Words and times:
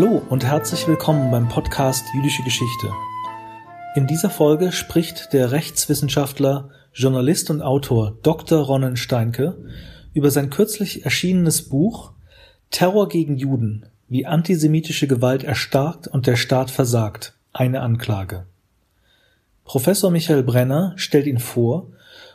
Hallo 0.00 0.22
und 0.30 0.46
herzlich 0.46 0.88
willkommen 0.88 1.30
beim 1.30 1.50
Podcast 1.50 2.06
Jüdische 2.14 2.42
Geschichte. 2.42 2.90
In 3.94 4.06
dieser 4.06 4.30
Folge 4.30 4.72
spricht 4.72 5.34
der 5.34 5.52
Rechtswissenschaftler, 5.52 6.70
Journalist 6.94 7.50
und 7.50 7.60
Autor 7.60 8.16
Dr. 8.22 8.64
Ronnen 8.64 8.96
Steinke 8.96 9.58
über 10.14 10.30
sein 10.30 10.48
kürzlich 10.48 11.04
erschienenes 11.04 11.68
Buch 11.68 12.12
Terror 12.70 13.10
gegen 13.10 13.36
Juden, 13.36 13.84
wie 14.08 14.24
antisemitische 14.24 15.06
Gewalt 15.06 15.44
erstarkt 15.44 16.08
und 16.08 16.26
der 16.26 16.36
Staat 16.36 16.70
versagt, 16.70 17.34
eine 17.52 17.82
Anklage. 17.82 18.46
Professor 19.66 20.10
Michael 20.10 20.44
Brenner 20.44 20.94
stellt 20.96 21.26
ihn 21.26 21.40
vor 21.40 21.88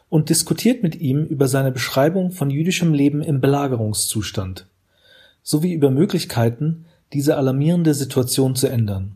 und 0.10 0.30
diskutiert 0.30 0.84
mit 0.84 0.98
ihm 0.98 1.26
über 1.26 1.48
seine 1.48 1.72
Beschreibung 1.72 2.30
von 2.30 2.52
jüdischem 2.52 2.94
Leben 2.94 3.24
im 3.24 3.42
Belagerungszustand 3.42 4.68
sowie 5.46 5.74
über 5.74 5.92
Möglichkeiten, 5.92 6.86
diese 7.16 7.38
alarmierende 7.38 7.94
Situation 7.94 8.56
zu 8.56 8.68
ändern. 8.68 9.16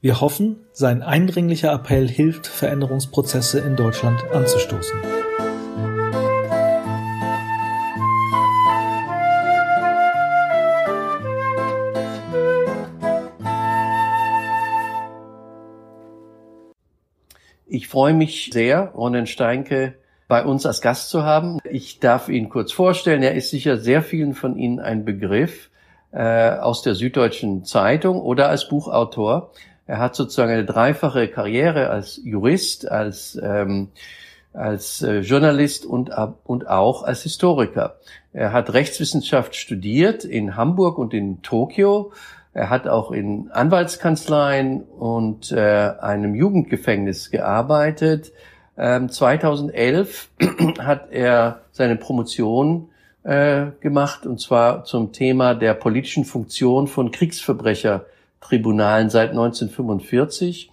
Wir 0.00 0.20
hoffen, 0.20 0.56
sein 0.72 1.04
eindringlicher 1.04 1.72
Appell 1.72 2.08
hilft, 2.08 2.48
Veränderungsprozesse 2.48 3.60
in 3.60 3.76
Deutschland 3.76 4.24
anzustoßen. 4.32 4.98
Ich 17.68 17.86
freue 17.86 18.14
mich 18.14 18.50
sehr, 18.52 18.90
Ronen 18.96 19.28
Steinke 19.28 19.94
bei 20.26 20.44
uns 20.44 20.66
als 20.66 20.80
Gast 20.80 21.10
zu 21.10 21.22
haben. 21.22 21.60
Ich 21.70 22.00
darf 22.00 22.28
ihn 22.28 22.48
kurz 22.48 22.72
vorstellen. 22.72 23.22
Er 23.22 23.36
ist 23.36 23.50
sicher 23.50 23.76
sehr 23.76 24.02
vielen 24.02 24.34
von 24.34 24.56
Ihnen 24.56 24.80
ein 24.80 25.04
Begriff 25.04 25.70
äh, 26.12 26.50
aus 26.50 26.82
der 26.82 26.94
Süddeutschen 26.94 27.64
Zeitung 27.64 28.20
oder 28.20 28.48
als 28.48 28.68
Buchautor. 28.68 29.52
Er 29.86 29.98
hat 29.98 30.16
sozusagen 30.16 30.52
eine 30.52 30.64
dreifache 30.64 31.28
Karriere 31.28 31.90
als 31.90 32.20
Jurist, 32.24 32.90
als 32.90 33.38
ähm, 33.42 33.88
als 34.56 35.02
äh, 35.02 35.20
Journalist 35.20 35.84
und, 35.84 36.10
und 36.44 36.66
auch 36.68 37.02
als 37.02 37.22
Historiker. 37.22 37.96
Er 38.32 38.52
hat 38.52 38.72
Rechtswissenschaft 38.72 39.54
studiert 39.54 40.24
in 40.24 40.56
Hamburg 40.56 40.98
und 40.98 41.14
in 41.14 41.42
Tokio. 41.42 42.12
Er 42.54 42.70
hat 42.70 42.88
auch 42.88 43.12
in 43.12 43.50
Anwaltskanzleien 43.50 44.82
und 44.82 45.52
äh, 45.52 45.92
einem 46.00 46.34
Jugendgefängnis 46.34 47.30
gearbeitet. 47.30 48.32
Ähm, 48.78 49.10
2011 49.10 50.30
hat 50.78 51.12
er 51.12 51.60
seine 51.72 51.96
Promotion 51.96 52.88
äh, 53.26 53.72
gemacht, 53.80 54.24
und 54.24 54.40
zwar 54.40 54.84
zum 54.84 55.12
Thema 55.12 55.54
der 55.54 55.74
politischen 55.74 56.24
Funktion 56.24 56.86
von 56.86 57.10
Kriegsverbrechertribunalen 57.10 59.10
seit 59.10 59.30
1945. 59.30 60.70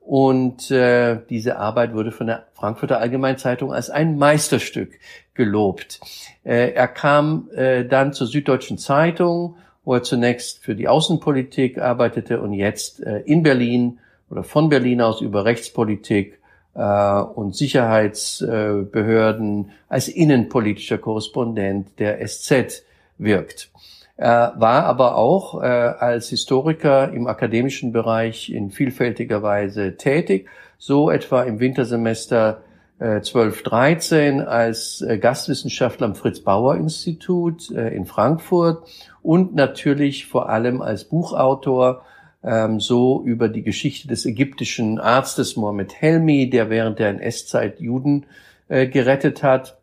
Und 0.00 0.70
äh, 0.70 1.20
diese 1.30 1.58
Arbeit 1.58 1.94
wurde 1.94 2.12
von 2.12 2.26
der 2.26 2.44
Frankfurter 2.52 3.00
Allgemeinen 3.00 3.38
Zeitung 3.38 3.72
als 3.72 3.88
ein 3.88 4.18
Meisterstück 4.18 4.98
gelobt. 5.34 6.00
Äh, 6.44 6.72
er 6.72 6.86
kam 6.86 7.48
äh, 7.56 7.84
dann 7.84 8.12
zur 8.12 8.26
Süddeutschen 8.26 8.76
Zeitung, 8.76 9.56
wo 9.84 9.94
er 9.94 10.02
zunächst 10.02 10.62
für 10.62 10.74
die 10.74 10.88
Außenpolitik 10.88 11.78
arbeitete 11.78 12.42
und 12.42 12.52
jetzt 12.52 13.02
äh, 13.02 13.20
in 13.20 13.42
Berlin 13.42 14.00
oder 14.30 14.44
von 14.44 14.68
Berlin 14.68 15.00
aus 15.00 15.22
über 15.22 15.46
Rechtspolitik 15.46 16.38
äh, 16.76 17.20
und 17.20 17.56
Sicherheitsbehörden 17.56 19.70
als 19.88 20.08
innenpolitischer 20.08 20.98
Korrespondent 20.98 21.98
der 21.98 22.26
SZ 22.26 22.84
wirkt. 23.18 23.70
Er 24.16 24.54
war 24.56 24.84
aber 24.84 25.16
auch 25.16 25.62
äh, 25.62 25.66
als 25.66 26.28
Historiker 26.28 27.12
im 27.12 27.26
akademischen 27.26 27.92
Bereich 27.92 28.50
in 28.50 28.70
vielfältiger 28.70 29.42
Weise 29.42 29.96
tätig, 29.96 30.48
so 30.78 31.10
etwa 31.10 31.42
im 31.42 31.58
Wintersemester 31.60 32.62
12, 32.98 33.62
13 33.62 34.40
als 34.40 35.02
äh, 35.02 35.18
Gastwissenschaftler 35.18 36.06
am 36.06 36.14
Fritz 36.14 36.40
Bauer 36.40 36.76
Institut 36.76 37.70
äh, 37.70 37.94
in 37.94 38.06
Frankfurt 38.06 38.88
und 39.22 39.54
natürlich 39.54 40.26
vor 40.26 40.48
allem 40.48 40.80
als 40.80 41.04
Buchautor 41.04 42.02
ähm, 42.42 42.80
so 42.80 43.22
über 43.24 43.48
die 43.48 43.62
Geschichte 43.62 44.08
des 44.08 44.26
ägyptischen 44.26 44.98
Arztes 44.98 45.56
Mohammed 45.56 46.00
Helmi, 46.00 46.50
der 46.50 46.70
während 46.70 46.98
der 46.98 47.10
NS-Zeit 47.10 47.80
Juden 47.80 48.26
äh, 48.68 48.86
gerettet 48.86 49.42
hat. 49.42 49.78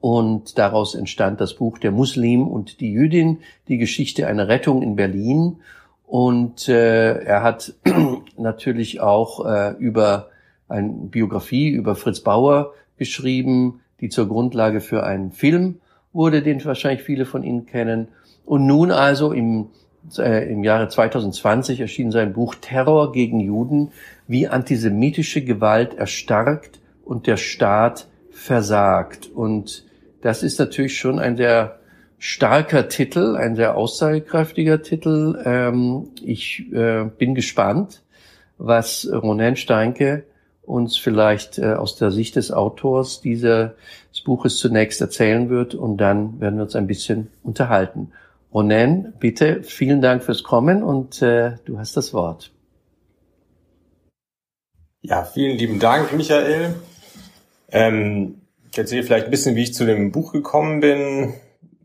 Und 0.00 0.58
daraus 0.58 0.94
entstand 0.94 1.40
das 1.40 1.54
Buch 1.54 1.78
Der 1.78 1.90
Muslim 1.90 2.48
und 2.48 2.80
die 2.80 2.92
Jüdin, 2.92 3.38
die 3.68 3.76
Geschichte 3.76 4.26
einer 4.26 4.48
Rettung 4.48 4.82
in 4.82 4.96
Berlin. 4.96 5.56
Und 6.06 6.68
äh, 6.68 7.18
er 7.18 7.42
hat 7.42 7.74
natürlich 8.38 9.00
auch 9.00 9.44
äh, 9.44 9.74
über 9.78 10.30
eine 10.68 10.88
Biografie 10.88 11.68
über 11.68 11.94
Fritz 11.94 12.20
Bauer 12.20 12.72
geschrieben, 12.96 13.80
die 14.00 14.08
zur 14.08 14.28
Grundlage 14.28 14.80
für 14.80 15.04
einen 15.04 15.32
Film 15.32 15.80
wurde, 16.12 16.42
den 16.42 16.64
wahrscheinlich 16.64 17.02
viele 17.02 17.26
von 17.26 17.42
Ihnen 17.42 17.66
kennen. 17.66 18.08
Und 18.44 18.66
nun 18.66 18.90
also 18.90 19.32
im 19.32 19.68
äh, 20.18 20.50
im 20.50 20.64
Jahre 20.64 20.88
2020 20.88 21.80
erschien 21.80 22.10
sein 22.10 22.32
Buch 22.32 22.54
Terror 22.54 23.12
gegen 23.12 23.40
Juden, 23.40 23.92
wie 24.26 24.48
antisemitische 24.48 25.42
Gewalt 25.44 25.94
erstarkt 25.94 26.80
und 27.04 27.26
der 27.26 27.36
Staat 27.36 28.08
versagt. 28.30 29.26
Und 29.26 29.84
das 30.22 30.42
ist 30.42 30.58
natürlich 30.58 30.98
schon 30.98 31.18
ein 31.18 31.36
sehr 31.36 31.78
starker 32.18 32.88
Titel, 32.88 33.36
ein 33.36 33.56
sehr 33.56 33.76
aussagekräftiger 33.76 34.82
Titel. 34.82 35.42
Ähm, 35.44 36.08
ich 36.22 36.72
äh, 36.72 37.04
bin 37.04 37.34
gespannt, 37.34 38.02
was 38.58 39.08
Ronen 39.10 39.56
Steinke 39.56 40.24
uns 40.62 40.96
vielleicht 40.96 41.58
äh, 41.58 41.74
aus 41.74 41.96
der 41.96 42.10
Sicht 42.10 42.36
des 42.36 42.50
Autors 42.50 43.20
dieses 43.20 43.70
Buches 44.24 44.58
zunächst 44.58 45.00
erzählen 45.00 45.48
wird 45.48 45.74
und 45.74 45.98
dann 45.98 46.40
werden 46.40 46.56
wir 46.56 46.64
uns 46.64 46.74
ein 46.74 46.86
bisschen 46.86 47.28
unterhalten. 47.44 48.12
Ronen, 48.52 49.14
bitte, 49.18 49.62
vielen 49.62 50.00
Dank 50.00 50.24
fürs 50.24 50.42
Kommen 50.42 50.82
und 50.82 51.20
äh, 51.22 51.56
du 51.64 51.78
hast 51.78 51.96
das 51.96 52.14
Wort. 52.14 52.52
Ja, 55.02 55.24
vielen 55.24 55.56
lieben 55.56 55.78
Dank, 55.78 56.12
Michael. 56.12 56.74
Ähm, 57.70 58.40
ich 58.70 58.78
erzähle 58.78 59.02
vielleicht 59.02 59.26
ein 59.26 59.30
bisschen, 59.30 59.56
wie 59.56 59.62
ich 59.62 59.74
zu 59.74 59.84
dem 59.84 60.10
Buch 60.10 60.32
gekommen 60.32 60.80
bin, 60.80 61.34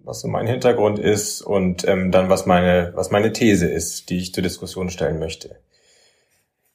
was 0.04 0.22
so 0.22 0.28
mein 0.28 0.48
Hintergrund 0.48 0.98
ist 1.00 1.42
und 1.42 1.88
ähm, 1.88 2.12
dann, 2.12 2.30
was 2.30 2.46
meine, 2.46 2.92
was 2.96 3.12
meine 3.12 3.34
These 3.34 3.68
ist, 3.68 4.10
die 4.10 4.18
ich 4.18 4.34
zur 4.34 4.44
Diskussion 4.44 4.90
stellen 4.90 5.20
möchte. 5.20 5.58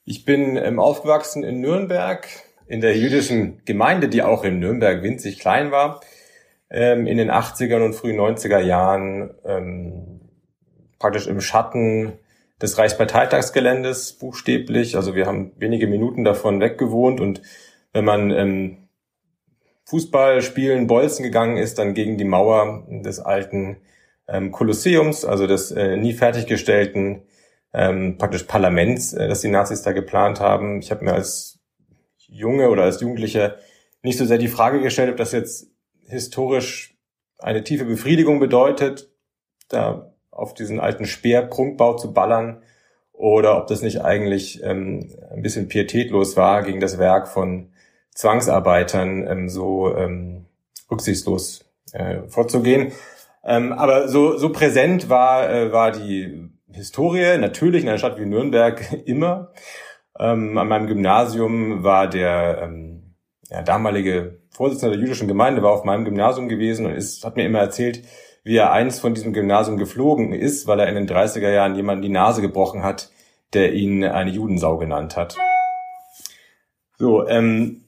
Ich 0.05 0.25
bin 0.25 0.55
ähm, 0.57 0.79
aufgewachsen 0.79 1.43
in 1.43 1.59
Nürnberg, 1.59 2.27
in 2.67 2.81
der 2.81 2.97
jüdischen 2.97 3.61
Gemeinde, 3.65 4.07
die 4.09 4.21
auch 4.21 4.43
in 4.43 4.59
Nürnberg 4.59 5.03
winzig 5.03 5.39
klein 5.39 5.71
war 5.71 6.01
ähm, 6.69 7.07
in 7.07 7.17
den 7.17 7.31
80er 7.31 7.83
und 7.83 7.93
frühen 7.93 8.19
90er 8.19 8.59
Jahren 8.59 9.33
ähm, 9.45 10.21
praktisch 10.99 11.27
im 11.27 11.41
Schatten 11.41 12.13
des 12.61 12.77
Reichsparteitagsgeländes 12.77 14.13
buchstäblich. 14.13 14.95
Also 14.95 15.15
wir 15.15 15.25
haben 15.25 15.51
wenige 15.57 15.87
Minuten 15.87 16.23
davon 16.23 16.59
weggewohnt 16.59 17.19
und 17.19 17.41
wenn 17.93 18.05
man 18.05 18.31
ähm, 18.31 18.89
Fußball 19.85 20.41
spielen, 20.41 20.87
Bolzen 20.87 21.23
gegangen 21.23 21.57
ist, 21.57 21.79
dann 21.79 21.93
gegen 21.93 22.17
die 22.17 22.25
Mauer 22.25 22.85
des 22.89 23.19
alten 23.19 23.77
ähm, 24.27 24.51
Kolosseums, 24.51 25.23
also 25.23 25.47
des 25.47 25.71
äh, 25.71 25.95
nie 25.95 26.13
fertiggestellten 26.13 27.23
ähm, 27.73 28.17
praktisch 28.17 28.43
Parlaments, 28.43 29.13
äh, 29.13 29.27
das 29.27 29.41
die 29.41 29.47
Nazis 29.47 29.83
da 29.83 29.93
geplant 29.93 30.39
haben. 30.39 30.79
Ich 30.79 30.91
habe 30.91 31.05
mir 31.05 31.13
als 31.13 31.59
Junge 32.17 32.69
oder 32.69 32.83
als 32.83 32.99
Jugendlicher 32.99 33.55
nicht 34.03 34.17
so 34.17 34.25
sehr 34.25 34.37
die 34.37 34.49
Frage 34.49 34.81
gestellt, 34.81 35.11
ob 35.11 35.17
das 35.17 35.31
jetzt 35.31 35.67
historisch 36.07 36.95
eine 37.39 37.63
tiefe 37.63 37.85
Befriedigung 37.85 38.39
bedeutet, 38.39 39.09
da 39.69 40.13
auf 40.31 40.53
diesen 40.53 40.79
alten 40.79 41.05
Speerprunkbau 41.05 41.95
zu 41.95 42.13
ballern, 42.13 42.61
oder 43.17 43.57
ob 43.57 43.67
das 43.67 43.81
nicht 43.81 44.01
eigentlich 44.01 44.61
ähm, 44.63 45.09
ein 45.31 45.41
bisschen 45.41 45.67
pietätlos 45.67 46.37
war, 46.37 46.61
gegen 46.61 46.79
das 46.79 46.99
Werk 46.99 47.27
von 47.27 47.71
Zwangsarbeitern 48.13 49.27
ähm, 49.27 49.49
so 49.49 49.95
ähm, 49.95 50.45
rücksichtslos 50.89 51.65
äh, 51.93 52.27
vorzugehen. 52.27 52.91
Ähm, 53.43 53.73
aber 53.73 54.07
so, 54.07 54.37
so 54.37 54.51
präsent 54.51 55.09
war, 55.09 55.49
äh, 55.49 55.71
war 55.71 55.91
die 55.91 56.49
Historie 56.71 57.37
natürlich 57.39 57.83
in 57.83 57.89
einer 57.89 57.97
Stadt 57.97 58.19
wie 58.19 58.25
Nürnberg 58.25 58.85
immer. 59.05 59.51
Ähm, 60.19 60.57
an 60.57 60.67
meinem 60.67 60.87
Gymnasium 60.87 61.83
war 61.83 62.07
der 62.07 62.59
ähm, 62.61 63.15
ja, 63.49 63.63
damalige 63.63 64.41
Vorsitzender 64.57 64.95
der 64.95 65.03
jüdischen 65.03 65.27
Gemeinde, 65.27 65.61
war 65.61 65.71
auf 65.71 65.83
meinem 65.83 66.03
Gymnasium 66.03 66.49
gewesen 66.49 66.87
und 66.87 66.93
ist, 66.93 67.23
hat 67.23 67.35
mir 67.35 67.45
immer 67.45 67.59
erzählt, 67.59 68.01
wie 68.43 68.57
er 68.57 68.71
eins 68.71 68.99
von 68.99 69.13
diesem 69.13 69.31
Gymnasium 69.31 69.77
geflogen 69.77 70.33
ist, 70.33 70.65
weil 70.65 70.79
er 70.79 70.89
in 70.89 70.95
den 70.95 71.07
30er 71.07 71.51
Jahren 71.51 71.75
jemanden 71.75 72.01
die 72.01 72.09
Nase 72.09 72.41
gebrochen 72.41 72.81
hat, 72.81 73.11
der 73.53 73.73
ihn 73.73 74.03
eine 74.03 74.31
Judensau 74.31 74.77
genannt 74.77 75.15
hat. 75.15 75.37
So, 76.97 77.27
ähm, 77.27 77.83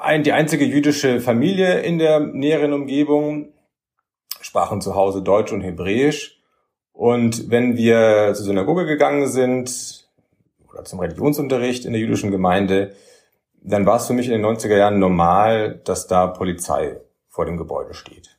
ein, 0.00 0.22
die 0.22 0.30
einzige 0.30 0.64
jüdische 0.64 1.20
Familie 1.20 1.80
in 1.80 1.98
der 1.98 2.20
näheren 2.20 2.72
Umgebung 2.72 3.48
sprachen 4.40 4.80
zu 4.80 4.94
Hause 4.94 5.22
Deutsch 5.22 5.50
und 5.50 5.62
Hebräisch 5.62 6.40
Und 6.92 7.50
wenn 7.50 7.76
wir 7.76 8.32
zur 8.32 8.46
Synagoge 8.46 8.86
gegangen 8.86 9.26
sind 9.26 10.06
oder 10.70 10.84
zum 10.84 11.00
Religionsunterricht 11.00 11.84
in 11.84 11.94
der 11.94 12.00
jüdischen 12.00 12.30
Gemeinde, 12.30 12.94
dann 13.70 13.86
war 13.86 13.96
es 13.96 14.06
für 14.06 14.12
mich 14.12 14.26
in 14.26 14.32
den 14.32 14.44
90er 14.44 14.76
Jahren 14.76 14.98
normal, 14.98 15.80
dass 15.84 16.06
da 16.06 16.26
Polizei 16.26 17.00
vor 17.28 17.44
dem 17.44 17.56
Gebäude 17.56 17.94
steht. 17.94 18.38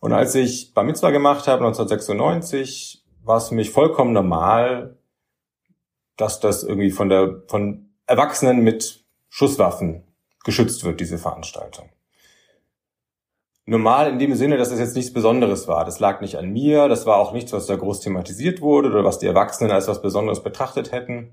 Und 0.00 0.12
als 0.12 0.34
ich 0.34 0.74
Bar 0.74 0.84
Mitzvah 0.84 1.10
gemacht 1.10 1.46
habe, 1.46 1.64
1996, 1.64 3.04
war 3.22 3.38
es 3.38 3.48
für 3.48 3.54
mich 3.54 3.70
vollkommen 3.70 4.12
normal, 4.12 4.98
dass 6.16 6.40
das 6.40 6.62
irgendwie 6.62 6.90
von 6.90 7.08
der, 7.08 7.42
von 7.48 7.90
Erwachsenen 8.06 8.62
mit 8.62 9.04
Schusswaffen 9.28 10.04
geschützt 10.44 10.84
wird, 10.84 11.00
diese 11.00 11.18
Veranstaltung 11.18 11.88
normal 13.66 14.10
in 14.10 14.18
dem 14.18 14.34
Sinne, 14.34 14.56
dass 14.56 14.70
es 14.70 14.78
jetzt 14.78 14.96
nichts 14.96 15.12
Besonderes 15.12 15.68
war. 15.68 15.84
Das 15.84 16.00
lag 16.00 16.20
nicht 16.20 16.36
an 16.36 16.50
mir, 16.50 16.88
das 16.88 17.06
war 17.06 17.16
auch 17.16 17.32
nichts, 17.32 17.52
was 17.52 17.66
da 17.66 17.76
groß 17.76 18.00
thematisiert 18.00 18.60
wurde 18.60 18.88
oder 18.90 19.04
was 19.04 19.18
die 19.18 19.26
Erwachsenen 19.26 19.70
als 19.70 19.88
was 19.88 20.02
Besonderes 20.02 20.42
betrachtet 20.42 20.92
hätten. 20.92 21.32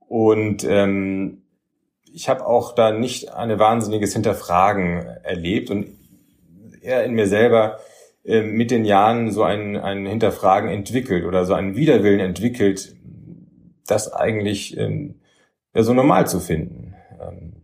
Und 0.00 0.64
ähm, 0.64 1.42
ich 2.12 2.28
habe 2.28 2.46
auch 2.46 2.74
da 2.74 2.92
nicht 2.92 3.32
ein 3.32 3.58
wahnsinniges 3.58 4.12
Hinterfragen 4.12 5.06
erlebt 5.22 5.70
und 5.70 5.86
eher 6.82 7.04
in 7.04 7.14
mir 7.14 7.26
selber 7.26 7.78
äh, 8.24 8.42
mit 8.42 8.70
den 8.70 8.84
Jahren 8.84 9.30
so 9.30 9.42
ein, 9.42 9.76
ein 9.76 10.06
Hinterfragen 10.06 10.68
entwickelt 10.68 11.24
oder 11.24 11.44
so 11.44 11.54
einen 11.54 11.76
Widerwillen 11.76 12.20
entwickelt, 12.20 12.94
das 13.86 14.12
eigentlich 14.12 14.76
ähm, 14.76 15.20
ja, 15.74 15.82
so 15.82 15.94
normal 15.94 16.26
zu 16.26 16.40
finden. 16.40 16.94
Ähm, 17.20 17.54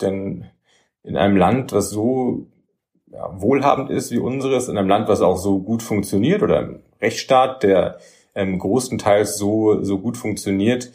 denn 0.00 0.46
in 1.02 1.16
einem 1.16 1.36
Land, 1.36 1.72
was 1.72 1.90
so 1.90 2.46
ja, 3.10 3.40
wohlhabend 3.40 3.90
ist 3.90 4.10
wie 4.10 4.18
unseres, 4.18 4.68
in 4.68 4.78
einem 4.78 4.88
Land, 4.88 5.08
was 5.08 5.20
auch 5.20 5.36
so 5.36 5.60
gut 5.60 5.82
funktioniert 5.82 6.42
oder 6.42 6.60
im 6.60 6.80
Rechtsstaat, 7.00 7.62
der 7.62 7.98
ähm, 8.34 8.58
großenteils 8.58 9.36
so, 9.36 9.82
so 9.82 9.98
gut 9.98 10.16
funktioniert, 10.16 10.90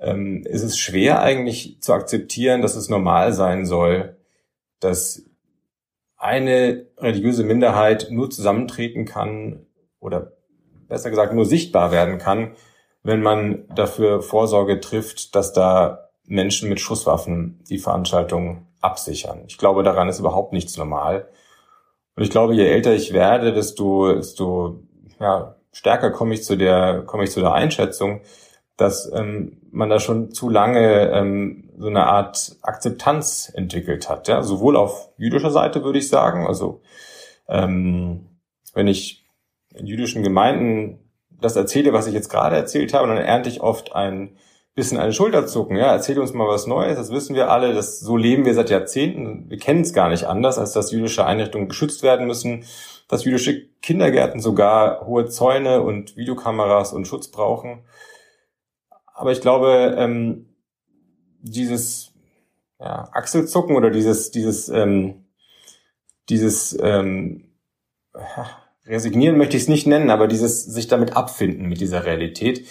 ähm, 0.00 0.44
ist 0.44 0.62
es 0.62 0.78
schwer 0.78 1.22
eigentlich 1.22 1.80
zu 1.80 1.92
akzeptieren, 1.92 2.62
dass 2.62 2.76
es 2.76 2.88
normal 2.88 3.32
sein 3.32 3.66
soll, 3.66 4.16
dass 4.80 5.24
eine 6.16 6.86
religiöse 6.98 7.44
Minderheit 7.44 8.08
nur 8.10 8.30
zusammentreten 8.30 9.04
kann 9.04 9.66
oder 10.00 10.32
besser 10.88 11.10
gesagt 11.10 11.34
nur 11.34 11.46
sichtbar 11.46 11.92
werden 11.92 12.18
kann, 12.18 12.52
wenn 13.02 13.22
man 13.22 13.64
dafür 13.74 14.20
Vorsorge 14.22 14.80
trifft, 14.80 15.34
dass 15.34 15.52
da 15.52 16.10
Menschen 16.26 16.68
mit 16.68 16.80
Schusswaffen 16.80 17.62
die 17.68 17.78
Veranstaltung 17.78 18.66
absichern. 18.80 19.44
Ich 19.46 19.58
glaube, 19.58 19.82
daran 19.82 20.08
ist 20.08 20.18
überhaupt 20.18 20.52
nichts 20.52 20.76
normal. 20.76 21.28
Und 22.16 22.22
ich 22.22 22.30
glaube, 22.30 22.54
je 22.54 22.66
älter 22.66 22.92
ich 22.94 23.12
werde, 23.12 23.52
desto, 23.52 24.14
desto 24.14 24.82
ja, 25.18 25.56
stärker 25.72 26.10
komme 26.10 26.34
ich 26.34 26.44
zu 26.44 26.56
der, 26.56 27.02
komme 27.06 27.24
ich 27.24 27.30
zu 27.30 27.40
der 27.40 27.52
Einschätzung, 27.52 28.20
dass 28.80 29.10
ähm, 29.12 29.58
man 29.70 29.90
da 29.90 30.00
schon 30.00 30.32
zu 30.32 30.48
lange 30.48 31.10
ähm, 31.10 31.70
so 31.78 31.88
eine 31.88 32.06
Art 32.06 32.56
Akzeptanz 32.62 33.52
entwickelt 33.54 34.08
hat. 34.08 34.28
Ja? 34.28 34.42
Sowohl 34.42 34.76
auf 34.76 35.10
jüdischer 35.16 35.50
Seite 35.50 35.84
würde 35.84 35.98
ich 35.98 36.08
sagen, 36.08 36.46
also 36.46 36.80
ähm, 37.48 38.26
wenn 38.74 38.86
ich 38.86 39.26
in 39.74 39.86
jüdischen 39.86 40.22
Gemeinden 40.22 40.98
das 41.40 41.56
erzähle, 41.56 41.92
was 41.92 42.06
ich 42.06 42.14
jetzt 42.14 42.28
gerade 42.28 42.56
erzählt 42.56 42.94
habe, 42.94 43.08
dann 43.08 43.16
ernte 43.18 43.48
ich 43.48 43.60
oft 43.60 43.94
ein 43.94 44.36
bisschen 44.74 44.98
eine 44.98 45.12
Schulter 45.12 45.46
zucken. 45.46 45.76
Ja, 45.76 45.92
erzähl 45.92 46.18
uns 46.18 46.32
mal 46.32 46.48
was 46.48 46.66
Neues. 46.66 46.96
Das 46.96 47.10
wissen 47.10 47.34
wir 47.34 47.50
alle. 47.50 47.74
Das, 47.74 48.00
so 48.00 48.16
leben 48.16 48.44
wir 48.44 48.54
seit 48.54 48.70
Jahrzehnten. 48.70 49.48
Wir 49.48 49.58
kennen 49.58 49.82
es 49.82 49.92
gar 49.92 50.08
nicht 50.08 50.24
anders, 50.24 50.58
als 50.58 50.72
dass 50.72 50.92
jüdische 50.92 51.26
Einrichtungen 51.26 51.68
geschützt 51.68 52.02
werden 52.02 52.26
müssen, 52.26 52.64
dass 53.08 53.24
jüdische 53.24 53.66
Kindergärten 53.82 54.40
sogar 54.40 55.06
hohe 55.06 55.26
Zäune 55.26 55.82
und 55.82 56.16
Videokameras 56.16 56.92
und 56.92 57.06
Schutz 57.06 57.28
brauchen. 57.28 57.80
Aber 59.20 59.32
ich 59.32 59.42
glaube, 59.42 59.96
ähm, 59.98 60.46
dieses 61.42 62.14
ja, 62.78 63.10
Achselzucken 63.12 63.76
oder 63.76 63.90
dieses, 63.90 64.30
dieses, 64.30 64.70
ähm, 64.70 65.26
dieses 66.30 66.74
ähm, 66.80 67.52
Resignieren 68.86 69.36
möchte 69.36 69.58
ich 69.58 69.64
es 69.64 69.68
nicht 69.68 69.86
nennen, 69.86 70.08
aber 70.08 70.26
dieses 70.26 70.64
sich 70.64 70.88
damit 70.88 71.18
abfinden 71.18 71.68
mit 71.68 71.82
dieser 71.82 72.06
Realität, 72.06 72.66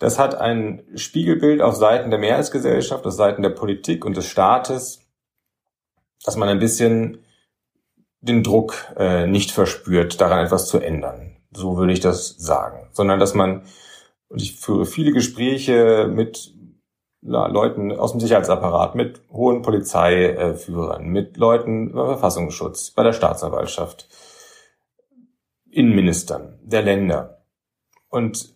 das 0.00 0.18
hat 0.18 0.34
ein 0.34 0.82
Spiegelbild 0.96 1.62
auf 1.62 1.76
Seiten 1.76 2.10
der 2.10 2.18
Mehrheitsgesellschaft, 2.18 3.06
auf 3.06 3.12
Seiten 3.12 3.42
der 3.42 3.50
Politik 3.50 4.04
und 4.04 4.16
des 4.16 4.26
Staates, 4.26 5.02
dass 6.24 6.34
man 6.34 6.48
ein 6.48 6.58
bisschen 6.58 7.24
den 8.22 8.42
Druck 8.42 8.74
äh, 8.96 9.28
nicht 9.28 9.52
verspürt, 9.52 10.20
daran 10.20 10.44
etwas 10.44 10.66
zu 10.66 10.80
ändern. 10.80 11.36
So 11.52 11.76
würde 11.76 11.92
ich 11.92 12.00
das 12.00 12.30
sagen. 12.38 12.88
Sondern 12.90 13.20
dass 13.20 13.34
man, 13.34 13.62
und 14.28 14.42
ich 14.42 14.56
führe 14.56 14.86
viele 14.86 15.12
Gespräche 15.12 16.10
mit 16.12 16.52
ja, 17.22 17.46
Leuten 17.46 17.92
aus 17.92 18.12
dem 18.12 18.20
Sicherheitsapparat, 18.20 18.94
mit 18.94 19.20
hohen 19.30 19.62
Polizeiführern, 19.62 21.08
mit 21.08 21.36
Leuten 21.36 21.92
beim 21.92 22.06
Verfassungsschutz, 22.06 22.90
bei 22.90 23.02
der 23.02 23.12
Staatsanwaltschaft, 23.12 24.08
Innenministern 25.70 26.58
der 26.62 26.82
Länder. 26.82 27.42
Und 28.08 28.54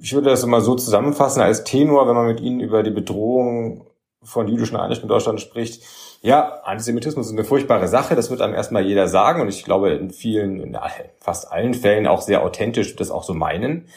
ich 0.00 0.14
würde 0.14 0.30
das 0.30 0.44
immer 0.44 0.60
so 0.60 0.76
zusammenfassen 0.76 1.42
als 1.42 1.64
Tenor, 1.64 2.06
wenn 2.08 2.14
man 2.14 2.28
mit 2.28 2.40
ihnen 2.40 2.60
über 2.60 2.82
die 2.82 2.90
Bedrohung 2.90 3.86
von 4.22 4.48
jüdischen 4.48 4.76
Einrichtungen 4.76 5.10
in 5.10 5.14
Deutschland 5.14 5.40
spricht. 5.40 5.82
Ja, 6.22 6.60
Antisemitismus 6.64 7.26
ist 7.26 7.32
eine 7.32 7.44
furchtbare 7.44 7.88
Sache, 7.88 8.16
das 8.16 8.30
wird 8.30 8.40
einem 8.40 8.54
erstmal 8.54 8.84
jeder 8.84 9.08
sagen 9.08 9.40
und 9.40 9.48
ich 9.48 9.64
glaube 9.64 9.90
in 9.90 10.10
vielen, 10.10 10.60
in 10.60 10.78
fast 11.20 11.52
allen 11.52 11.74
Fällen 11.74 12.06
auch 12.06 12.22
sehr 12.22 12.42
authentisch 12.42 12.96
das 12.96 13.10
auch 13.10 13.22
so 13.22 13.34
meinen. 13.34 13.88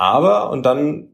Aber, 0.00 0.48
und 0.48 0.64
dann, 0.64 1.08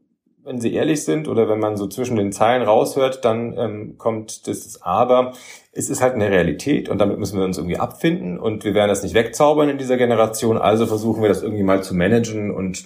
wenn 0.44 0.61
sie 0.61 0.73
ehrlich 0.73 1.03
sind 1.03 1.27
oder 1.27 1.49
wenn 1.49 1.59
man 1.59 1.77
so 1.77 1.88
zwischen 1.88 2.15
den 2.15 2.31
Zeilen 2.31 2.62
raushört, 2.62 3.25
dann 3.25 3.59
ähm, 3.59 3.99
kommt 3.99 4.47
das 4.47 4.81
Aber. 4.81 5.33
Es 5.73 5.91
ist 5.91 6.00
halt 6.00 6.15
eine 6.15 6.31
Realität 6.31 6.88
und 6.88 6.99
damit 6.99 7.19
müssen 7.19 7.37
wir 7.37 7.44
uns 7.44 7.59
irgendwie 7.59 7.81
abfinden 7.81 8.38
und 8.38 8.62
wir 8.62 8.75
werden 8.75 8.88
das 8.88 9.03
nicht 9.03 9.17
wegzaubern 9.17 9.69
in 9.69 9.79
dieser 9.79 9.97
Generation, 9.97 10.56
also 10.56 10.87
versuchen 10.87 11.21
wir 11.21 11.29
das 11.29 11.43
irgendwie 11.43 11.65
mal 11.65 11.83
zu 11.83 11.97
managen 11.97 12.53
und 12.53 12.85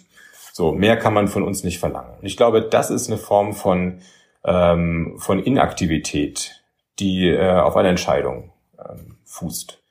so, 0.55 0.73
mehr 0.73 0.97
kann 0.97 1.13
man 1.13 1.29
von 1.29 1.43
uns 1.43 1.65
nicht 1.65 1.79
verlangen. 1.79 2.15
Und 2.19 2.27
ich 2.27 2.39
glaube, 2.39 2.63
das 2.63 2.89
ist 2.89 3.09
eine 3.09 3.19
Form 3.19 3.53
von, 3.53 4.01
ähm, 4.43 5.17
von 5.19 5.39
Inaktivität, 5.39 6.63
die 6.99 7.29
äh, 7.29 7.61
auf 7.61 7.77
einer 7.77 7.91
Entscheidung 7.91 8.55
ähm, 8.79 9.19
fußt 9.27 9.83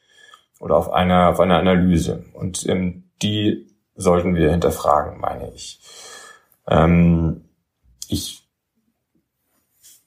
oder 0.60 0.76
auf 0.76 0.92
einer, 0.92 1.30
auf 1.30 1.40
einer 1.40 1.60
Analyse. 1.60 2.26
Und 2.34 2.68
ähm, 2.68 3.04
die 3.22 3.69
sollten 4.00 4.36
wir 4.36 4.50
hinterfragen, 4.50 5.20
meine 5.20 5.52
ich. 5.54 5.80
Ähm, 6.68 7.42
ich 8.08 8.48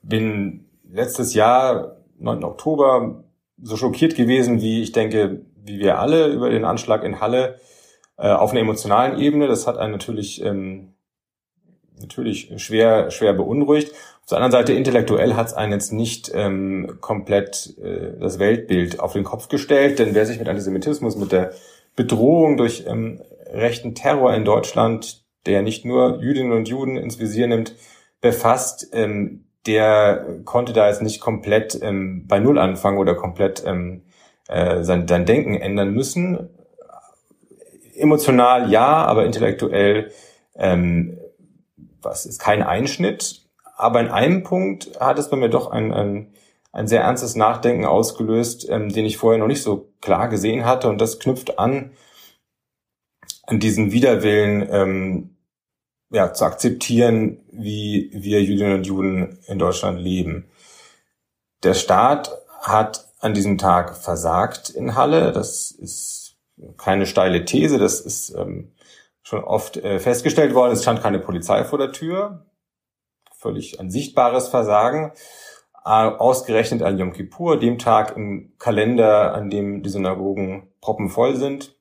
bin 0.03 0.67
letztes 0.91 1.35
Jahr, 1.35 1.99
9. 2.19 2.43
Oktober, 2.43 3.25
so 3.63 3.77
schockiert 3.77 4.17
gewesen, 4.17 4.61
wie 4.63 4.83
ich 4.83 4.93
denke, 4.93 5.43
wie 5.57 5.79
wir 5.79 5.99
alle 5.99 6.29
über 6.29 6.51
den 6.51 6.65
Anschlag 6.65 7.05
in 7.05 7.21
Halle 7.21 7.61
äh, 8.17 8.31
auf 8.31 8.51
einer 8.51 8.61
emotionalen 8.61 9.21
Ebene. 9.21 9.47
Das 9.47 9.67
hat 9.67 9.77
einen 9.77 9.93
natürlich 9.93 10.43
ähm, 10.43 10.95
natürlich 12.01 12.51
schwer 12.57 13.11
schwer 13.11 13.35
beunruhigt. 13.35 13.93
Auf 14.23 14.29
der 14.29 14.39
anderen 14.39 14.53
Seite 14.53 14.73
intellektuell 14.73 15.35
hat 15.35 15.49
es 15.49 15.55
einen 15.55 15.73
jetzt 15.73 15.93
nicht 15.93 16.33
ähm, 16.35 16.99
komplett 17.01 17.77
äh, 17.79 18.19
das 18.19 18.39
Weltbild 18.39 19.01
auf 19.01 19.13
den 19.13 19.25
Kopf 19.25 19.49
gestellt, 19.49 19.99
denn 19.99 20.15
wer 20.15 20.27
sich 20.27 20.39
mit 20.39 20.49
Antisemitismus, 20.49 21.17
mit 21.17 21.31
der 21.31 21.53
Bedrohung 21.95 22.57
durch 22.57 22.85
ähm, 22.87 23.21
rechten 23.53 23.95
Terror 23.95 24.35
in 24.35 24.45
Deutschland, 24.45 25.25
der 25.47 25.63
nicht 25.63 25.85
nur 25.85 26.21
Jüdinnen 26.21 26.53
und 26.53 26.69
Juden 26.69 26.97
ins 26.97 27.19
Visier 27.19 27.47
nimmt, 27.47 27.75
befasst, 28.21 28.89
ähm, 28.93 29.45
der 29.67 30.41
konnte 30.45 30.73
da 30.73 30.89
jetzt 30.89 31.03
nicht 31.03 31.21
komplett 31.21 31.79
ähm, 31.83 32.27
bei 32.27 32.41
Null 32.41 32.59
anfangen 32.59 32.99
oder 32.99 33.15
komplett 33.15 33.63
ähm, 33.65 34.03
äh, 34.49 34.83
sein, 34.83 35.07
sein 35.07 35.27
Denken 35.27 35.55
ändern 35.55 35.93
müssen, 35.93 36.49
emotional 37.95 38.71
ja, 38.71 39.05
aber 39.05 39.25
intellektuell 39.25 40.11
ähm, 40.57 41.19
was 42.01 42.27
ist 42.27 42.41
kein 42.41 42.63
Einschnitt. 42.63 43.43
Aber 43.77 44.01
in 44.01 44.09
einem 44.09 44.43
Punkt 44.43 44.99
hat 45.01 45.19
es 45.19 45.31
bei 45.31 45.37
mir 45.37 45.49
doch 45.49 45.71
ein, 45.71 45.93
ein, 45.93 46.35
ein 46.73 46.87
sehr 46.87 47.03
ernstes 47.03 47.37
Nachdenken 47.37 47.85
ausgelöst, 47.85 48.69
ähm, 48.69 48.93
den 48.93 49.05
ich 49.05 49.17
vorher 49.17 49.39
noch 49.39 49.47
nicht 49.47 49.63
so 49.63 49.93
klar 50.01 50.29
gesehen 50.29 50.65
hatte. 50.65 50.89
Und 50.89 51.01
das 51.01 51.19
knüpft 51.19 51.59
an 51.59 51.73
an 51.73 51.93
diesen 53.51 53.93
Widerwillen, 53.93 54.69
ähm, 54.71 55.37
ja, 56.11 56.33
zu 56.33 56.45
akzeptieren, 56.45 57.41
wie 57.51 58.11
wir 58.13 58.43
Jüdinnen 58.43 58.75
und 58.75 58.87
Juden 58.87 59.39
in 59.47 59.59
Deutschland 59.59 59.99
leben. 59.99 60.51
Der 61.63 61.75
Staat 61.75 62.31
hat 62.61 63.09
an 63.21 63.35
diesem 63.35 63.57
Tag 63.57 63.97
versagt 63.97 64.71
in 64.71 64.95
Halle. 64.95 65.33
Das 65.33 65.71
ist 65.71 66.37
keine 66.77 67.07
steile 67.07 67.45
These, 67.45 67.79
das 67.79 68.01
ist 68.01 68.35
ähm, 68.37 68.73
schon 69.23 69.43
oft 69.43 69.77
äh, 69.79 69.99
festgestellt 69.99 70.55
worden. 70.55 70.73
Es 70.73 70.83
stand 70.83 71.03
keine 71.03 71.19
Polizei 71.19 71.65
vor 71.65 71.79
der 71.79 71.93
Tür. 71.93 72.47
Völlig 73.35 73.81
ein 73.81 73.91
sichtbares 73.91 74.49
Versagen. 74.49 75.13
Äh, 75.85 75.89
ausgerechnet 75.89 76.83
an 76.83 76.99
Yom 76.99 77.13
Kippur, 77.13 77.59
dem 77.59 77.79
Tag 77.79 78.17
im 78.17 78.53
Kalender, 78.59 79.35
an 79.35 79.51
dem 79.51 79.83
die 79.83 79.91
Synagogen 79.91 80.69
proppenvoll 80.81 81.37
sind. 81.37 81.75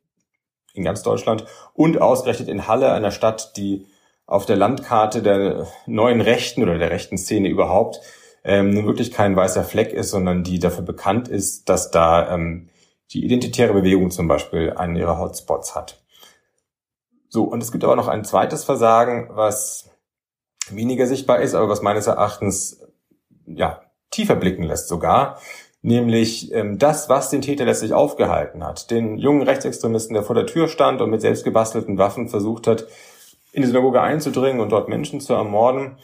In 0.74 0.84
ganz 0.84 1.04
Deutschland 1.04 1.46
und 1.74 2.01
ausgerechnet 2.01 2.50
in 2.50 2.68
Halle, 2.68 2.92
einer 2.92 3.12
Stadt, 3.12 3.58
die 3.58 3.88
auf 4.25 4.46
der 4.46 4.56
Landkarte 4.56 5.22
der 5.22 5.68
neuen 5.86 6.22
Rechten 6.22 6.63
oder 6.63 6.78
der 6.78 6.92
rechten 6.92 7.18
Szene 7.18 7.50
überhaupt 7.50 8.00
ähm, 8.44 8.72
nun 8.72 8.86
wirklich 8.86 9.12
kein 9.12 9.36
weißer 9.36 9.63
Fleck 9.63 9.94
ist, 9.94 10.10
sondern 10.10 10.44
die 10.44 10.60
dafür 10.60 10.84
bekannt 10.84 11.28
ist, 11.28 11.70
dass 11.70 11.92
da 11.92 12.34
ähm, 12.34 12.70
die 13.12 13.24
identitäre 13.24 13.74
Bewegung 13.74 14.10
zum 14.10 14.28
Beispiel 14.28 14.72
einen 14.72 14.96
ihrer 14.96 15.20
Hotspots 15.20 15.75
hat. 15.75 16.01
So, 17.30 17.44
und 17.44 17.62
es 17.62 17.72
gibt 17.72 17.84
aber 17.84 17.96
noch 17.96 18.08
ein 18.08 18.24
zweites 18.24 18.63
Versagen, 18.63 19.30
was 19.32 19.90
weniger 20.70 21.08
sichtbar 21.08 21.40
ist, 21.42 21.54
aber 21.54 21.70
was 21.70 21.82
meines 21.82 22.08
Erachtens 22.08 22.82
ja 23.46 23.82
tiefer 24.10 24.36
blicken 24.36 24.63
lässt 24.63 24.88
sogar, 24.88 25.40
nämlich 25.82 26.54
ähm, 26.54 26.78
das, 26.78 27.10
was 27.10 27.30
den 27.30 27.42
Täter 27.42 27.66
letztlich 27.66 27.94
aufgehalten 27.94 28.64
hat. 28.64 28.92
Den 28.92 29.18
jungen 29.18 29.42
Rechtsextremisten, 29.42 30.14
der 30.14 30.24
vor 30.24 30.36
der 30.36 30.46
Tür 30.46 30.68
stand 30.68 31.02
und 31.02 31.10
mit 31.10 31.22
selbstgebastelten 31.22 31.98
Waffen 31.98 32.30
versucht 32.30 32.68
hat, 32.68 32.88
in 33.52 33.64
die 33.64 33.68
Synagoge 33.68 34.02
einzudringen 34.02 34.62
und 34.62 34.72
dort 34.72 34.88
Menschen 34.88 35.20
zu 35.20 35.34
ermorden, 35.34 35.98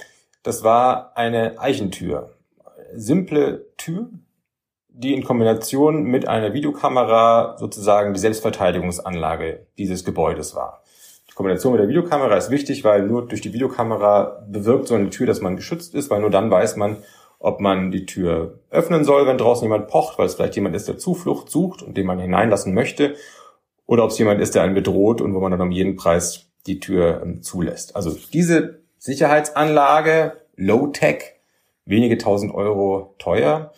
das 0.43 0.63
war 0.63 1.11
eine 1.15 1.59
Eichentür. 1.59 2.33
Simple 2.93 3.65
Tür, 3.77 4.09
die 4.89 5.13
in 5.13 5.23
Kombination 5.23 6.03
mit 6.03 6.27
einer 6.27 6.53
Videokamera 6.53 7.57
sozusagen 7.57 8.13
die 8.13 8.19
Selbstverteidigungsanlage 8.19 9.67
dieses 9.77 10.03
Gebäudes 10.03 10.55
war. 10.55 10.81
Die 11.29 11.35
Kombination 11.35 11.73
mit 11.73 11.81
der 11.81 11.87
Videokamera 11.87 12.35
ist 12.35 12.49
wichtig, 12.49 12.83
weil 12.83 13.03
nur 13.03 13.27
durch 13.27 13.41
die 13.41 13.53
Videokamera 13.53 14.43
bewirkt 14.47 14.87
so 14.87 14.95
eine 14.95 15.11
Tür, 15.11 15.27
dass 15.27 15.41
man 15.41 15.55
geschützt 15.55 15.93
ist, 15.93 16.09
weil 16.09 16.21
nur 16.21 16.31
dann 16.31 16.49
weiß 16.49 16.77
man, 16.77 16.97
ob 17.39 17.59
man 17.59 17.91
die 17.91 18.05
Tür 18.05 18.59
öffnen 18.69 19.03
soll, 19.03 19.27
wenn 19.27 19.37
draußen 19.37 19.65
jemand 19.65 19.87
pocht, 19.87 20.17
weil 20.17 20.25
es 20.25 20.35
vielleicht 20.35 20.55
jemand 20.55 20.75
ist, 20.75 20.87
der 20.87 20.97
Zuflucht 20.97 21.49
sucht 21.49 21.81
und 21.81 21.95
den 21.95 22.05
man 22.05 22.19
hineinlassen 22.19 22.73
möchte, 22.73 23.15
oder 23.85 24.03
ob 24.03 24.11
es 24.11 24.19
jemand 24.19 24.41
ist, 24.41 24.55
der 24.55 24.63
einen 24.63 24.75
bedroht 24.75 25.21
und 25.21 25.33
wo 25.33 25.39
man 25.39 25.51
dann 25.51 25.61
um 25.61 25.71
jeden 25.71 25.95
Preis 25.95 26.49
die 26.65 26.79
Tür 26.79 27.21
ähm, 27.23 27.41
zulässt. 27.41 27.95
Also 27.95 28.15
diese 28.33 28.81
Sicherheitsanlage, 28.97 30.33
Low-Tech, 30.55 31.35
wenige 31.85 32.17
tausend 32.17 32.53
Euro 32.53 33.15
teuer, 33.19 33.71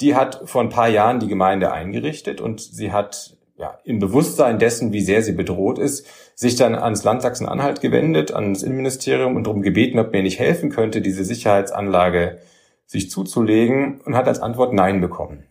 die 0.00 0.14
hat 0.14 0.42
vor 0.44 0.60
ein 0.60 0.68
paar 0.68 0.88
Jahren 0.88 1.20
die 1.20 1.28
Gemeinde 1.28 1.72
eingerichtet 1.72 2.40
und 2.40 2.60
sie 2.60 2.92
hat 2.92 3.38
ja, 3.56 3.78
im 3.84 4.00
Bewusstsein 4.00 4.58
dessen, 4.58 4.92
wie 4.92 5.00
sehr 5.00 5.22
sie 5.22 5.32
bedroht 5.32 5.78
ist, 5.78 6.06
sich 6.34 6.56
dann 6.56 6.74
ans 6.74 7.04
Land 7.04 7.22
Sachsen-Anhalt 7.22 7.80
gewendet, 7.80 8.34
ans 8.34 8.64
Innenministerium 8.64 9.36
und 9.36 9.46
darum 9.46 9.62
gebeten, 9.62 10.00
ob 10.00 10.12
mir 10.12 10.22
nicht 10.22 10.40
helfen 10.40 10.70
könnte, 10.70 11.00
diese 11.00 11.24
Sicherheitsanlage 11.24 12.40
sich 12.86 13.10
zuzulegen 13.10 14.00
und 14.02 14.14
hat 14.14 14.28
als 14.28 14.40
Antwort 14.40 14.72
Nein 14.72 15.00
bekommen. 15.00 15.46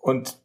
Und 0.00 0.40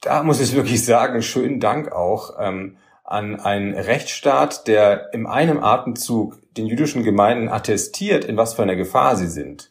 da 0.00 0.22
muss 0.22 0.40
ich 0.40 0.54
wirklich 0.54 0.84
sagen, 0.84 1.22
schönen 1.22 1.60
Dank 1.60 1.92
auch 1.92 2.36
ähm, 2.38 2.78
an 3.04 3.40
einen 3.40 3.74
Rechtsstaat, 3.74 4.66
der 4.66 5.12
im 5.12 5.26
einem 5.26 5.62
Atemzug 5.62 6.38
den 6.54 6.66
jüdischen 6.66 7.04
Gemeinden 7.04 7.48
attestiert, 7.48 8.24
in 8.24 8.36
was 8.36 8.54
für 8.54 8.62
einer 8.62 8.76
Gefahr 8.76 9.16
sie 9.16 9.26
sind, 9.26 9.70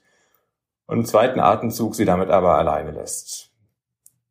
und 0.85 0.99
im 0.99 1.05
zweiten 1.05 1.39
Atemzug 1.39 1.95
sie 1.95 2.05
damit 2.05 2.29
aber 2.29 2.57
alleine 2.57 2.91
lässt. 2.91 3.51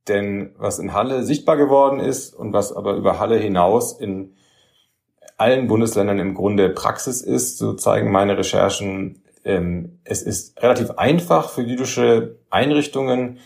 Denn 0.08 0.54
was 0.56 0.78
in 0.78 0.92
Halle 0.92 1.22
sichtbar 1.22 1.56
geworden 1.56 2.00
ist 2.00 2.34
und 2.34 2.52
was 2.52 2.72
aber 2.72 2.94
über 2.94 3.18
Halle 3.18 3.38
hinaus 3.38 3.98
in 3.98 4.36
allen 5.36 5.66
Bundesländern 5.66 6.18
im 6.18 6.34
Grunde 6.34 6.68
Praxis 6.70 7.20
ist, 7.20 7.58
so 7.58 7.74
zeigen 7.74 8.10
meine 8.10 8.38
Recherchen, 8.38 9.22
ähm, 9.44 10.00
es 10.04 10.22
ist 10.22 10.60
relativ 10.62 10.92
einfach 10.92 11.50
für 11.50 11.62
jüdische 11.62 12.38
Einrichtungen, 12.50 13.38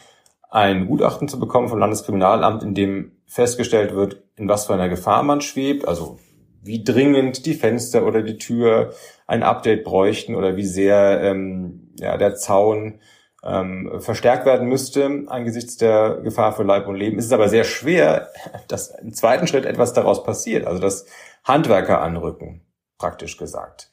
ein 0.50 0.86
Gutachten 0.86 1.28
zu 1.28 1.38
bekommen 1.38 1.68
vom 1.68 1.78
Landeskriminalamt, 1.78 2.62
in 2.62 2.74
dem 2.74 3.12
festgestellt 3.26 3.94
wird, 3.94 4.22
in 4.36 4.48
was 4.48 4.66
für 4.66 4.74
einer 4.74 4.88
Gefahr 4.88 5.22
man 5.22 5.40
schwebt, 5.40 5.86
also 5.86 6.18
wie 6.62 6.82
dringend 6.82 7.46
die 7.46 7.54
Fenster 7.54 8.04
oder 8.04 8.22
die 8.22 8.36
Tür 8.36 8.92
ein 9.26 9.42
Update 9.42 9.84
bräuchten 9.84 10.34
oder 10.34 10.56
wie 10.56 10.66
sehr 10.66 11.20
ähm, 11.22 11.92
ja, 11.98 12.16
der 12.16 12.34
Zaun 12.34 13.00
ähm, 13.42 13.92
verstärkt 14.00 14.44
werden 14.44 14.68
müsste 14.68 15.24
angesichts 15.28 15.76
der 15.76 16.18
Gefahr 16.22 16.52
für 16.52 16.62
Leib 16.62 16.86
und 16.88 16.96
Leben. 16.96 17.18
Es 17.18 17.26
ist 17.26 17.32
aber 17.32 17.48
sehr 17.48 17.64
schwer, 17.64 18.28
dass 18.68 18.90
im 18.90 19.14
zweiten 19.14 19.46
Schritt 19.46 19.64
etwas 19.64 19.92
daraus 19.92 20.24
passiert, 20.24 20.66
also 20.66 20.80
das 20.80 21.06
Handwerker 21.44 22.00
anrücken, 22.00 22.66
praktisch 22.98 23.36
gesagt. 23.36 23.90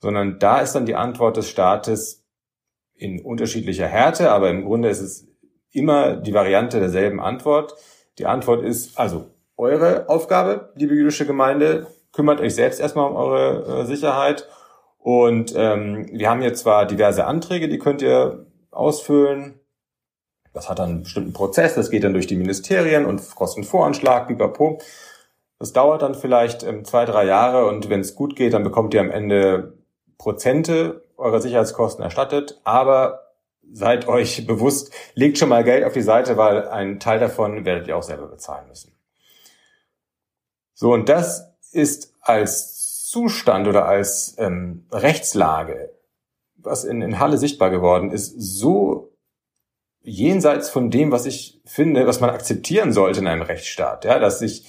Sondern 0.00 0.38
da 0.38 0.60
ist 0.60 0.72
dann 0.72 0.86
die 0.86 0.94
Antwort 0.94 1.36
des 1.36 1.48
Staates 1.48 2.24
in 2.94 3.20
unterschiedlicher 3.22 3.86
Härte, 3.86 4.30
aber 4.30 4.50
im 4.50 4.64
Grunde 4.64 4.88
ist 4.88 5.00
es 5.00 5.28
immer 5.72 6.16
die 6.16 6.34
Variante 6.34 6.80
derselben 6.80 7.20
Antwort. 7.20 7.74
Die 8.18 8.26
Antwort 8.26 8.62
ist 8.64 8.98
also 8.98 9.30
eure 9.56 10.08
Aufgabe, 10.08 10.72
liebe 10.74 10.94
jüdische 10.94 11.26
Gemeinde, 11.26 11.86
kümmert 12.12 12.40
euch 12.40 12.54
selbst 12.54 12.80
erstmal 12.80 13.10
um 13.10 13.16
eure 13.16 13.82
äh, 13.82 13.86
Sicherheit. 13.86 14.48
Und 14.98 15.54
ähm, 15.56 16.08
wir 16.12 16.28
haben 16.28 16.42
hier 16.42 16.54
zwar 16.54 16.86
diverse 16.86 17.24
Anträge, 17.24 17.68
die 17.68 17.78
könnt 17.78 18.02
ihr 18.02 18.46
ausfüllen. 18.70 19.60
Das 20.52 20.68
hat 20.68 20.78
dann 20.78 20.90
einen 20.90 21.02
bestimmten 21.04 21.32
Prozess, 21.32 21.74
das 21.74 21.90
geht 21.90 22.04
dann 22.04 22.12
durch 22.12 22.26
die 22.26 22.36
Ministerien 22.36 23.06
und 23.06 23.34
kostet 23.34 23.72
einen 23.72 24.26
pipapo. 24.26 24.80
Das 25.60 25.74
dauert 25.74 26.00
dann 26.00 26.14
vielleicht 26.14 26.62
ähm, 26.62 26.86
zwei, 26.86 27.04
drei 27.04 27.26
Jahre 27.26 27.66
und 27.66 27.90
wenn 27.90 28.00
es 28.00 28.14
gut 28.14 28.34
geht, 28.34 28.54
dann 28.54 28.64
bekommt 28.64 28.94
ihr 28.94 29.00
am 29.00 29.10
Ende 29.10 29.74
Prozente 30.16 31.04
eurer 31.18 31.40
Sicherheitskosten 31.42 32.02
erstattet. 32.02 32.58
Aber 32.64 33.26
seid 33.70 34.08
euch 34.08 34.46
bewusst, 34.46 34.90
legt 35.14 35.36
schon 35.36 35.50
mal 35.50 35.62
Geld 35.62 35.84
auf 35.84 35.92
die 35.92 36.00
Seite, 36.00 36.38
weil 36.38 36.66
einen 36.68 36.98
Teil 36.98 37.20
davon 37.20 37.66
werdet 37.66 37.86
ihr 37.86 37.96
auch 37.96 38.02
selber 38.02 38.26
bezahlen 38.26 38.68
müssen. 38.68 38.92
So, 40.72 40.94
und 40.94 41.10
das 41.10 41.52
ist 41.72 42.14
als 42.22 43.04
Zustand 43.10 43.68
oder 43.68 43.84
als 43.84 44.36
ähm, 44.38 44.86
Rechtslage, 44.90 45.90
was 46.56 46.84
in, 46.84 47.02
in 47.02 47.18
Halle 47.18 47.36
sichtbar 47.36 47.68
geworden 47.68 48.10
ist, 48.10 48.32
so 48.40 49.12
jenseits 50.00 50.70
von 50.70 50.90
dem, 50.90 51.12
was 51.12 51.26
ich 51.26 51.60
finde, 51.66 52.06
was 52.06 52.20
man 52.20 52.30
akzeptieren 52.30 52.94
sollte 52.94 53.20
in 53.20 53.26
einem 53.26 53.42
Rechtsstaat, 53.42 54.06
ja, 54.06 54.18
dass 54.18 54.38
sich 54.38 54.64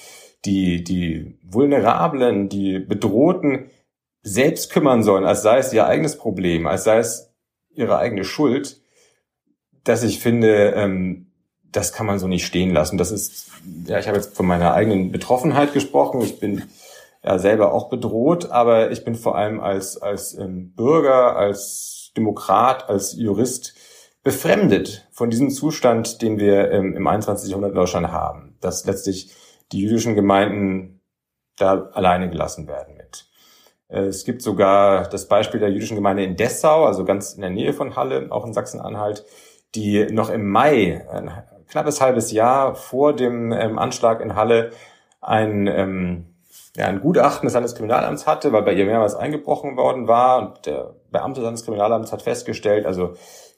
die, 0.46 0.84
die 0.84 1.38
Vulnerablen, 1.44 2.50
die 2.50 2.80
Bedrohten 2.80 3.70
selbst 4.24 4.72
kümmern 4.72 5.04
sollen, 5.04 5.26
als 5.26 5.42
sei 5.42 5.58
es 5.60 5.74
ihr 5.74 5.86
eigenes 5.86 6.18
Problem, 6.18 6.68
als 6.68 6.84
sei 6.84 7.00
es 7.00 7.34
ihre 7.74 7.98
eigene 7.98 8.24
Schuld, 8.24 8.82
dass 9.84 10.04
ich 10.04 10.20
finde, 10.20 10.74
ähm, 10.76 11.28
das 11.72 11.94
kann 11.94 12.06
man 12.06 12.20
so 12.20 12.28
nicht 12.28 12.46
stehen 12.46 12.72
lassen. 12.72 12.98
Das 12.98 13.12
ist, 13.12 13.48
ja, 13.86 14.00
ich 14.00 14.08
habe 14.08 14.18
jetzt 14.18 14.36
von 14.36 14.46
meiner 14.46 14.74
eigenen 14.74 15.12
Betroffenheit 15.12 15.74
gesprochen. 15.74 16.22
Ich 16.22 16.40
bin 16.40 16.64
ja 17.24 17.40
selber 17.40 17.74
auch 17.74 17.90
bedroht, 17.90 18.52
aber 18.52 18.92
ich 18.92 19.04
bin 19.06 19.16
vor 19.16 19.38
allem 19.38 19.60
als, 19.60 19.98
als 19.98 20.34
ähm, 20.38 20.74
Bürger, 20.76 21.36
als 21.36 22.12
Demokrat, 22.18 22.90
als 22.90 23.16
Jurist 23.16 23.74
befremdet 24.24 25.08
von 25.12 25.30
diesem 25.30 25.50
Zustand, 25.50 26.22
den 26.22 26.40
wir 26.40 26.72
ähm, 26.72 26.96
im 26.96 27.08
21. 27.08 27.50
Jahrhundert 27.50 27.72
in 27.72 27.78
Deutschland 27.78 28.12
haben, 28.12 28.56
dass 28.62 28.86
letztlich 28.86 29.32
die 29.72 29.82
jüdischen 29.82 30.16
Gemeinden 30.16 31.01
da 31.58 31.90
alleine 31.94 32.30
gelassen 32.30 32.68
werden 32.68 32.96
mit. 32.98 33.28
Äh, 33.88 34.06
es 34.06 34.24
gibt 34.24 34.42
sogar 34.42 35.08
das 35.10 35.28
Beispiel 35.28 35.60
der 35.60 35.70
jüdischen 35.70 35.96
Gemeinde 35.96 36.24
in 36.24 36.36
Dessau, 36.36 36.86
also 36.86 37.06
ganz 37.06 37.34
in 37.34 37.42
der 37.42 37.50
Nähe 37.50 37.74
von 37.74 37.96
Halle, 37.96 38.28
auch 38.32 38.46
in 38.46 38.54
Sachsen-Anhalt, 38.54 39.25
die 39.75 40.06
noch 40.12 40.30
im 40.30 40.50
Mai, 40.50 41.06
ein 41.10 41.32
knappes 41.70 42.01
halbes 42.01 42.32
Jahr 42.32 42.75
vor 42.75 43.16
dem 43.16 43.51
ähm, 43.51 43.80
Anschlag 43.80 44.22
in 44.22 44.36
Halle, 44.36 44.72
ein, 45.22 45.68
ähm, 45.68 46.36
ja, 46.75 46.88
ein 46.88 47.01
Gutachten 47.01 47.48
des 47.48 47.54
Landeskriminalamts 47.54 48.28
hatte, 48.28 48.51
weil 48.51 48.63
bei 48.63 48.74
ihr 48.74 48.86
mehrmals 48.86 49.16
eingebrochen 49.16 49.78
worden 49.78 50.08
war 50.08 50.40
und 50.40 50.66
der 50.66 50.96
Beamte 51.12 51.40
des 51.40 51.46
Landeskriminalamts 51.46 52.12
hat 52.12 52.22
festgestellt, 52.22 52.86
also 52.86 53.13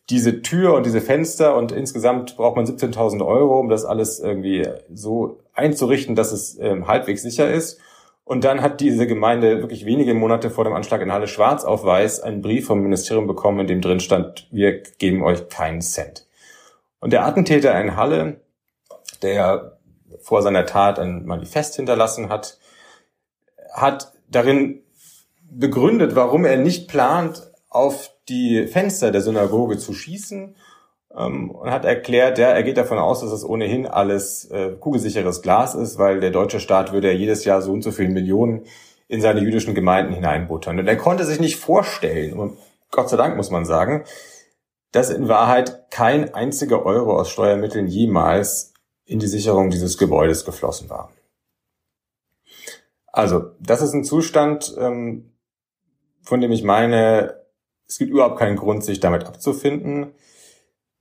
diese 0.10 0.42
Tür 0.42 0.74
und 0.74 0.86
diese 0.86 1.02
Fenster 1.02 1.56
und 1.56 1.72
insgesamt 1.72 2.36
braucht 2.36 2.56
man 2.56 2.66
17.000 2.66 3.26
Euro, 3.26 3.60
um 3.60 3.70
das 3.70 3.86
alles 3.86 4.20
irgendwie 4.20 4.68
so 4.94 5.40
einzurichten, 5.54 6.16
dass 6.16 6.32
es 6.32 6.58
ähm, 6.60 6.88
halbwegs 6.88 7.22
sicher 7.22 7.50
ist. 7.50 7.80
Und 8.26 8.44
dann 8.44 8.62
hat 8.62 8.80
diese 8.80 9.06
Gemeinde 9.08 9.60
wirklich 9.60 9.86
wenige 9.86 10.14
Monate 10.14 10.50
vor 10.50 10.64
dem 10.64 10.74
Anschlag 10.74 11.02
in 11.02 11.12
Halle 11.12 11.28
schwarz 11.28 11.66
auf 11.66 11.84
weiß 11.84 12.22
einen 12.22 12.42
Brief 12.42 12.68
vom 12.68 12.82
Ministerium 12.82 13.28
bekommen, 13.28 13.60
in 13.62 13.68
dem 13.68 13.82
drin 13.82 14.00
stand, 14.00 14.48
wir 14.52 14.82
geben 14.82 15.24
euch 15.24 15.50
keinen 15.50 15.82
Cent. 15.82 16.28
Und 17.00 17.12
der 17.12 17.26
Attentäter 17.26 17.80
in 17.82 17.98
Halle, 17.98 18.42
der 19.22 19.78
vor 20.22 20.42
seiner 20.42 20.66
Tat 20.66 21.00
ein 21.00 21.26
Manifest 21.26 21.76
hinterlassen 21.76 22.30
hat, 22.30 22.60
hat 23.74 24.14
darin 24.30 24.84
begründet, 25.42 26.16
warum 26.16 26.46
er 26.46 26.58
nicht 26.58 26.88
plant, 26.88 27.52
auf 27.74 28.12
die 28.30 28.68
Fenster 28.68 29.12
der 29.12 29.22
Synagoge 29.22 29.78
zu 29.78 29.94
schießen 29.94 30.56
ähm, 31.16 31.52
und 31.52 31.72
hat 31.72 31.86
erklärt, 31.86 32.38
ja, 32.38 32.50
er 32.50 32.64
geht 32.64 32.78
davon 32.78 33.00
aus, 33.00 33.22
dass 33.22 33.32
es 33.32 33.44
ohnehin 33.44 33.88
alles 33.88 34.46
äh, 34.46 34.72
kugelsicheres 34.80 35.42
Glas 35.42 35.76
ist, 35.76 35.98
weil 35.98 36.20
der 36.20 36.32
deutsche 36.32 36.60
Staat 36.60 36.94
würde 36.94 37.12
ja 37.12 37.18
jedes 37.18 37.46
Jahr 37.46 37.62
so 37.62 37.72
und 37.72 37.82
so 37.82 37.92
viele 37.92 38.10
Millionen 38.10 38.66
in 39.08 39.22
seine 39.22 39.42
jüdischen 39.42 39.76
Gemeinden 39.76 40.14
hineinbuttern. 40.14 40.80
Und 40.80 40.88
er 40.88 40.98
konnte 40.98 41.26
sich 41.26 41.40
nicht 41.40 41.58
vorstellen, 41.58 42.40
und 42.40 42.58
Gott 42.92 43.10
sei 43.10 43.18
Dank 43.18 43.36
muss 43.36 43.52
man 43.52 43.66
sagen, 43.66 44.06
dass 44.92 45.10
in 45.10 45.28
Wahrheit 45.28 45.90
kein 45.90 46.34
einziger 46.34 46.86
Euro 46.86 47.20
aus 47.20 47.30
Steuermitteln 47.30 47.88
jemals 47.88 48.74
in 49.06 49.20
die 49.20 49.28
Sicherung 49.28 49.70
dieses 49.70 49.98
Gebäudes 49.98 50.46
geflossen 50.46 50.90
war. 50.90 51.12
Also, 53.12 53.52
das 53.60 53.82
ist 53.82 53.94
ein 53.94 54.04
Zustand, 54.04 54.74
ähm, 54.80 55.34
von 56.22 56.42
dem 56.42 56.52
ich 56.52 56.64
meine, 56.64 57.43
es 57.94 58.00
gibt 58.00 58.10
überhaupt 58.10 58.40
keinen 58.40 58.56
Grund, 58.56 58.84
sich 58.84 59.00
damit 59.00 59.26
abzufinden. 59.26 60.14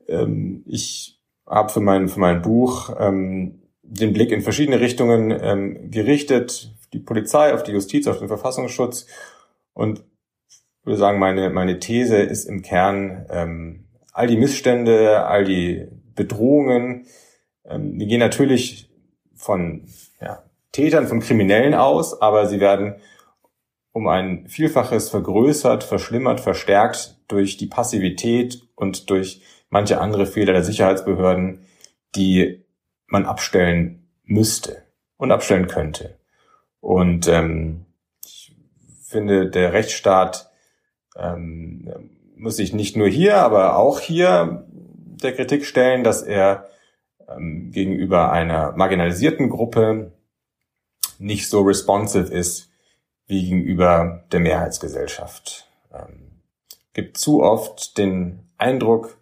Ähm, 0.06 0.62
ich 0.66 1.18
habe 1.46 1.72
für 1.72 1.80
mein, 1.80 2.08
für 2.08 2.20
mein 2.20 2.42
Buch 2.42 2.94
ähm, 2.98 3.62
den 3.82 4.12
Blick 4.12 4.30
in 4.30 4.42
verschiedene 4.42 4.78
Richtungen 4.78 5.30
ähm, 5.30 5.90
gerichtet, 5.90 6.70
die 6.92 6.98
Polizei, 6.98 7.54
auf 7.54 7.62
die 7.62 7.72
Justiz, 7.72 8.06
auf 8.06 8.18
den 8.18 8.28
Verfassungsschutz 8.28 9.06
und 9.72 10.04
würde 10.84 10.98
sagen, 10.98 11.18
meine, 11.18 11.48
meine 11.48 11.78
These 11.78 12.18
ist 12.18 12.44
im 12.44 12.60
Kern, 12.60 13.24
ähm, 13.30 13.86
all 14.12 14.26
die 14.26 14.36
Missstände, 14.36 15.24
all 15.24 15.44
die 15.44 15.88
Bedrohungen, 16.14 17.06
ähm, 17.64 17.98
die 17.98 18.06
gehen 18.06 18.20
natürlich 18.20 18.90
von 19.34 19.86
ja, 20.20 20.42
Tätern, 20.72 21.08
von 21.08 21.20
Kriminellen 21.20 21.72
aus, 21.72 22.20
aber 22.20 22.46
sie 22.48 22.60
werden 22.60 22.96
um 23.92 24.08
ein 24.08 24.46
Vielfaches 24.48 25.10
vergrößert, 25.10 25.84
verschlimmert, 25.84 26.40
verstärkt 26.40 27.18
durch 27.28 27.58
die 27.58 27.66
Passivität 27.66 28.62
und 28.74 29.10
durch 29.10 29.42
manche 29.68 30.00
andere 30.00 30.26
Fehler 30.26 30.54
der 30.54 30.64
Sicherheitsbehörden, 30.64 31.66
die 32.14 32.64
man 33.06 33.26
abstellen 33.26 34.08
müsste 34.24 34.82
und 35.16 35.30
abstellen 35.30 35.66
könnte. 35.66 36.18
Und 36.80 37.28
ähm, 37.28 37.84
ich 38.24 38.56
finde, 39.04 39.50
der 39.50 39.72
Rechtsstaat 39.72 40.50
ähm, 41.16 42.10
muss 42.34 42.56
sich 42.56 42.72
nicht 42.72 42.96
nur 42.96 43.08
hier, 43.08 43.36
aber 43.36 43.76
auch 43.76 44.00
hier 44.00 44.66
der 44.68 45.34
Kritik 45.34 45.64
stellen, 45.64 46.02
dass 46.02 46.22
er 46.22 46.66
ähm, 47.28 47.70
gegenüber 47.72 48.32
einer 48.32 48.72
marginalisierten 48.72 49.50
Gruppe 49.50 50.12
nicht 51.18 51.48
so 51.48 51.60
responsive 51.60 52.32
ist 52.32 52.71
wie 53.26 53.44
gegenüber 53.44 54.24
der 54.32 54.40
Mehrheitsgesellschaft. 54.40 55.68
Ähm, 55.92 56.40
gibt 56.92 57.18
zu 57.18 57.42
oft 57.42 57.96
den 57.98 58.40
Eindruck, 58.58 59.16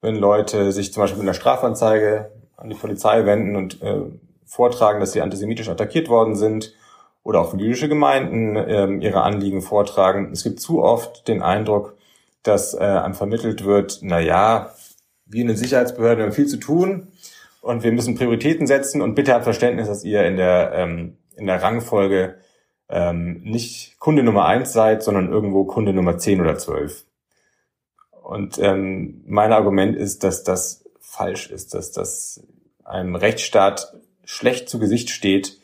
wenn 0.00 0.16
Leute 0.16 0.72
sich 0.72 0.92
zum 0.92 1.02
Beispiel 1.02 1.18
mit 1.18 1.28
einer 1.28 1.34
Strafanzeige 1.34 2.30
an 2.56 2.68
die 2.68 2.76
Polizei 2.76 3.26
wenden 3.26 3.56
und 3.56 3.82
äh, 3.82 4.02
vortragen, 4.44 5.00
dass 5.00 5.12
sie 5.12 5.22
antisemitisch 5.22 5.68
attackiert 5.68 6.08
worden 6.08 6.36
sind 6.36 6.74
oder 7.22 7.40
auch 7.40 7.54
jüdische 7.54 7.88
Gemeinden 7.88 8.56
äh, 8.56 8.86
ihre 9.04 9.22
Anliegen 9.22 9.62
vortragen. 9.62 10.30
Es 10.32 10.44
gibt 10.44 10.60
zu 10.60 10.82
oft 10.82 11.26
den 11.26 11.42
Eindruck, 11.42 11.96
dass 12.42 12.74
äh, 12.74 12.78
einem 12.78 13.14
vermittelt 13.14 13.64
wird, 13.64 14.00
na 14.02 14.20
ja, 14.20 14.74
wir 15.26 15.40
in 15.40 15.48
den 15.48 15.56
Sicherheitsbehörden 15.56 16.24
haben 16.24 16.32
viel 16.32 16.46
zu 16.46 16.58
tun 16.58 17.08
und 17.62 17.82
wir 17.82 17.92
müssen 17.92 18.14
Prioritäten 18.14 18.66
setzen 18.66 19.00
und 19.00 19.14
bitte 19.14 19.32
habt 19.32 19.44
Verständnis, 19.44 19.88
dass 19.88 20.04
ihr 20.04 20.24
in 20.24 20.36
der, 20.36 20.72
ähm, 20.74 21.16
in 21.36 21.46
der 21.46 21.62
Rangfolge 21.62 22.36
ähm, 22.94 23.40
nicht 23.42 23.98
Kunde 23.98 24.22
Nummer 24.22 24.46
eins 24.46 24.72
seid, 24.72 25.02
sondern 25.02 25.30
irgendwo 25.30 25.64
Kunde 25.64 25.92
Nummer 25.92 26.16
zehn 26.16 26.40
oder 26.40 26.56
zwölf. 26.56 27.04
Und 28.22 28.56
ähm, 28.58 29.24
mein 29.26 29.52
Argument 29.52 29.96
ist, 29.96 30.22
dass 30.22 30.44
das 30.44 30.84
falsch 31.00 31.50
ist, 31.50 31.74
dass 31.74 31.90
das 31.90 32.46
einem 32.84 33.16
Rechtsstaat 33.16 33.94
schlecht 34.24 34.68
zu 34.68 34.78
Gesicht 34.78 35.10
steht, 35.10 35.58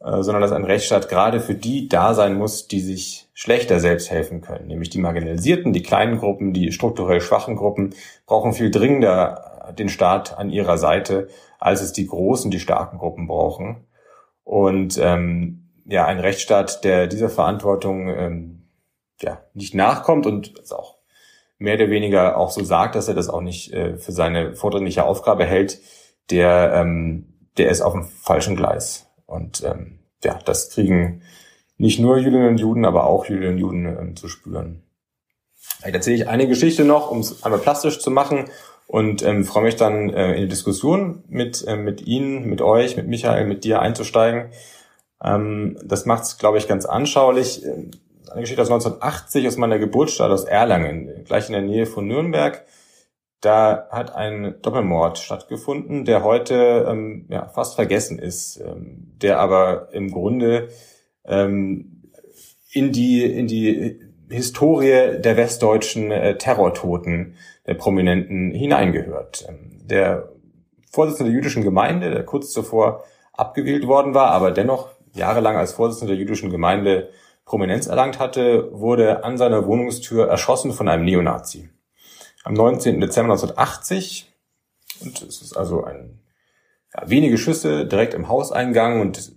äh, 0.00 0.22
sondern 0.22 0.40
dass 0.40 0.52
ein 0.52 0.64
Rechtsstaat 0.64 1.10
gerade 1.10 1.40
für 1.40 1.54
die 1.54 1.88
da 1.88 2.14
sein 2.14 2.34
muss, 2.34 2.66
die 2.66 2.80
sich 2.80 3.28
schlechter 3.34 3.78
selbst 3.78 4.10
helfen 4.10 4.40
können. 4.40 4.66
Nämlich 4.66 4.88
die 4.88 5.00
Marginalisierten, 5.00 5.74
die 5.74 5.82
kleinen 5.82 6.18
Gruppen, 6.18 6.54
die 6.54 6.72
strukturell 6.72 7.20
schwachen 7.20 7.56
Gruppen 7.56 7.94
brauchen 8.26 8.54
viel 8.54 8.70
dringender 8.70 9.74
den 9.78 9.90
Staat 9.90 10.38
an 10.38 10.48
ihrer 10.48 10.78
Seite, 10.78 11.28
als 11.58 11.82
es 11.82 11.92
die 11.92 12.06
großen, 12.06 12.50
die 12.50 12.60
starken 12.60 12.98
Gruppen 12.98 13.26
brauchen. 13.26 13.84
Und 14.44 14.98
ähm, 15.00 15.63
ja, 15.84 16.06
ein 16.06 16.20
Rechtsstaat, 16.20 16.84
der 16.84 17.06
dieser 17.06 17.28
Verantwortung 17.28 18.08
ähm, 18.08 18.68
ja, 19.20 19.42
nicht 19.54 19.74
nachkommt 19.74 20.26
und 20.26 20.58
es 20.58 20.72
auch 20.72 20.96
mehr 21.58 21.74
oder 21.74 21.90
weniger 21.90 22.36
auch 22.36 22.50
so 22.50 22.64
sagt, 22.64 22.94
dass 22.94 23.08
er 23.08 23.14
das 23.14 23.28
auch 23.28 23.40
nicht 23.40 23.72
äh, 23.72 23.96
für 23.96 24.12
seine 24.12 24.54
vordringliche 24.54 25.04
Aufgabe 25.04 25.44
hält, 25.44 25.80
der, 26.30 26.72
ähm, 26.74 27.50
der 27.56 27.70
ist 27.70 27.80
auf 27.80 27.92
dem 27.92 28.04
falschen 28.04 28.56
Gleis. 28.56 29.06
Und 29.26 29.62
ähm, 29.64 30.00
ja, 30.22 30.38
das 30.44 30.70
kriegen 30.70 31.22
nicht 31.76 32.00
nur 32.00 32.18
Jüdinnen 32.18 32.48
und 32.48 32.60
Juden, 32.60 32.84
aber 32.84 33.04
auch 33.04 33.26
Jüdinnen 33.26 33.54
und 33.54 33.58
Juden 33.58 33.86
ähm, 33.86 34.16
zu 34.16 34.28
spüren. 34.28 34.82
Ich 35.86 35.94
erzähle 35.94 36.16
ich 36.16 36.28
eine 36.28 36.48
Geschichte 36.48 36.84
noch, 36.84 37.10
um 37.10 37.20
es 37.20 37.42
einmal 37.42 37.60
plastisch 37.60 38.00
zu 38.00 38.10
machen 38.10 38.46
und 38.86 39.22
ähm, 39.22 39.44
freue 39.44 39.64
mich 39.64 39.76
dann 39.76 40.10
äh, 40.10 40.34
in 40.34 40.42
die 40.42 40.48
Diskussion 40.48 41.24
mit, 41.28 41.66
äh, 41.66 41.76
mit 41.76 42.06
Ihnen, 42.06 42.48
mit 42.48 42.62
euch, 42.62 42.96
mit 42.96 43.06
Michael, 43.06 43.46
mit 43.46 43.64
dir 43.64 43.80
einzusteigen. 43.80 44.50
Ähm, 45.24 45.76
das 45.84 46.06
macht 46.06 46.24
es, 46.24 46.38
glaube 46.38 46.58
ich, 46.58 46.68
ganz 46.68 46.84
anschaulich. 46.84 47.64
Eine 48.30 48.40
Geschichte 48.40 48.62
aus 48.62 48.70
1980 48.70 49.46
aus 49.46 49.56
meiner 49.56 49.78
Geburtsstadt 49.78 50.30
aus 50.30 50.44
Erlangen, 50.44 51.24
gleich 51.24 51.46
in 51.48 51.52
der 51.52 51.62
Nähe 51.62 51.86
von 51.86 52.06
Nürnberg. 52.06 52.64
Da 53.40 53.88
hat 53.90 54.14
ein 54.14 54.54
Doppelmord 54.62 55.18
stattgefunden, 55.18 56.04
der 56.04 56.24
heute 56.24 56.86
ähm, 56.88 57.26
ja, 57.28 57.46
fast 57.48 57.74
vergessen 57.74 58.18
ist, 58.18 58.58
ähm, 58.60 59.12
der 59.20 59.38
aber 59.38 59.88
im 59.92 60.10
Grunde 60.10 60.68
ähm, 61.26 62.10
in 62.72 62.90
die 62.90 63.22
in 63.22 63.46
die 63.46 64.00
Historie 64.30 65.20
der 65.20 65.36
westdeutschen 65.36 66.10
äh, 66.10 66.38
Terrortoten 66.38 67.34
der 67.66 67.74
Prominenten 67.74 68.50
hineingehört. 68.50 69.44
Ähm, 69.48 69.78
der 69.86 70.30
Vorsitzende 70.90 71.30
der 71.30 71.36
jüdischen 71.36 71.62
Gemeinde, 71.62 72.10
der 72.10 72.24
kurz 72.24 72.50
zuvor 72.50 73.04
abgewählt 73.32 73.86
worden 73.86 74.14
war, 74.14 74.30
aber 74.30 74.52
dennoch 74.52 74.93
jahrelang 75.14 75.56
als 75.56 75.72
Vorsitzender 75.72 76.14
der 76.14 76.20
jüdischen 76.20 76.50
Gemeinde 76.50 77.10
Prominenz 77.44 77.86
erlangt 77.86 78.18
hatte, 78.18 78.70
wurde 78.72 79.24
an 79.24 79.36
seiner 79.38 79.66
Wohnungstür 79.66 80.28
erschossen 80.28 80.72
von 80.72 80.88
einem 80.88 81.04
Neonazi. 81.04 81.68
Am 82.42 82.54
19. 82.54 83.00
Dezember 83.00 83.32
1980, 83.34 84.32
und 85.02 85.22
es 85.22 85.42
ist 85.42 85.56
also 85.56 85.84
ein, 85.84 86.20
ja, 86.94 87.08
wenige 87.08 87.38
Schüsse 87.38 87.86
direkt 87.86 88.14
im 88.14 88.28
Hauseingang 88.28 89.00
und 89.00 89.32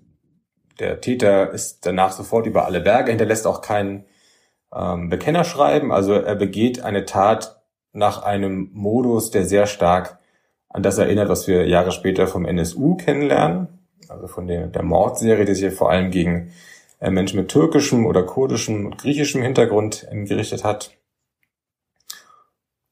der 0.80 1.02
Täter 1.02 1.52
ist 1.52 1.86
danach 1.86 2.12
sofort 2.12 2.46
über 2.46 2.66
alle 2.66 2.82
Berge, 2.82 3.12
hinterlässt 3.12 3.48
auch 3.48 3.62
kein 3.62 4.06
ähm, 4.74 5.10
Bekennerschreiben, 5.10 5.92
also 5.92 6.14
er 6.14 6.36
begeht 6.36 6.84
eine 6.84 7.06
Tat 7.06 7.62
nach 7.94 8.24
einem 8.24 8.70
Modus, 8.74 9.32
der 9.32 9.46
sehr 9.46 9.66
stark 9.66 10.20
an 10.70 10.84
das 10.84 10.98
erinnert, 10.98 11.30
was 11.30 11.48
wir 11.48 11.68
Jahre 11.68 11.92
später 11.92 12.28
vom 12.28 12.46
NSU 12.46 12.96
kennenlernen 12.96 13.77
also 14.10 14.28
von 14.28 14.48
der, 14.48 14.68
der 14.68 14.84
Mordserie, 14.84 15.46
die 15.46 15.54
sich 15.54 15.64
ja 15.64 15.72
vor 15.72 15.90
allem 15.90 16.12
gegen 16.12 16.52
äh, 17.00 17.12
Menschen 17.12 17.40
mit 17.40 17.50
türkischem 17.50 18.06
oder 18.06 18.24
kurdischem 18.24 18.86
und 18.86 18.98
griechischem 18.98 19.42
Hintergrund 19.42 20.08
ähm, 20.12 20.26
gerichtet 20.26 20.64
hat. 20.64 20.92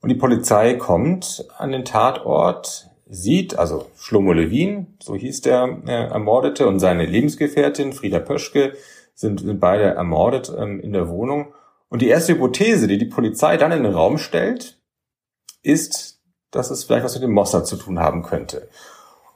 Und 0.02 0.10
die 0.10 0.16
Polizei 0.16 0.76
kommt 0.76 1.48
an 1.58 1.72
den 1.72 1.86
Tatort, 1.86 2.92
sieht, 3.08 3.58
also 3.58 3.88
Schlomo 3.98 4.34
Levin, 4.34 4.98
so 5.02 5.16
hieß 5.16 5.42
der 5.42 5.80
äh, 5.88 6.08
Ermordete, 6.10 6.68
und 6.68 6.80
seine 6.80 7.06
Lebensgefährtin 7.06 7.94
Frieda 7.94 8.20
Pöschke 8.20 8.74
sind, 9.16 9.40
sind 9.40 9.60
beide 9.60 9.86
ermordet 9.86 10.54
ähm, 10.56 10.80
in 10.80 10.94
der 10.94 11.10
Wohnung. 11.10 11.54
Und 11.90 12.02
die 12.02 12.08
erste 12.08 12.34
Hypothese, 12.34 12.88
die 12.88 12.98
die 12.98 13.06
Polizei 13.06 13.58
dann 13.58 13.72
in 13.72 13.84
den 13.84 13.94
Raum 13.94 14.18
stellt, 14.18 14.80
ist, 15.64 16.22
dass 16.52 16.70
es 16.70 16.84
vielleicht 16.84 17.06
was 17.06 17.16
mit 17.16 17.24
dem 17.24 17.34
Mossad 17.34 17.68
zu 17.68 17.76
tun 17.76 18.00
haben 18.00 18.24
könnte. 18.24 18.70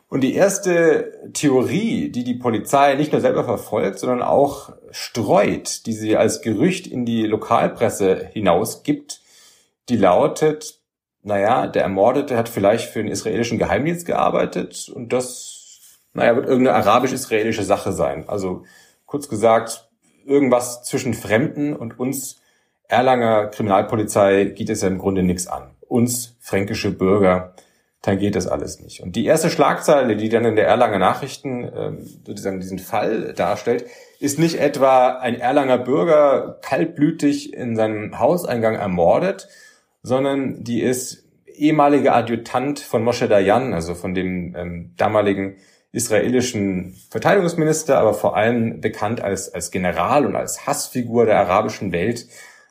Und 0.10 0.22
die 0.22 0.34
erste 0.34 1.32
Theorie, 1.34 2.10
die 2.10 2.24
die 2.24 2.34
Polizei 2.34 2.96
nicht 2.96 3.12
nur 3.12 3.22
selber 3.22 3.44
verfolgt, 3.44 4.00
sondern 4.00 4.24
auch 4.24 4.74
streut, 4.90 5.86
die 5.86 5.94
sie 5.94 6.18
als 6.18 6.42
Gerücht 6.42 6.88
in 6.88 7.06
die 7.06 7.28
Lokalpresse 7.28 8.30
hinausgibt, 8.34 9.22
die 9.88 9.98
lautet, 9.98 10.80
naja, 11.22 11.68
der 11.68 11.84
Ermordete 11.84 12.38
hat 12.38 12.50
vielleicht 12.50 12.90
für 12.90 13.04
den 13.04 13.12
israelischen 13.12 13.60
Geheimdienst 13.60 14.08
gearbeitet 14.08 14.90
und 14.90 15.14
das, 15.14 16.00
naja, 16.14 16.36
wird 16.36 16.48
irgendeine 16.48 16.78
arabisch-israelische 16.78 17.64
Sache 17.64 17.92
sein. 17.92 18.28
Also 18.28 18.64
kurz 19.06 19.30
gesagt, 19.30 19.90
irgendwas 20.26 20.84
zwischen 20.84 21.14
Fremden 21.14 21.76
und 21.76 22.00
uns 22.00 22.42
Erlanger 22.88 23.48
Kriminalpolizei 23.50 24.46
geht 24.46 24.72
es 24.72 24.82
ja 24.82 24.88
im 24.88 24.98
Grunde 24.98 25.22
nichts 25.22 25.46
an. 25.46 25.76
Uns 25.88 26.36
fränkische 26.40 26.90
Bürger 26.90 27.54
tangiert 28.02 28.36
das 28.36 28.48
alles 28.48 28.80
nicht. 28.80 29.02
Und 29.02 29.16
die 29.16 29.26
erste 29.26 29.50
Schlagzeile, 29.50 30.16
die 30.16 30.30
dann 30.30 30.46
in 30.46 30.56
der 30.56 30.68
Erlanger 30.68 31.00
Nachrichten 31.00 31.70
ähm, 31.76 32.08
sozusagen 32.26 32.60
diesen 32.60 32.80
Fall 32.80 33.34
darstellt, 33.34 33.86
ist 34.20 34.40
nicht 34.40 34.60
etwa 34.60 35.18
ein 35.18 35.40
Erlanger 35.40 35.78
Bürger 35.78 36.60
kaltblütig 36.62 37.54
in 37.54 37.76
seinem 37.76 38.20
Hauseingang 38.20 38.76
ermordet, 38.76 39.50
sondern 40.02 40.64
die 40.64 40.82
ist 40.82 41.26
ehemaliger 41.46 42.16
Adjutant 42.16 42.80
von 42.80 43.04
Moshe 43.04 43.28
Dayan, 43.28 43.74
also 43.74 43.96
von 43.96 44.14
dem 44.14 44.56
ähm, 44.56 44.94
damaligen 44.96 45.58
israelischen 45.92 46.96
Verteidigungsminister, 47.10 47.98
aber 47.98 48.14
vor 48.14 48.38
allem 48.38 48.80
bekannt 48.80 49.22
als, 49.22 49.54
als 49.54 49.72
General 49.72 50.26
und 50.26 50.36
als 50.36 50.68
Hassfigur 50.68 51.26
der 51.26 51.40
arabischen 51.40 51.92
Welt. 51.92 52.28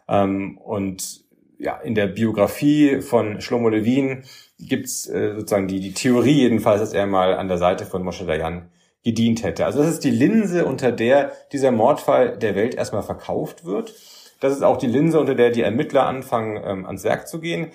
Ähm, 0.08 0.56
und 0.58 1.22
ja, 1.58 1.76
in 1.78 1.94
der 1.94 2.06
Biografie 2.06 3.00
von 3.02 3.40
Shlomo 3.40 3.68
Levin 3.68 4.22
gibt's 4.58 5.06
äh, 5.08 5.34
sozusagen 5.34 5.68
die, 5.68 5.80
die 5.80 5.94
Theorie 5.94 6.32
jedenfalls, 6.32 6.80
dass 6.80 6.92
er 6.92 7.06
mal 7.06 7.34
an 7.34 7.48
der 7.48 7.58
Seite 7.58 7.86
von 7.86 8.02
Moshe 8.02 8.26
Dayan 8.26 8.70
gedient 9.04 9.42
hätte. 9.42 9.64
Also 9.64 9.78
das 9.78 9.88
ist 9.88 10.04
die 10.04 10.10
Linse, 10.10 10.64
unter 10.64 10.92
der 10.92 11.32
dieser 11.52 11.70
Mordfall 11.70 12.36
der 12.36 12.54
Welt 12.54 12.74
erstmal 12.74 13.02
verkauft 13.02 13.64
wird. 13.64 13.94
Das 14.40 14.52
ist 14.52 14.62
auch 14.62 14.76
die 14.76 14.86
Linse, 14.86 15.20
unter 15.20 15.34
der 15.34 15.50
die 15.50 15.62
Ermittler 15.62 16.06
anfangen, 16.06 16.60
ähm, 16.64 16.86
ans 16.86 17.04
Werk 17.04 17.28
zu 17.28 17.40
gehen. 17.40 17.68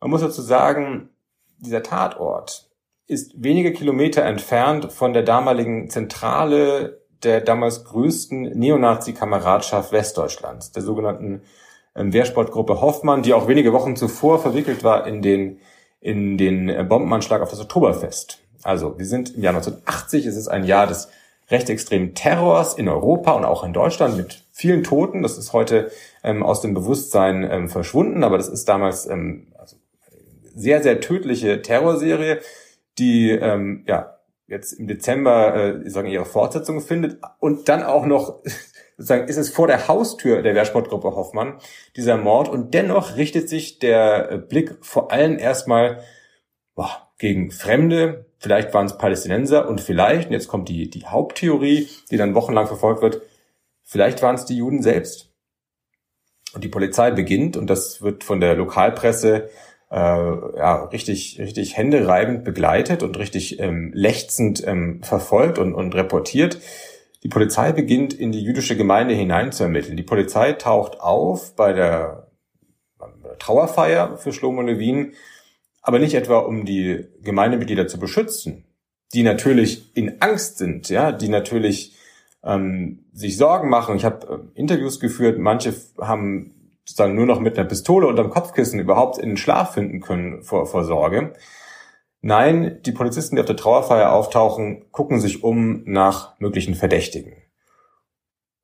Man 0.00 0.10
muss 0.10 0.20
dazu 0.20 0.42
sagen, 0.42 1.10
dieser 1.58 1.82
Tatort 1.82 2.68
ist 3.06 3.32
wenige 3.36 3.72
Kilometer 3.72 4.22
entfernt 4.22 4.92
von 4.92 5.12
der 5.12 5.22
damaligen 5.22 5.88
Zentrale 5.90 7.00
der 7.22 7.40
damals 7.40 7.84
größten 7.84 8.58
Neonazi-Kameradschaft 8.58 9.92
Westdeutschlands, 9.92 10.72
der 10.72 10.82
sogenannten 10.82 11.42
ähm, 11.94 12.12
Wehrsportgruppe 12.12 12.80
Hoffmann, 12.80 13.22
die 13.22 13.32
auch 13.32 13.48
wenige 13.48 13.72
Wochen 13.72 13.96
zuvor 13.96 14.40
verwickelt 14.40 14.84
war 14.84 15.06
in 15.06 15.22
den, 15.22 15.60
in 16.06 16.38
den 16.38 16.68
äh, 16.68 16.84
Bombenanschlag 16.88 17.42
auf 17.42 17.50
das 17.50 17.60
Oktoberfest. 17.60 18.38
Also 18.62 18.96
wir 18.96 19.06
sind 19.06 19.34
im 19.34 19.42
Jahr 19.42 19.54
1980, 19.54 20.24
es 20.26 20.36
ist 20.36 20.46
ein 20.46 20.64
Jahr 20.64 20.86
des 20.86 21.08
rechtsextremen 21.50 22.14
Terrors 22.14 22.74
in 22.74 22.88
Europa 22.88 23.32
und 23.32 23.44
auch 23.44 23.64
in 23.64 23.72
Deutschland 23.72 24.16
mit 24.16 24.44
vielen 24.52 24.84
Toten. 24.84 25.22
Das 25.22 25.36
ist 25.36 25.52
heute 25.52 25.90
ähm, 26.22 26.44
aus 26.44 26.60
dem 26.60 26.74
Bewusstsein 26.74 27.42
ähm, 27.50 27.68
verschwunden, 27.68 28.22
aber 28.22 28.36
das 28.36 28.48
ist 28.48 28.68
damals 28.68 29.06
ähm, 29.06 29.48
also 29.58 29.76
sehr, 30.54 30.80
sehr 30.80 31.00
tödliche 31.00 31.60
Terrorserie, 31.60 32.40
die 32.98 33.30
ähm, 33.30 33.84
ja 33.88 34.18
jetzt 34.46 34.74
im 34.74 34.86
Dezember 34.86 35.56
äh, 35.56 35.90
sagen 35.90 36.08
ihre 36.08 36.24
Fortsetzung 36.24 36.80
findet 36.80 37.18
und 37.40 37.68
dann 37.68 37.82
auch 37.82 38.06
noch 38.06 38.42
sozusagen 38.96 39.28
ist 39.28 39.36
es 39.36 39.50
vor 39.50 39.66
der 39.66 39.88
Haustür 39.88 40.42
der 40.42 40.54
Wehrsportgruppe 40.54 41.14
Hoffmann 41.14 41.58
dieser 41.96 42.16
Mord 42.16 42.48
und 42.48 42.74
dennoch 42.74 43.16
richtet 43.16 43.48
sich 43.48 43.78
der 43.78 44.30
äh, 44.30 44.38
Blick 44.38 44.76
vor 44.80 45.12
allem 45.12 45.38
erstmal 45.38 46.02
boah, 46.74 47.06
gegen 47.18 47.50
Fremde, 47.50 48.26
vielleicht 48.38 48.74
waren 48.74 48.86
es 48.86 48.98
Palästinenser 48.98 49.68
und 49.68 49.80
vielleicht, 49.80 50.28
und 50.28 50.34
jetzt 50.34 50.48
kommt 50.48 50.68
die, 50.68 50.90
die 50.90 51.06
Haupttheorie, 51.06 51.88
die 52.10 52.16
dann 52.16 52.34
wochenlang 52.34 52.66
verfolgt 52.66 53.02
wird, 53.02 53.22
vielleicht 53.82 54.22
waren 54.22 54.34
es 54.34 54.44
die 54.44 54.56
Juden 54.56 54.82
selbst. 54.82 55.32
Und 56.54 56.62
die 56.62 56.68
Polizei 56.68 57.10
beginnt, 57.10 57.56
und 57.56 57.68
das 57.68 58.02
wird 58.02 58.24
von 58.24 58.40
der 58.40 58.54
Lokalpresse 58.54 59.48
äh, 59.90 59.96
ja, 59.96 60.84
richtig, 60.84 61.38
richtig 61.38 61.76
händereibend 61.76 62.44
begleitet 62.44 63.02
und 63.02 63.18
richtig 63.18 63.60
ähm, 63.60 63.92
lechzend 63.94 64.66
ähm, 64.66 65.02
verfolgt 65.02 65.58
und, 65.58 65.74
und 65.74 65.94
reportiert. 65.94 66.58
Die 67.26 67.30
Polizei 67.30 67.72
beginnt 67.72 68.14
in 68.14 68.30
die 68.30 68.40
jüdische 68.40 68.76
Gemeinde 68.76 69.12
hinein 69.12 69.50
zu 69.50 69.64
ermitteln. 69.64 69.96
Die 69.96 70.04
Polizei 70.04 70.52
taucht 70.52 71.00
auf 71.00 71.56
bei 71.56 71.72
der, 71.72 72.28
Trauerfeier 73.40 74.16
für 74.16 74.32
Shlomo 74.32 74.62
Levin 74.62 75.12
aber 75.82 75.98
nicht 75.98 76.14
etwa 76.14 76.38
um 76.38 76.64
die 76.64 77.04
Gemeindemitglieder 77.24 77.88
zu 77.88 77.98
beschützen, 77.98 78.64
die 79.12 79.24
natürlich 79.24 79.90
in 79.96 80.22
Angst 80.22 80.58
sind, 80.58 80.88
ja, 80.88 81.10
die 81.10 81.28
natürlich 81.28 81.96
ähm, 82.44 83.06
sich 83.12 83.36
Sorgen 83.36 83.70
machen. 83.70 83.96
Ich 83.96 84.04
habe 84.04 84.48
äh, 84.54 84.60
Interviews 84.60 85.00
geführt, 85.00 85.36
manche 85.36 85.74
haben 86.00 86.78
sozusagen 86.84 87.16
nur 87.16 87.26
noch 87.26 87.40
mit 87.40 87.58
einer 87.58 87.68
Pistole 87.68 88.06
unterm 88.06 88.30
Kopfkissen 88.30 88.78
überhaupt 88.78 89.18
in 89.18 89.30
den 89.30 89.36
Schlaf 89.36 89.74
finden 89.74 90.00
können 90.00 90.44
vor, 90.44 90.66
vor 90.66 90.84
Sorge. 90.84 91.34
Nein, 92.20 92.80
die 92.84 92.92
Polizisten, 92.92 93.36
die 93.36 93.40
auf 93.40 93.46
der 93.46 93.56
Trauerfeier 93.56 94.12
auftauchen, 94.12 94.90
gucken 94.90 95.20
sich 95.20 95.44
um 95.44 95.82
nach 95.84 96.38
möglichen 96.40 96.74
Verdächtigen. 96.74 97.34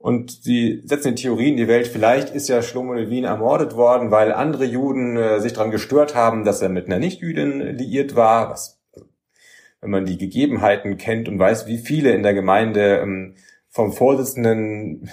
Und 0.02 0.42
sie 0.42 0.82
setzen 0.84 1.16
in 1.16 1.56
die 1.56 1.68
Welt, 1.68 1.86
vielleicht 1.86 2.30
ist 2.30 2.48
ja 2.48 2.60
Shlomo 2.60 2.94
Levin 2.94 3.22
ermordet 3.22 3.76
worden, 3.76 4.10
weil 4.10 4.32
andere 4.32 4.64
Juden 4.64 5.16
äh, 5.16 5.38
sich 5.38 5.52
daran 5.52 5.70
gestört 5.70 6.16
haben, 6.16 6.44
dass 6.44 6.60
er 6.60 6.70
mit 6.70 6.86
einer 6.86 6.98
Nichtjüdin 6.98 7.60
liiert 7.76 8.16
war. 8.16 8.50
Was, 8.50 8.82
wenn 9.80 9.90
man 9.90 10.04
die 10.04 10.18
Gegebenheiten 10.18 10.96
kennt 10.96 11.28
und 11.28 11.38
weiß, 11.38 11.68
wie 11.68 11.78
viele 11.78 12.10
in 12.12 12.24
der 12.24 12.34
Gemeinde 12.34 12.98
ähm, 12.98 13.36
vom 13.68 13.92
Vorsitzenden 13.92 15.08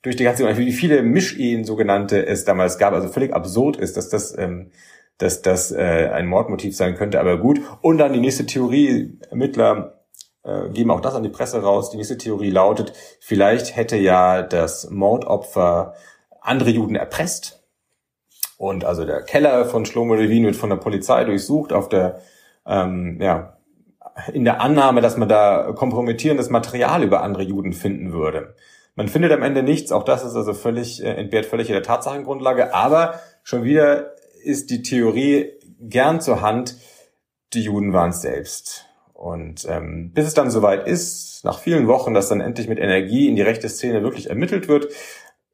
durch 0.00 0.16
die 0.16 0.24
ganze 0.24 0.44
Gemeinde, 0.44 0.62
wie 0.62 0.72
viele 0.72 1.02
Mischehen 1.02 1.64
sogenannte 1.64 2.24
es 2.24 2.46
damals 2.46 2.78
gab, 2.78 2.94
also 2.94 3.08
völlig 3.08 3.34
absurd 3.34 3.76
ist, 3.76 3.98
dass 3.98 4.08
das 4.08 4.36
ähm, 4.38 4.70
dass 5.18 5.42
das 5.42 5.72
äh, 5.72 6.10
ein 6.12 6.26
Mordmotiv 6.26 6.76
sein 6.76 6.96
könnte, 6.96 7.20
aber 7.20 7.38
gut. 7.38 7.60
Und 7.80 7.98
dann 7.98 8.12
die 8.12 8.20
nächste 8.20 8.46
Theorie, 8.46 9.18
Ermittler 9.30 10.02
äh, 10.44 10.68
geben 10.70 10.90
auch 10.90 11.00
das 11.00 11.14
an 11.14 11.22
die 11.22 11.28
Presse 11.28 11.62
raus. 11.62 11.90
Die 11.90 11.96
nächste 11.96 12.18
Theorie 12.18 12.50
lautet, 12.50 12.92
vielleicht 13.20 13.76
hätte 13.76 13.96
ja 13.96 14.42
das 14.42 14.90
Mordopfer 14.90 15.94
andere 16.40 16.70
Juden 16.70 16.96
erpresst. 16.96 17.62
Und 18.58 18.84
also 18.84 19.04
der 19.04 19.22
Keller 19.22 19.64
von 19.64 19.86
Shlomo 19.86 20.14
Levin 20.14 20.44
wird 20.44 20.56
von 20.56 20.70
der 20.70 20.76
Polizei 20.76 21.24
durchsucht 21.24 21.72
auf 21.72 21.88
der, 21.88 22.20
ähm, 22.66 23.20
ja, 23.20 23.56
in 24.32 24.44
der 24.44 24.60
Annahme, 24.60 25.00
dass 25.00 25.16
man 25.16 25.28
da 25.28 25.72
kompromittierendes 25.72 26.50
Material 26.50 27.02
über 27.02 27.22
andere 27.22 27.42
Juden 27.42 27.72
finden 27.72 28.12
würde. 28.12 28.54
Man 28.94 29.08
findet 29.08 29.32
am 29.32 29.42
Ende 29.42 29.62
nichts, 29.62 29.90
auch 29.90 30.04
das 30.04 30.24
ist 30.24 30.36
also 30.36 30.52
völlig, 30.52 31.02
äh, 31.02 31.14
entbehrt 31.14 31.46
völlig 31.46 31.68
der 31.68 31.82
Tatsachengrundlage, 31.82 32.74
aber 32.74 33.20
schon 33.42 33.64
wieder 33.64 34.12
ist 34.42 34.70
die 34.70 34.82
Theorie 34.82 35.52
gern 35.80 36.20
zur 36.20 36.40
Hand, 36.40 36.76
die 37.52 37.62
Juden 37.62 37.92
waren 37.92 38.10
es 38.10 38.22
selbst. 38.22 38.86
Und 39.14 39.66
ähm, 39.68 40.12
bis 40.12 40.26
es 40.26 40.34
dann 40.34 40.50
soweit 40.50 40.86
ist, 40.86 41.44
nach 41.44 41.58
vielen 41.58 41.86
Wochen, 41.86 42.14
dass 42.14 42.28
dann 42.28 42.40
endlich 42.40 42.68
mit 42.68 42.78
Energie 42.78 43.28
in 43.28 43.36
die 43.36 43.42
rechte 43.42 43.68
Szene 43.68 44.02
wirklich 44.02 44.30
ermittelt 44.30 44.68
wird, 44.68 44.88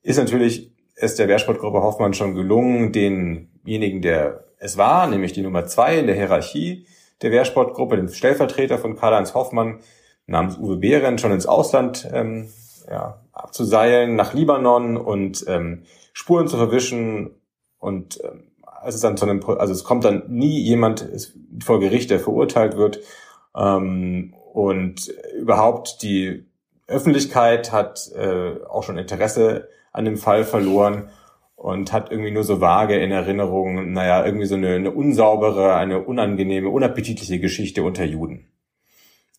ist 0.02 0.18
natürlich 0.18 0.72
es 0.94 1.14
der 1.14 1.28
Wehrsportgruppe 1.28 1.82
Hoffmann 1.82 2.14
schon 2.14 2.34
gelungen, 2.34 2.92
denjenigen, 2.92 4.02
der 4.02 4.44
es 4.58 4.76
war, 4.76 5.06
nämlich 5.06 5.32
die 5.32 5.42
Nummer 5.42 5.66
zwei 5.66 5.98
in 5.98 6.06
der 6.06 6.16
Hierarchie 6.16 6.86
der 7.22 7.30
Wehrsportgruppe, 7.30 7.96
den 7.96 8.08
Stellvertreter 8.08 8.78
von 8.78 8.96
Karl-Heinz 8.96 9.34
Hoffmann 9.34 9.80
namens 10.26 10.58
Uwe 10.58 10.76
Behren, 10.76 11.18
schon 11.18 11.32
ins 11.32 11.46
Ausland 11.46 12.08
ähm, 12.12 12.48
ja, 12.88 13.22
abzuseilen, 13.32 14.14
nach 14.14 14.34
Libanon 14.34 14.96
und 14.96 15.44
ähm, 15.48 15.84
Spuren 16.12 16.48
zu 16.48 16.56
verwischen. 16.56 17.30
Und 17.78 18.20
ähm, 18.24 18.47
es 18.84 18.94
ist 18.94 19.04
dann 19.04 19.16
zu 19.16 19.26
einem, 19.26 19.42
also 19.44 19.72
es 19.72 19.84
kommt 19.84 20.04
dann 20.04 20.24
nie 20.28 20.60
jemand 20.60 21.08
vor 21.64 21.80
Gericht, 21.80 22.10
der 22.10 22.20
verurteilt 22.20 22.76
wird. 22.76 23.00
Ähm, 23.56 24.34
und 24.52 25.08
überhaupt 25.38 26.02
die 26.02 26.46
Öffentlichkeit 26.86 27.72
hat 27.72 28.10
äh, 28.14 28.64
auch 28.68 28.82
schon 28.82 28.98
Interesse 28.98 29.68
an 29.92 30.04
dem 30.04 30.16
Fall 30.16 30.44
verloren 30.44 31.10
und 31.54 31.92
hat 31.92 32.10
irgendwie 32.10 32.30
nur 32.30 32.44
so 32.44 32.60
vage 32.60 32.96
in 32.96 33.10
Erinnerung, 33.10 33.92
naja, 33.92 34.24
irgendwie 34.24 34.46
so 34.46 34.54
eine, 34.54 34.74
eine 34.74 34.90
unsaubere, 34.90 35.74
eine 35.74 36.00
unangenehme, 36.00 36.68
unappetitliche 36.68 37.40
Geschichte 37.40 37.82
unter 37.82 38.04
Juden. 38.04 38.46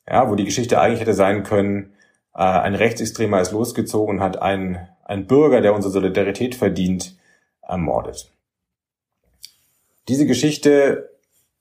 Ja, 0.07 0.29
wo 0.29 0.35
die 0.35 0.45
Geschichte 0.45 0.81
eigentlich 0.81 0.99
hätte 0.99 1.13
sein 1.13 1.43
können, 1.43 1.93
äh, 2.33 2.39
ein 2.39 2.75
Rechtsextremer 2.75 3.39
ist 3.41 3.51
losgezogen 3.51 4.17
und 4.17 4.23
hat 4.23 4.41
einen, 4.41 4.79
einen 5.05 5.27
Bürger, 5.27 5.61
der 5.61 5.73
unsere 5.73 5.93
Solidarität 5.93 6.55
verdient, 6.55 7.17
ermordet. 7.61 8.31
Diese 10.09 10.25
Geschichte, 10.25 11.11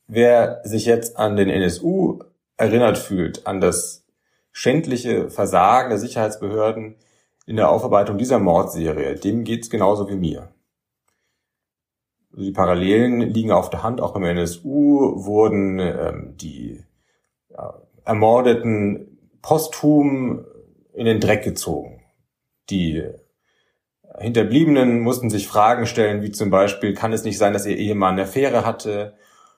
wer 0.07 0.63
sich 0.65 0.87
jetzt 0.87 1.19
an 1.19 1.37
den 1.37 1.51
NSU 1.51 2.21
erinnert 2.57 2.97
fühlt 2.97 3.47
an 3.47 3.61
das 3.61 4.07
schändliche 4.53 5.29
Versagen 5.29 5.91
der 5.91 5.99
Sicherheitsbehörden 5.99 6.97
in 7.45 7.57
der 7.57 7.71
Aufarbeitung 7.71 8.17
dieser 8.17 8.39
Mordserie, 8.39 9.17
dem 9.17 9.45
geht's 9.45 9.69
genauso 9.69 10.09
wie 10.09 10.17
mir. 10.17 10.49
Die 12.31 12.53
Parallelen 12.53 13.21
liegen 13.21 13.53
auf 13.53 13.69
der 13.69 13.83
Hand. 13.83 14.01
Auch 14.01 14.15
beim 14.15 14.25
NSU 14.25 15.27
wurden 15.27 15.79
ähm, 15.79 16.35
die 16.39 16.83
ja, 17.51 17.83
Ermordeten 18.07 19.19
posthum 19.43 20.47
in 20.95 21.05
den 21.05 21.21
Dreck 21.21 21.45
gezogen. 21.45 22.03
Die 22.71 23.05
Hinterbliebenen 24.19 25.01
mussten 25.01 25.31
sich 25.31 25.49
Fragen 25.49 25.87
stellen, 25.87 26.23
wie 26.23 26.33
zum 26.33 26.51
Beispiel, 26.51 26.95
kann 26.95 27.13
es 27.13 27.25
nicht 27.25 27.39
sein, 27.39 27.53
dass 27.53 27.67
ihr 27.67 27.77
Ehemann 27.77 28.15
eine 28.15 28.23
Affäre 28.23 28.65
hatte? 28.65 29.15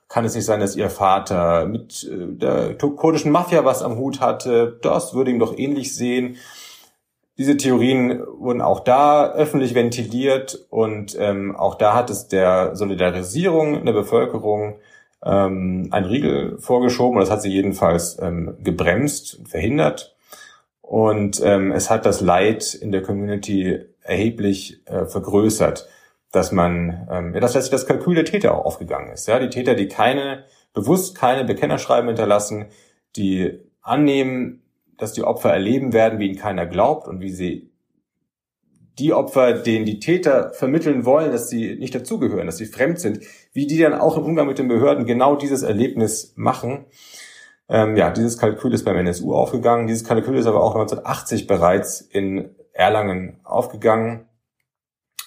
Kann 0.08 0.24
es 0.24 0.34
nicht 0.34 0.44
sein, 0.44 0.60
dass 0.60 0.76
ihr 0.76 0.90
Vater 0.90 1.66
mit 1.66 2.08
äh, 2.10 2.26
der 2.36 2.74
kurdischen 2.74 3.30
Mafia 3.30 3.64
was 3.64 3.82
am 3.82 3.96
Hut 3.96 4.20
hatte? 4.20 4.78
Das 4.82 5.14
würde 5.14 5.30
ihm 5.30 5.38
doch 5.38 5.56
ähnlich 5.56 5.94
sehen. 5.94 6.36
Diese 7.38 7.56
Theorien 7.56 8.20
wurden 8.38 8.60
auch 8.60 8.80
da 8.80 9.32
öffentlich 9.32 9.74
ventiliert 9.74 10.66
und 10.68 11.16
ähm, 11.18 11.56
auch 11.56 11.76
da 11.76 11.94
hat 11.94 12.10
es 12.10 12.28
der 12.28 12.76
Solidarisierung 12.76 13.84
der 13.86 13.94
Bevölkerung 13.94 14.78
ähm, 15.24 15.88
ein 15.90 16.04
Riegel 16.04 16.58
vorgeschoben 16.58 17.16
und 17.16 17.22
das 17.22 17.30
hat 17.30 17.40
sie 17.40 17.50
jedenfalls 17.50 18.18
ähm, 18.20 18.56
gebremst 18.62 19.38
und 19.38 19.48
verhindert. 19.48 20.16
Und 20.82 21.40
ähm, 21.42 21.72
es 21.72 21.88
hat 21.88 22.04
das 22.04 22.20
Leid 22.20 22.74
in 22.74 22.92
der 22.92 23.02
Community 23.02 23.86
erheblich 24.02 24.82
äh, 24.86 25.06
vergrößert 25.06 25.88
dass 26.32 26.52
man, 26.52 27.08
ähm, 27.10 27.34
ja, 27.34 27.40
dass 27.40 27.54
letztlich 27.54 27.72
das 27.72 27.86
Kalkül 27.86 28.14
der 28.14 28.24
Täter 28.24 28.54
auch 28.54 28.64
aufgegangen 28.64 29.12
ist. 29.12 29.26
Ja, 29.26 29.38
die 29.38 29.50
Täter, 29.50 29.74
die 29.74 29.88
keine, 29.88 30.44
bewusst 30.72 31.16
keine 31.16 31.44
Bekennerschreiben 31.44 32.08
hinterlassen, 32.08 32.66
die 33.16 33.58
annehmen, 33.82 34.62
dass 34.96 35.12
die 35.12 35.24
Opfer 35.24 35.50
erleben 35.50 35.92
werden, 35.92 36.18
wie 36.18 36.26
ihnen 36.26 36.38
keiner 36.38 36.66
glaubt 36.66 37.08
und 37.08 37.20
wie 37.20 37.30
sie 37.30 37.70
die 38.98 39.12
Opfer, 39.12 39.54
denen 39.54 39.86
die 39.86 39.98
Täter 39.98 40.52
vermitteln 40.52 41.04
wollen, 41.04 41.32
dass 41.32 41.48
sie 41.48 41.76
nicht 41.76 41.94
dazugehören, 41.94 42.46
dass 42.46 42.58
sie 42.58 42.66
fremd 42.66 43.00
sind, 43.00 43.20
wie 43.52 43.66
die 43.66 43.78
dann 43.78 43.94
auch 43.94 44.18
im 44.18 44.24
Umgang 44.24 44.46
mit 44.46 44.58
den 44.58 44.68
Behörden 44.68 45.06
genau 45.06 45.36
dieses 45.36 45.62
Erlebnis 45.62 46.34
machen. 46.36 46.84
Ähm, 47.68 47.96
ja, 47.96 48.10
dieses 48.10 48.36
Kalkül 48.36 48.74
ist 48.74 48.84
beim 48.84 48.96
NSU 48.96 49.32
aufgegangen. 49.32 49.86
Dieses 49.86 50.04
Kalkül 50.04 50.36
ist 50.36 50.46
aber 50.46 50.62
auch 50.62 50.74
1980 50.74 51.46
bereits 51.46 52.02
in 52.02 52.54
Erlangen 52.72 53.40
aufgegangen. 53.44 54.28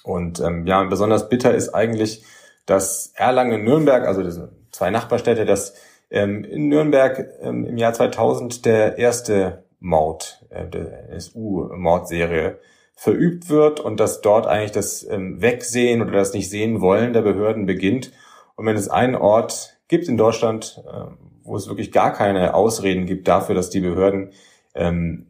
Und 0.03 0.39
ähm, 0.39 0.67
ja, 0.67 0.83
besonders 0.83 1.29
bitter 1.29 1.53
ist 1.53 1.69
eigentlich, 1.69 2.25
dass 2.65 3.13
Erlangen-Nürnberg, 3.15 4.05
also 4.05 4.23
diese 4.23 4.53
zwei 4.71 4.89
Nachbarstädte, 4.89 5.45
dass 5.45 5.75
ähm, 6.09 6.43
in 6.43 6.67
Nürnberg 6.67 7.27
ähm, 7.41 7.65
im 7.65 7.77
Jahr 7.77 7.93
2000 7.93 8.65
der 8.65 8.97
erste 8.97 9.63
Mord 9.79 10.45
äh, 10.49 10.67
der 10.67 11.09
NSU-Mordserie 11.09 12.59
verübt 12.95 13.49
wird 13.49 13.79
und 13.79 13.99
dass 13.99 14.21
dort 14.21 14.47
eigentlich 14.47 14.71
das 14.71 15.03
ähm, 15.09 15.41
Wegsehen 15.41 16.01
oder 16.01 16.11
das 16.11 16.33
Nicht-Sehen-Wollen 16.33 17.13
der 17.13 17.21
Behörden 17.21 17.65
beginnt. 17.65 18.11
Und 18.55 18.65
wenn 18.65 18.77
es 18.77 18.89
einen 18.89 19.15
Ort 19.15 19.77
gibt 19.87 20.07
in 20.07 20.17
Deutschland, 20.17 20.81
äh, 20.87 21.05
wo 21.43 21.55
es 21.55 21.67
wirklich 21.67 21.91
gar 21.91 22.13
keine 22.13 22.53
Ausreden 22.53 23.05
gibt 23.05 23.27
dafür, 23.27 23.55
dass 23.55 23.69
die 23.69 23.81
Behörden 23.81 24.31
ähm, 24.75 25.27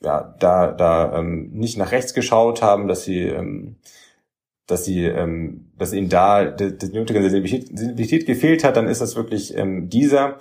ja, 0.00 0.34
da, 0.38 0.72
da 0.72 1.18
ähm, 1.18 1.50
nicht 1.52 1.76
nach 1.76 1.92
rechts 1.92 2.14
geschaut 2.14 2.62
haben, 2.62 2.88
dass 2.88 3.04
sie, 3.04 3.22
ähm, 3.22 3.76
dass 4.66 4.84
sie, 4.84 5.04
ähm, 5.04 5.72
dass 5.76 5.92
ihnen 5.92 6.08
da 6.08 6.44
die, 6.44 6.92
nötige 6.92 7.28
Sensibilität 7.28 8.26
gefehlt 8.26 8.64
hat, 8.64 8.76
dann 8.76 8.86
ist 8.86 9.00
das 9.00 9.16
wirklich 9.16 9.56
ähm, 9.56 9.88
dieser. 9.88 10.38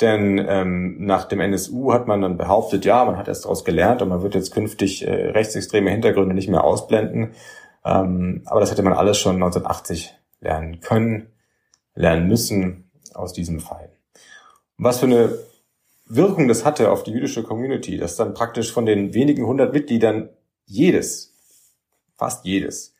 Denn 0.00 0.38
ähm, 0.48 1.04
nach 1.04 1.26
dem 1.26 1.40
NSU 1.40 1.92
hat 1.92 2.06
man 2.06 2.22
dann 2.22 2.38
behauptet, 2.38 2.84
ja, 2.86 3.04
man 3.04 3.18
hat 3.18 3.28
erst 3.28 3.44
daraus 3.44 3.64
gelernt 3.64 4.00
und 4.00 4.08
man 4.08 4.22
wird 4.22 4.34
jetzt 4.34 4.52
künftig 4.52 5.06
äh, 5.06 5.30
rechtsextreme 5.30 5.90
Hintergründe 5.90 6.34
nicht 6.34 6.48
mehr 6.48 6.64
ausblenden. 6.64 7.32
Ähm, 7.84 8.42
aber 8.46 8.60
das 8.60 8.70
hätte 8.70 8.82
man 8.82 8.94
alles 8.94 9.18
schon 9.18 9.34
1980 9.34 10.14
lernen 10.40 10.80
können, 10.80 11.32
lernen 11.94 12.28
müssen 12.28 12.90
aus 13.12 13.34
diesem 13.34 13.60
Fall. 13.60 13.90
Was 14.78 15.00
für 15.00 15.06
eine 15.06 15.38
Wirkung 16.10 16.48
das 16.48 16.64
hatte 16.64 16.90
auf 16.90 17.04
die 17.04 17.12
jüdische 17.12 17.44
Community, 17.44 17.96
dass 17.96 18.16
dann 18.16 18.34
praktisch 18.34 18.72
von 18.72 18.84
den 18.84 19.14
wenigen 19.14 19.46
hundert 19.46 19.72
Mitgliedern 19.72 20.30
jedes, 20.66 21.32
fast 22.16 22.44
jedes, 22.44 22.94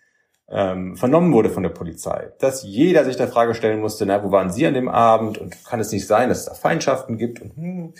ähm, 0.48 0.96
vernommen 0.96 1.32
wurde 1.32 1.50
von 1.50 1.64
der 1.64 1.70
Polizei. 1.70 2.32
Dass 2.38 2.62
jeder 2.62 3.04
sich 3.04 3.16
der 3.16 3.26
Frage 3.26 3.54
stellen 3.54 3.80
musste, 3.80 4.06
na, 4.06 4.22
wo 4.22 4.30
waren 4.30 4.50
Sie 4.50 4.64
an 4.64 4.74
dem 4.74 4.88
Abend 4.88 5.38
und 5.38 5.64
kann 5.64 5.80
es 5.80 5.90
nicht 5.90 6.06
sein, 6.06 6.28
dass 6.28 6.40
es 6.40 6.44
da 6.46 6.54
Feindschaften 6.54 7.18
gibt? 7.18 7.42
Und, 7.42 7.56
hm. 7.56 7.94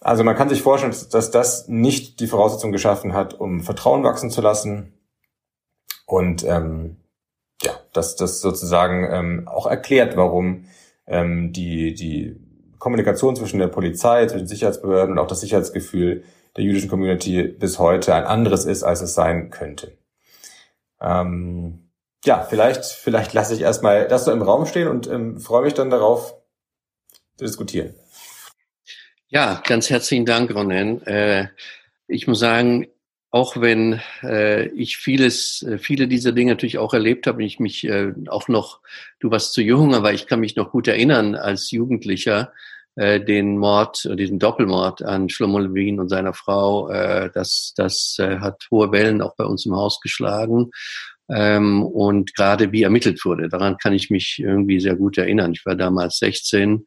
Also 0.00 0.24
man 0.24 0.36
kann 0.36 0.48
sich 0.50 0.62
vorstellen, 0.62 0.94
dass 1.10 1.30
das 1.30 1.68
nicht 1.68 2.20
die 2.20 2.26
Voraussetzung 2.26 2.72
geschaffen 2.72 3.14
hat, 3.14 3.38
um 3.38 3.60
Vertrauen 3.60 4.04
wachsen 4.04 4.30
zu 4.30 4.42
lassen 4.42 4.94
und 6.06 6.44
ähm, 6.44 6.96
ja, 7.62 7.72
dass 7.92 8.16
das 8.16 8.40
sozusagen 8.40 9.06
ähm, 9.10 9.48
auch 9.48 9.66
erklärt, 9.66 10.16
warum 10.16 10.66
ähm, 11.06 11.52
die 11.52 11.94
die 11.94 12.49
Kommunikation 12.80 13.36
zwischen 13.36 13.60
der 13.60 13.68
Polizei, 13.68 14.26
zwischen 14.26 14.48
Sicherheitsbehörden 14.48 15.12
und 15.12 15.18
auch 15.20 15.28
das 15.28 15.40
Sicherheitsgefühl 15.40 16.24
der 16.56 16.64
jüdischen 16.64 16.90
Community 16.90 17.44
bis 17.44 17.78
heute 17.78 18.14
ein 18.14 18.24
anderes 18.24 18.64
ist, 18.64 18.82
als 18.82 19.02
es 19.02 19.14
sein 19.14 19.50
könnte. 19.50 19.96
Ähm, 21.00 21.90
ja, 22.24 22.42
vielleicht, 22.42 22.84
vielleicht 22.84 23.32
lasse 23.32 23.54
ich 23.54 23.60
erstmal 23.60 24.08
das 24.08 24.24
so 24.24 24.32
im 24.32 24.42
Raum 24.42 24.66
stehen 24.66 24.88
und 24.88 25.06
ähm, 25.06 25.38
freue 25.38 25.62
mich 25.62 25.74
dann 25.74 25.90
darauf 25.90 26.34
zu 27.36 27.44
diskutieren. 27.44 27.94
Ja, 29.28 29.62
ganz 29.66 29.90
herzlichen 29.90 30.26
Dank, 30.26 30.52
Ronen. 30.52 31.06
Äh, 31.06 31.48
ich 32.08 32.26
muss 32.26 32.40
sagen, 32.40 32.88
auch 33.30 33.56
wenn 33.60 34.00
äh, 34.22 34.66
ich 34.68 34.96
vieles, 34.96 35.62
äh, 35.62 35.78
viele 35.78 36.08
dieser 36.08 36.32
Dinge 36.32 36.52
natürlich 36.52 36.78
auch 36.78 36.92
erlebt 36.92 37.26
habe, 37.26 37.44
ich 37.44 37.60
mich 37.60 37.84
äh, 37.84 38.12
auch 38.26 38.48
noch, 38.48 38.80
du 39.20 39.30
warst 39.30 39.52
zu 39.52 39.62
jung, 39.62 39.94
aber 39.94 40.12
ich 40.12 40.26
kann 40.26 40.40
mich 40.40 40.56
noch 40.56 40.72
gut 40.72 40.88
erinnern 40.88 41.36
als 41.36 41.70
Jugendlicher, 41.70 42.52
äh, 42.96 43.20
den 43.20 43.58
Mord, 43.58 44.08
diesen 44.18 44.38
Doppelmord 44.38 45.02
an 45.02 45.28
Shlomo 45.28 45.58
Levin 45.58 46.00
und 46.00 46.08
seiner 46.08 46.34
Frau, 46.34 46.90
äh, 46.90 47.30
das, 47.32 47.72
das 47.76 48.16
äh, 48.18 48.38
hat 48.38 48.66
hohe 48.70 48.92
Wellen 48.92 49.22
auch 49.22 49.34
bei 49.36 49.44
uns 49.44 49.66
im 49.66 49.76
Haus 49.76 50.00
geschlagen. 50.00 50.70
Ähm, 51.28 51.84
und 51.84 52.34
gerade 52.34 52.72
wie 52.72 52.82
ermittelt 52.82 53.24
wurde, 53.24 53.48
daran 53.48 53.76
kann 53.76 53.92
ich 53.92 54.10
mich 54.10 54.38
irgendwie 54.40 54.80
sehr 54.80 54.96
gut 54.96 55.16
erinnern. 55.16 55.52
Ich 55.52 55.64
war 55.64 55.76
damals 55.76 56.18
16 56.18 56.86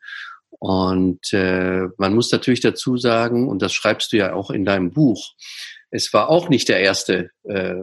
und 0.59 1.33
äh, 1.33 1.87
man 1.97 2.13
muss 2.13 2.31
natürlich 2.31 2.59
dazu 2.59 2.97
sagen, 2.97 3.47
und 3.47 3.61
das 3.61 3.73
schreibst 3.73 4.11
du 4.11 4.17
ja 4.17 4.33
auch 4.33 4.49
in 4.49 4.65
deinem 4.65 4.91
Buch, 4.91 5.33
es 5.91 6.11
war 6.13 6.29
auch 6.29 6.49
nicht 6.49 6.69
der 6.69 6.79
erste 6.79 7.29
äh, 7.43 7.75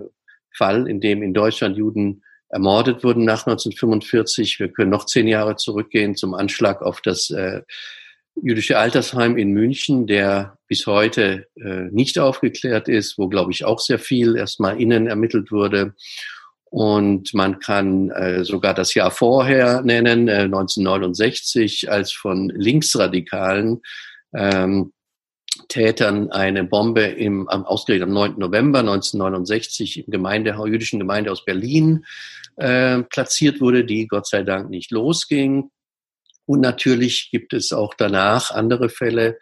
Fall, 0.54 0.88
in 0.88 1.00
dem 1.00 1.22
in 1.22 1.32
Deutschland 1.32 1.76
Juden 1.76 2.22
ermordet 2.48 3.04
wurden 3.04 3.24
nach 3.24 3.46
1945. 3.46 4.58
Wir 4.58 4.68
können 4.68 4.90
noch 4.90 5.06
zehn 5.06 5.28
Jahre 5.28 5.56
zurückgehen 5.56 6.16
zum 6.16 6.34
Anschlag 6.34 6.82
auf 6.82 7.00
das 7.00 7.30
äh, 7.30 7.62
jüdische 8.42 8.78
Altersheim 8.78 9.36
in 9.36 9.52
München, 9.52 10.06
der 10.06 10.58
bis 10.66 10.86
heute 10.86 11.46
äh, 11.56 11.88
nicht 11.90 12.18
aufgeklärt 12.18 12.88
ist, 12.88 13.18
wo, 13.18 13.28
glaube 13.28 13.52
ich, 13.52 13.64
auch 13.64 13.80
sehr 13.80 13.98
viel 13.98 14.36
erstmal 14.36 14.80
innen 14.80 15.06
ermittelt 15.06 15.50
wurde. 15.50 15.94
Und 16.70 17.34
man 17.34 17.58
kann 17.58 18.10
äh, 18.10 18.44
sogar 18.44 18.74
das 18.74 18.94
Jahr 18.94 19.10
vorher 19.10 19.82
nennen, 19.82 20.28
äh, 20.28 20.42
1969, 20.42 21.90
als 21.90 22.12
von 22.12 22.48
Linksradikalen 22.48 23.80
ähm, 24.32 24.92
Tätern 25.68 26.30
eine 26.30 26.64
Bombe 26.64 27.02
im, 27.02 27.48
am, 27.48 27.64
ausgerechnet 27.64 28.08
am 28.08 28.14
9. 28.14 28.38
November 28.38 28.80
1969 28.80 30.06
im 30.06 30.10
Gemeinde, 30.10 30.56
jüdischen 30.66 31.00
Gemeinde 31.00 31.32
aus 31.32 31.44
Berlin 31.44 32.04
äh, 32.56 33.02
platziert 33.02 33.60
wurde, 33.60 33.84
die 33.84 34.06
Gott 34.06 34.28
sei 34.28 34.44
Dank 34.44 34.70
nicht 34.70 34.92
losging. 34.92 35.70
Und 36.50 36.62
natürlich 36.62 37.28
gibt 37.30 37.52
es 37.52 37.72
auch 37.72 37.94
danach 37.94 38.50
andere 38.50 38.88
Fälle, 38.88 39.38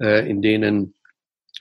äh, 0.00 0.30
in 0.30 0.42
denen 0.42 0.94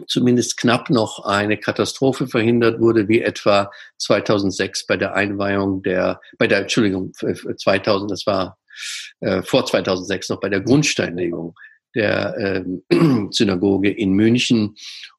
zumindest 0.05 0.57
knapp 0.57 0.91
noch 0.91 1.25
eine 1.25 1.57
Katastrophe 1.57 2.27
verhindert 2.27 2.79
wurde, 2.79 3.07
wie 3.07 3.19
etwa 3.19 3.71
2006 3.97 4.85
bei 4.85 4.97
der 4.97 5.15
Einweihung 5.15 5.81
der, 5.81 6.21
bei 6.37 6.45
der, 6.45 6.59
Entschuldigung, 6.59 7.13
2000, 7.13 8.11
das 8.11 8.27
war 8.27 8.59
äh, 9.21 9.41
vor 9.41 9.65
2006 9.65 10.29
noch 10.29 10.39
bei 10.39 10.49
der 10.49 10.61
Grundsteinlegung 10.61 11.55
der 11.95 12.37
äh, 12.37 12.63
Synagoge 13.31 13.89
in 13.89 14.11
München. 14.11 14.75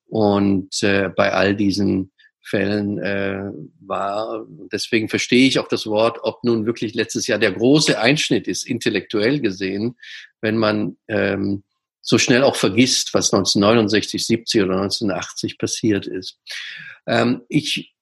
Und 0.07 0.81
äh, 0.85 1.09
bei 1.09 1.33
all 1.33 1.57
diesen 1.57 2.12
Fällen 2.43 2.99
äh, 2.99 3.51
war, 3.81 4.45
deswegen 4.73 5.09
verstehe 5.09 5.47
ich 5.47 5.59
auch 5.59 5.69
das 5.69 5.87
Wort, 5.87 6.19
ob 6.23 6.43
nun 6.45 6.67
wirklich 6.67 6.95
letztes 6.95 7.27
Jahr 7.27 7.39
der 7.39 7.53
große 7.53 7.99
Einschnitt 7.99 8.49
ist, 8.49 8.67
intellektuell 8.67 9.41
gesehen, 9.41 9.97
wenn 10.41 10.57
man 10.57 10.97
ähm, 11.09 11.63
so 12.01 12.19
schnell 12.19 12.43
auch 12.43 12.57
vergisst, 12.57 13.15
was 13.15 13.33
1969, 13.33 14.27
70 14.27 14.63
oder 14.63 14.83
1980 14.83 15.57
passiert 15.57 16.07
ist. 16.07 16.41
Ähm, 17.07 17.43
ich, 17.49 17.95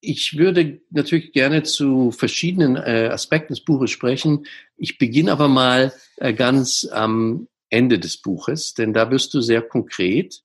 ich 0.00 0.36
würde 0.36 0.80
natürlich 0.90 1.32
gerne 1.32 1.62
zu 1.62 2.12
verschiedenen 2.12 2.76
äh, 2.76 3.08
Aspekten 3.10 3.54
des 3.54 3.64
Buches 3.64 3.90
sprechen. 3.90 4.44
Ich 4.76 4.98
beginne 4.98 5.32
aber 5.32 5.48
mal 5.48 5.94
äh, 6.16 6.34
ganz 6.34 6.86
am 6.92 7.48
Ende 7.70 7.98
des 7.98 8.18
Buches, 8.18 8.74
denn 8.74 8.92
da 8.92 9.10
wirst 9.10 9.32
du 9.32 9.40
sehr 9.40 9.62
konkret 9.62 10.42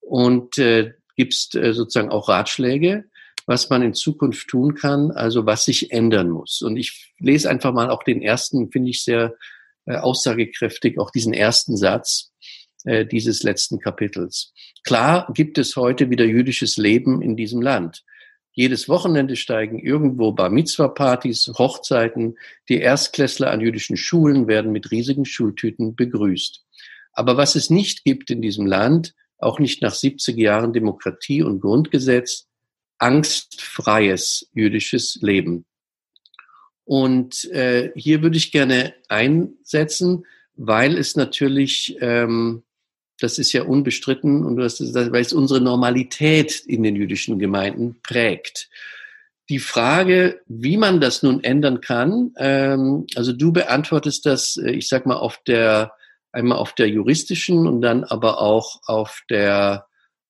und 0.00 0.58
äh, 0.58 0.94
gibst 1.16 1.54
äh, 1.54 1.72
sozusagen 1.72 2.10
auch 2.10 2.28
Ratschläge, 2.28 3.04
was 3.46 3.70
man 3.70 3.82
in 3.82 3.94
Zukunft 3.94 4.48
tun 4.48 4.74
kann, 4.74 5.10
also 5.10 5.46
was 5.46 5.64
sich 5.64 5.92
ändern 5.92 6.30
muss. 6.30 6.62
Und 6.62 6.76
ich 6.76 7.14
lese 7.18 7.48
einfach 7.48 7.72
mal 7.72 7.90
auch 7.90 8.02
den 8.02 8.22
ersten, 8.22 8.70
finde 8.70 8.90
ich 8.90 9.04
sehr 9.04 9.34
äh, 9.86 9.96
aussagekräftig, 9.96 10.98
auch 10.98 11.10
diesen 11.10 11.32
ersten 11.32 11.76
Satz 11.76 12.32
äh, 12.84 13.06
dieses 13.06 13.42
letzten 13.42 13.78
Kapitels. 13.78 14.52
Klar 14.84 15.30
gibt 15.34 15.58
es 15.58 15.76
heute 15.76 16.10
wieder 16.10 16.24
jüdisches 16.24 16.76
Leben 16.76 17.22
in 17.22 17.36
diesem 17.36 17.60
Land. 17.60 18.04
Jedes 18.52 18.88
Wochenende 18.88 19.36
steigen 19.36 19.78
irgendwo 19.78 20.32
Bar 20.32 20.48
Mitzvah-Partys, 20.48 21.52
Hochzeiten. 21.58 22.36
Die 22.70 22.78
Erstklässler 22.78 23.50
an 23.50 23.60
jüdischen 23.60 23.98
Schulen 23.98 24.48
werden 24.48 24.72
mit 24.72 24.90
riesigen 24.90 25.26
Schultüten 25.26 25.94
begrüßt. 25.94 26.64
Aber 27.12 27.36
was 27.36 27.54
es 27.54 27.68
nicht 27.68 28.04
gibt 28.04 28.30
in 28.30 28.40
diesem 28.40 28.64
Land, 28.64 29.14
auch 29.38 29.58
nicht 29.58 29.82
nach 29.82 29.94
70 29.94 30.36
Jahren 30.36 30.72
Demokratie 30.72 31.42
und 31.42 31.60
Grundgesetz, 31.60 32.46
angstfreies 32.98 34.48
jüdisches 34.54 35.18
Leben. 35.20 35.66
Und 36.84 37.44
äh, 37.50 37.90
hier 37.96 38.22
würde 38.22 38.36
ich 38.36 38.52
gerne 38.52 38.94
einsetzen, 39.08 40.24
weil 40.54 40.96
es 40.96 41.16
natürlich, 41.16 41.96
ähm, 42.00 42.62
das 43.20 43.38
ist 43.38 43.52
ja 43.52 43.64
unbestritten, 43.64 44.44
und 44.44 44.56
das 44.56 44.80
ist, 44.80 44.94
weil 44.94 45.20
es 45.20 45.32
unsere 45.32 45.60
Normalität 45.60 46.60
in 46.66 46.82
den 46.82 46.96
jüdischen 46.96 47.38
Gemeinden 47.38 47.96
prägt. 48.02 48.70
Die 49.48 49.58
Frage, 49.58 50.40
wie 50.46 50.76
man 50.76 51.00
das 51.00 51.22
nun 51.22 51.42
ändern 51.42 51.80
kann, 51.80 52.32
ähm, 52.38 53.06
also 53.14 53.32
du 53.32 53.52
beantwortest 53.52 54.24
das, 54.24 54.56
äh, 54.56 54.70
ich 54.70 54.88
sag 54.88 55.06
mal, 55.06 55.16
auf 55.16 55.38
der 55.46 55.92
einmal 56.36 56.58
auf 56.58 56.74
der 56.74 56.88
juristischen 56.88 57.66
und 57.66 57.80
dann 57.80 58.04
aber 58.04 58.40
auch 58.40 58.80
auf 58.86 59.22
der 59.30 59.86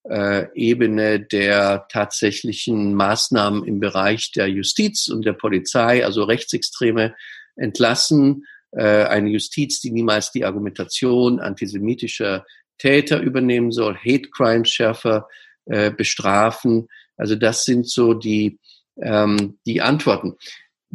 äh, 0.08 0.46
Ebene 0.54 1.20
der 1.20 1.86
tatsächlichen 1.90 2.94
Maßnahmen 2.94 3.64
im 3.64 3.80
Bereich 3.80 4.30
der 4.30 4.48
Justiz 4.48 5.08
und 5.08 5.26
der 5.26 5.32
Polizei, 5.32 6.04
also 6.04 6.22
Rechtsextreme 6.22 7.14
entlassen, 7.56 8.44
äh, 8.70 9.04
eine 9.04 9.30
Justiz, 9.30 9.80
die 9.80 9.90
niemals 9.90 10.30
die 10.30 10.44
Argumentation 10.44 11.40
antisemitischer 11.40 12.46
Täter 12.78 13.20
übernehmen 13.20 13.72
soll, 13.72 13.96
Hate 13.96 14.30
Crimes 14.30 14.70
schärfer 14.70 15.28
äh, 15.64 15.90
bestrafen. 15.90 16.86
Also 17.16 17.34
das 17.34 17.64
sind 17.64 17.88
so 17.88 18.14
die, 18.14 18.60
ähm, 19.02 19.58
die 19.66 19.82
Antworten. 19.82 20.36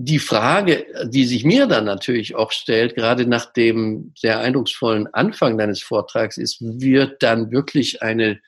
Die 0.04 0.20
Frage, 0.20 0.88
die 1.06 1.26
sich 1.26 1.44
mir 1.44 1.68
dann 1.68 1.86
natürlich 1.86 2.34
auch 2.34 2.52
stellt, 2.52 2.96
gerade 2.96 3.28
nach 3.28 3.54
dem 3.54 4.14
sehr 4.18 4.40
eindrucksvollen 4.40 5.14
Anfang 5.14 5.60
deines 5.60 5.84
Vortrags, 5.84 6.38
ist, 6.38 6.58
wird 6.60 7.22
dann 7.22 7.52
wirklich 7.52 8.02
eine 8.02 8.40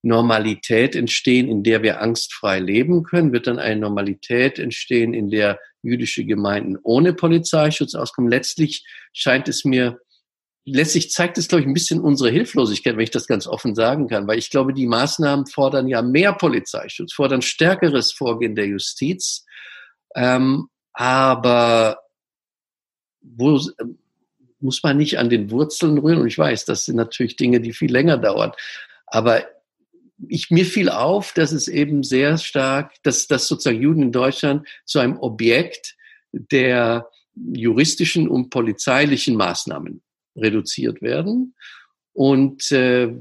Normalität 0.00 0.96
entstehen, 0.96 1.48
in 1.48 1.62
der 1.62 1.82
wir 1.82 2.00
angstfrei 2.00 2.60
leben 2.60 3.02
können? 3.02 3.32
Wird 3.34 3.46
dann 3.46 3.58
eine 3.58 3.78
Normalität 3.78 4.58
entstehen, 4.58 5.12
in 5.12 5.28
der 5.28 5.58
jüdische 5.82 6.24
Gemeinden 6.24 6.78
ohne 6.82 7.12
Polizeischutz 7.12 7.94
auskommen? 7.94 8.30
Letztlich 8.30 8.86
scheint 9.12 9.48
es 9.48 9.66
mir, 9.66 9.98
letztlich 10.64 11.10
zeigt 11.10 11.36
es, 11.36 11.48
glaube 11.48 11.60
ich, 11.60 11.66
ein 11.66 11.74
bisschen 11.74 12.00
unsere 12.00 12.30
Hilflosigkeit, 12.30 12.96
wenn 12.96 13.04
ich 13.04 13.10
das 13.10 13.26
ganz 13.26 13.46
offen 13.46 13.74
sagen 13.74 14.08
kann, 14.08 14.26
weil 14.26 14.38
ich 14.38 14.48
glaube, 14.48 14.72
die 14.72 14.86
Maßnahmen 14.86 15.46
fordern 15.46 15.88
ja 15.88 16.00
mehr 16.00 16.32
Polizeischutz, 16.32 17.12
fordern 17.12 17.42
stärkeres 17.42 18.12
Vorgehen 18.12 18.54
der 18.54 18.66
Justiz. 18.66 19.44
Ähm, 20.14 20.68
aber 20.96 21.98
wo 23.20 23.60
muss 24.60 24.82
man 24.82 24.96
nicht 24.96 25.18
an 25.18 25.28
den 25.28 25.50
Wurzeln 25.50 25.98
rühren? 25.98 26.22
Und 26.22 26.26
ich 26.26 26.38
weiß, 26.38 26.64
das 26.64 26.86
sind 26.86 26.96
natürlich 26.96 27.36
Dinge, 27.36 27.60
die 27.60 27.74
viel 27.74 27.92
länger 27.92 28.16
dauern. 28.16 28.52
Aber 29.06 29.44
ich, 30.26 30.50
mir 30.50 30.64
fiel 30.64 30.88
auf, 30.88 31.34
dass 31.34 31.52
es 31.52 31.68
eben 31.68 32.02
sehr 32.02 32.38
stark, 32.38 32.94
dass, 33.02 33.26
dass 33.26 33.46
sozusagen 33.46 33.82
Juden 33.82 34.02
in 34.02 34.12
Deutschland 34.12 34.66
zu 34.86 34.98
einem 34.98 35.18
Objekt 35.18 35.96
der 36.32 37.10
juristischen 37.34 38.26
und 38.26 38.48
polizeilichen 38.48 39.36
Maßnahmen 39.36 40.00
reduziert 40.34 41.02
werden 41.02 41.54
und 42.16 42.72
äh, 42.72 43.12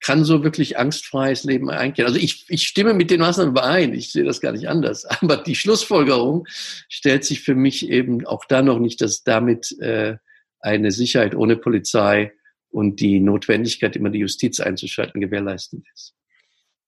kann 0.00 0.24
so 0.24 0.42
wirklich 0.42 0.76
angstfreies 0.76 1.44
Leben 1.44 1.70
einkehren. 1.70 2.08
Also 2.08 2.18
ich, 2.18 2.46
ich 2.48 2.66
stimme 2.66 2.94
mit 2.94 3.12
den 3.12 3.20
Maßnahmen 3.20 3.52
überein, 3.52 3.94
ich 3.94 4.10
sehe 4.10 4.24
das 4.24 4.40
gar 4.40 4.50
nicht 4.50 4.68
anders. 4.68 5.04
Aber 5.22 5.36
die 5.36 5.54
Schlussfolgerung 5.54 6.46
stellt 6.88 7.24
sich 7.24 7.42
für 7.42 7.54
mich 7.54 7.88
eben 7.88 8.26
auch 8.26 8.44
da 8.46 8.60
noch 8.62 8.80
nicht, 8.80 9.00
dass 9.02 9.22
damit 9.22 9.78
äh, 9.78 10.16
eine 10.58 10.90
Sicherheit 10.90 11.36
ohne 11.36 11.56
Polizei 11.56 12.32
und 12.70 12.98
die 12.98 13.20
Notwendigkeit, 13.20 13.94
immer 13.94 14.10
die 14.10 14.18
Justiz 14.18 14.58
einzuschalten, 14.58 15.20
gewährleistet 15.20 15.84
ist. 15.94 16.14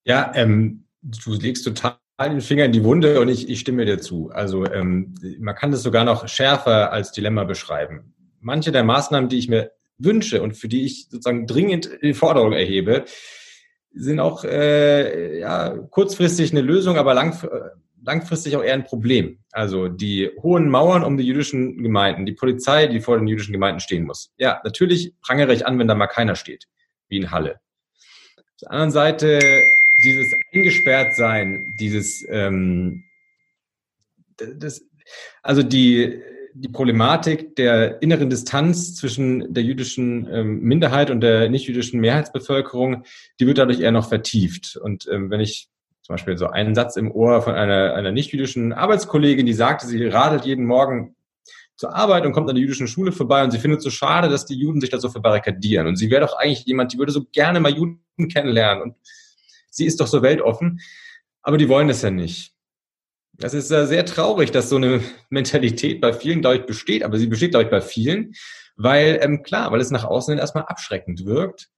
Ja, 0.05 0.33
ähm, 0.35 0.87
du 1.01 1.35
legst 1.35 1.65
total 1.65 1.97
den 2.21 2.41
Finger 2.41 2.65
in 2.65 2.73
die 2.73 2.83
Wunde 2.83 3.21
und 3.21 3.29
ich, 3.29 3.49
ich 3.49 3.61
stimme 3.61 3.85
dir 3.85 4.01
zu. 4.01 4.31
Also 4.31 4.67
ähm, 4.67 5.15
man 5.39 5.55
kann 5.55 5.71
das 5.71 5.85
sogar 5.85 6.05
noch 6.05 6.27
schärfer 6.27 6.91
als 6.91 7.13
Dilemma 7.13 7.45
beschreiben. 7.45 8.15
Manche 8.41 8.73
der 8.73 8.83
Maßnahmen, 8.83 9.29
die 9.29 9.39
ich 9.39 9.49
mir 9.49 9.71
wünsche 10.05 10.43
und 10.43 10.57
für 10.57 10.69
die 10.69 10.85
ich 10.85 11.09
sozusagen 11.09 11.47
dringend 11.47 11.91
die 12.03 12.15
Forderung 12.15 12.53
erhebe, 12.53 13.05
sind 13.95 14.21
auch 14.21 14.45
äh, 14.45 15.39
ja, 15.41 15.77
kurzfristig 15.91 16.53
eine 16.53 16.63
Lösung, 16.63 16.97
aber 16.97 17.15
lang, 17.15 17.37
langfristig 18.03 18.57
auch 18.57 18.63
eher 18.63 18.75
ein 18.75 18.85
Problem. 18.85 19.39
Also 19.51 19.89
die 19.89 20.31
hohen 20.43 20.69
Mauern 20.69 21.05
um 21.05 21.17
die 21.17 21.25
jüdischen 21.25 21.83
Gemeinden, 21.83 22.27
die 22.27 22.33
Polizei, 22.33 22.87
die 22.87 23.01
vor 23.01 23.19
den 23.19 23.27
jüdischen 23.27 23.53
Gemeinden 23.53 23.81
stehen 23.81 24.05
muss. 24.05 24.33
Ja, 24.39 24.61
natürlich 24.65 25.15
prangere 25.21 25.53
ich 25.53 25.67
an, 25.67 25.79
wenn 25.79 25.89
da 25.89 25.95
mal 25.95 26.07
keiner 26.07 26.37
steht, 26.37 26.69
wie 27.09 27.19
in 27.19 27.31
Halle. 27.31 27.61
Auf 28.37 28.57
der 28.63 28.71
anderen 28.71 28.91
Seite 28.91 29.39
dieses 30.03 30.33
eingesperrt 30.53 31.15
sein, 31.15 31.75
dieses 31.79 32.25
ähm, 32.29 33.05
das, 34.37 34.83
also 35.43 35.63
die 35.63 36.21
die 36.55 36.69
Problematik 36.69 37.57
der 37.57 38.03
inneren 38.03 38.31
Distanz 38.31 38.95
zwischen 38.95 39.53
der 39.53 39.63
jüdischen 39.63 40.29
ähm, 40.31 40.61
Minderheit 40.61 41.11
und 41.11 41.21
der 41.21 41.49
nicht-jüdischen 41.49 42.01
Mehrheitsbevölkerung, 42.01 43.05
die 43.41 43.47
wird 43.47 43.59
dadurch 43.59 43.81
eher 43.81 43.93
noch 43.93 44.09
vertieft. 44.09 44.77
Und 44.77 45.09
ähm, 45.11 45.31
wenn 45.31 45.41
ich 45.41 45.69
zum 46.03 46.15
Beispiel 46.15 46.37
so 46.37 46.49
einen 46.49 46.75
Satz 46.75 46.97
im 46.97 47.11
Ohr 47.11 47.43
von 47.43 47.55
einer, 47.55 47.95
einer 47.95 48.13
nicht-jüdischen 48.13 48.73
Arbeitskollegin, 48.73 49.47
die 49.47 49.53
sagte, 49.53 49.87
sie 49.87 50.05
radelt 50.07 50.45
jeden 50.45 50.67
Morgen 50.67 51.15
zur 51.77 51.95
Arbeit 51.95 52.27
und 52.27 52.33
kommt 52.33 52.49
an 52.49 52.55
der 52.55 52.63
jüdischen 52.63 52.87
Schule 52.87 53.13
vorbei 53.13 53.43
und 53.43 53.51
sie 53.51 53.59
findet 53.59 53.79
es 53.79 53.85
so 53.85 53.91
schade, 53.91 54.29
dass 54.29 54.47
die 54.47 54.55
Juden 54.55 54.81
sich 54.81 54.91
da 54.91 54.99
so 54.99 55.09
verbarrikadieren. 55.09 55.87
Und 55.87 55.97
sie 55.97 56.11
wäre 56.11 56.27
doch 56.27 56.37
eigentlich 56.37 56.65
jemand, 56.67 56.93
die 56.93 56.99
würde 56.99 57.13
so 57.13 57.25
gerne 57.33 57.61
mal 57.61 57.73
Juden 57.73 58.01
kennenlernen 58.33 58.83
und 58.83 58.97
sie 59.71 59.87
ist 59.87 60.01
doch 60.01 60.07
so 60.07 60.23
weltoffen, 60.23 60.81
aber 61.41 61.57
die 61.57 61.69
wollen 61.69 61.89
das 61.89 62.03
ja 62.03 62.11
nicht. 62.11 62.52
Das 63.35 63.55
ist 63.55 63.69
sehr 63.69 64.05
traurig, 64.05 64.51
dass 64.51 64.69
so 64.69 64.77
eine 64.77 65.01
Mentalität 65.31 66.01
bei 66.01 66.13
vielen, 66.13 66.43
glaube 66.43 66.57
ich, 66.57 66.67
besteht, 66.67 67.03
aber 67.03 67.19
sie 67.19 67.27
besteht, 67.27 67.51
glaube 67.51 67.65
ich, 67.65 67.71
bei 67.71 67.81
vielen, 67.81 68.35
weil, 68.77 69.19
ähm, 69.23 69.43
klar, 69.43 69.73
weil 69.73 69.81
es 69.81 69.91
nach 69.91 70.05
außen 70.05 70.39
erstmal 70.39 70.65
abschreckend 70.65 71.25
wirkt 71.25 71.71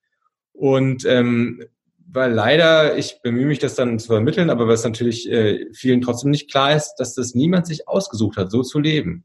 und 0.53 1.05
ähm, 1.05 1.65
weil 2.07 2.33
leider, 2.33 2.97
ich 2.97 3.21
bemühe 3.23 3.47
mich, 3.47 3.59
das 3.59 3.75
dann 3.75 3.99
zu 3.99 4.09
vermitteln, 4.09 4.51
aber 4.51 4.69
was 4.69 4.85
natürlich 4.85 5.31
äh, 5.31 5.67
vielen 5.73 6.01
trotzdem 6.01 6.31
nicht 6.31 6.51
klar 6.51 6.75
ist, 6.75 6.95
dass 6.99 7.15
das 7.15 7.35
niemand 7.35 7.67
sich 7.67 7.89
ausgesucht 7.89 8.37
hat, 8.37 8.51
so 8.51 8.63
zu 8.63 8.79
leben. 8.79 9.25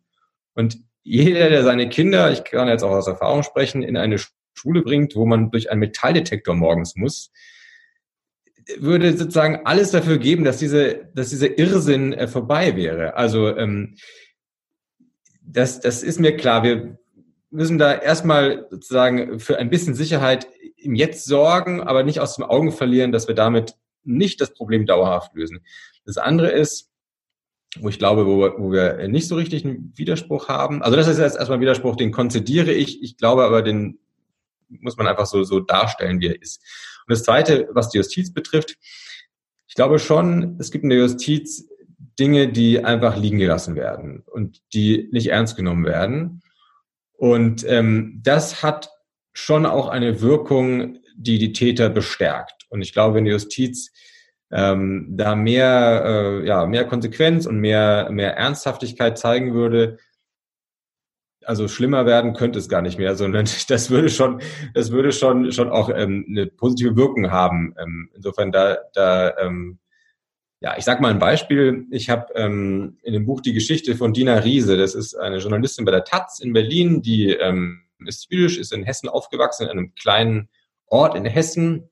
Und 0.53 0.79
jeder, 1.03 1.49
der 1.49 1.63
seine 1.63 1.89
Kinder, 1.89 2.31
ich 2.31 2.43
kann 2.43 2.67
jetzt 2.67 2.83
auch 2.83 2.91
aus 2.91 3.07
Erfahrung 3.07 3.43
sprechen, 3.43 3.83
in 3.83 3.97
eine 3.97 4.17
Schule 4.53 4.81
bringt, 4.81 5.15
wo 5.15 5.25
man 5.25 5.51
durch 5.51 5.69
einen 5.69 5.79
Metalldetektor 5.79 6.55
morgens 6.55 6.95
muss, 6.95 7.31
würde 8.77 9.17
sozusagen 9.17 9.61
alles 9.65 9.91
dafür 9.91 10.17
geben, 10.17 10.43
dass 10.43 10.57
diese, 10.57 11.09
dass 11.15 11.29
dieser 11.29 11.57
Irrsinn 11.57 12.13
äh, 12.13 12.27
vorbei 12.27 12.75
wäre. 12.75 13.15
Also 13.15 13.55
ähm, 13.55 13.95
das, 15.41 15.79
das 15.79 16.03
ist 16.03 16.19
mir 16.19 16.37
klar. 16.37 16.63
Wir 16.63 16.97
müssen 17.49 17.77
da 17.77 17.93
erstmal 17.93 18.67
sozusagen 18.69 19.39
für 19.39 19.57
ein 19.57 19.69
bisschen 19.69 19.95
Sicherheit 19.95 20.47
im 20.77 20.95
Jetzt 20.95 21.25
sorgen, 21.25 21.81
aber 21.81 22.03
nicht 22.03 22.19
aus 22.19 22.35
dem 22.35 22.45
Augen 22.45 22.71
verlieren, 22.71 23.11
dass 23.11 23.27
wir 23.27 23.35
damit 23.35 23.75
nicht 24.03 24.39
das 24.41 24.53
Problem 24.53 24.85
dauerhaft 24.85 25.33
lösen. 25.35 25.59
Das 26.05 26.17
andere 26.17 26.51
ist, 26.51 26.89
wo 27.79 27.89
ich 27.89 27.99
glaube, 27.99 28.25
wo, 28.25 28.39
wo 28.57 28.71
wir 28.71 29.07
nicht 29.07 29.27
so 29.27 29.35
richtig 29.35 29.65
einen 29.65 29.93
Widerspruch 29.95 30.47
haben. 30.47 30.81
Also 30.81 30.95
das 30.95 31.07
ist 31.07 31.19
jetzt 31.19 31.37
erstmal 31.37 31.57
ein 31.57 31.61
Widerspruch, 31.61 31.95
den 31.95 32.11
konzidiere 32.11 32.71
ich. 32.71 33.03
Ich 33.03 33.17
glaube 33.17 33.43
aber, 33.43 33.61
den 33.61 33.99
muss 34.69 34.97
man 34.97 35.07
einfach 35.07 35.25
so, 35.25 35.43
so 35.43 35.59
darstellen, 35.59 36.19
wie 36.19 36.27
er 36.27 36.41
ist. 36.41 36.63
Und 37.09 37.13
das 37.13 37.23
Zweite, 37.23 37.67
was 37.73 37.89
die 37.89 37.97
Justiz 37.97 38.31
betrifft, 38.31 38.77
ich 39.67 39.73
glaube 39.73 39.97
schon, 39.97 40.57
es 40.59 40.69
gibt 40.69 40.83
in 40.83 40.91
der 40.91 40.99
Justiz 40.99 41.67
Dinge, 42.19 42.49
die 42.49 42.85
einfach 42.85 43.17
liegen 43.17 43.39
gelassen 43.39 43.75
werden 43.75 44.21
und 44.27 44.61
die 44.75 45.09
nicht 45.11 45.27
ernst 45.27 45.55
genommen 45.55 45.85
werden. 45.85 46.43
Und 47.13 47.65
ähm, 47.67 48.19
das 48.23 48.61
hat 48.61 48.91
schon 49.33 49.65
auch 49.65 49.87
eine 49.87 50.21
Wirkung, 50.21 50.99
die 51.15 51.39
die 51.39 51.51
Täter 51.51 51.89
bestärkt. 51.89 52.67
Und 52.69 52.83
ich 52.83 52.93
glaube, 52.93 53.15
wenn 53.15 53.25
die 53.25 53.31
Justiz 53.31 53.91
ähm, 54.51 55.07
da 55.09 55.35
mehr, 55.35 56.03
äh, 56.05 56.47
ja, 56.47 56.67
mehr 56.67 56.85
Konsequenz 56.85 57.47
und 57.47 57.57
mehr, 57.59 58.09
mehr 58.11 58.37
Ernsthaftigkeit 58.37 59.17
zeigen 59.17 59.55
würde, 59.55 59.97
also 61.45 61.67
schlimmer 61.67 62.05
werden 62.05 62.33
könnte 62.33 62.59
es 62.59 62.69
gar 62.69 62.81
nicht 62.81 62.97
mehr, 62.97 63.15
sondern 63.15 63.45
das 63.67 63.89
würde 63.89 64.09
schon, 64.09 64.41
das 64.73 64.91
würde 64.91 65.11
schon, 65.11 65.51
schon 65.51 65.69
auch 65.69 65.89
ähm, 65.89 66.25
eine 66.29 66.47
positive 66.47 66.95
Wirkung 66.95 67.31
haben. 67.31 67.75
Ähm, 67.81 68.09
insofern 68.15 68.51
da, 68.51 68.77
da 68.93 69.37
ähm, 69.37 69.79
ja, 70.61 70.75
ich 70.77 70.83
sag 70.83 70.99
mal 70.99 71.11
ein 71.11 71.19
Beispiel. 71.19 71.85
Ich 71.89 72.09
habe 72.09 72.33
ähm, 72.35 72.97
in 73.03 73.13
dem 73.13 73.25
Buch 73.25 73.41
die 73.41 73.53
Geschichte 73.53 73.95
von 73.95 74.13
Dina 74.13 74.35
Riese. 74.39 74.75
Das 74.77 74.93
ist 74.93 75.15
eine 75.15 75.37
Journalistin 75.37 75.85
bei 75.85 75.91
der 75.91 76.03
Taz 76.03 76.39
in 76.39 76.51
Berlin, 76.51 77.01
die 77.01 77.29
ähm, 77.31 77.83
ist 78.05 78.27
jüdisch, 78.29 78.57
ist 78.57 78.73
in 78.73 78.83
Hessen 78.83 79.09
aufgewachsen, 79.09 79.63
in 79.63 79.69
einem 79.69 79.95
kleinen 79.95 80.49
Ort 80.87 81.15
in 81.15 81.25
Hessen. 81.25 81.89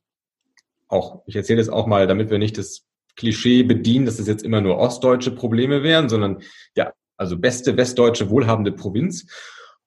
Auch, 0.89 1.23
ich 1.27 1.36
erzähle 1.36 1.60
das 1.60 1.69
auch 1.69 1.87
mal, 1.87 2.08
damit 2.08 2.29
wir 2.29 2.39
nicht 2.39 2.58
das 2.58 2.85
Klischee 3.15 3.63
bedienen, 3.63 4.06
dass 4.06 4.17
das 4.17 4.27
jetzt 4.27 4.43
immer 4.43 4.62
nur 4.62 4.77
ostdeutsche 4.77 5.31
Probleme 5.31 5.81
wären, 5.83 6.10
sondern 6.10 6.41
ja, 6.75 6.93
also 7.17 7.37
beste 7.37 7.75
westdeutsche 7.77 8.29
wohlhabende 8.29 8.71
Provinz. 8.71 9.25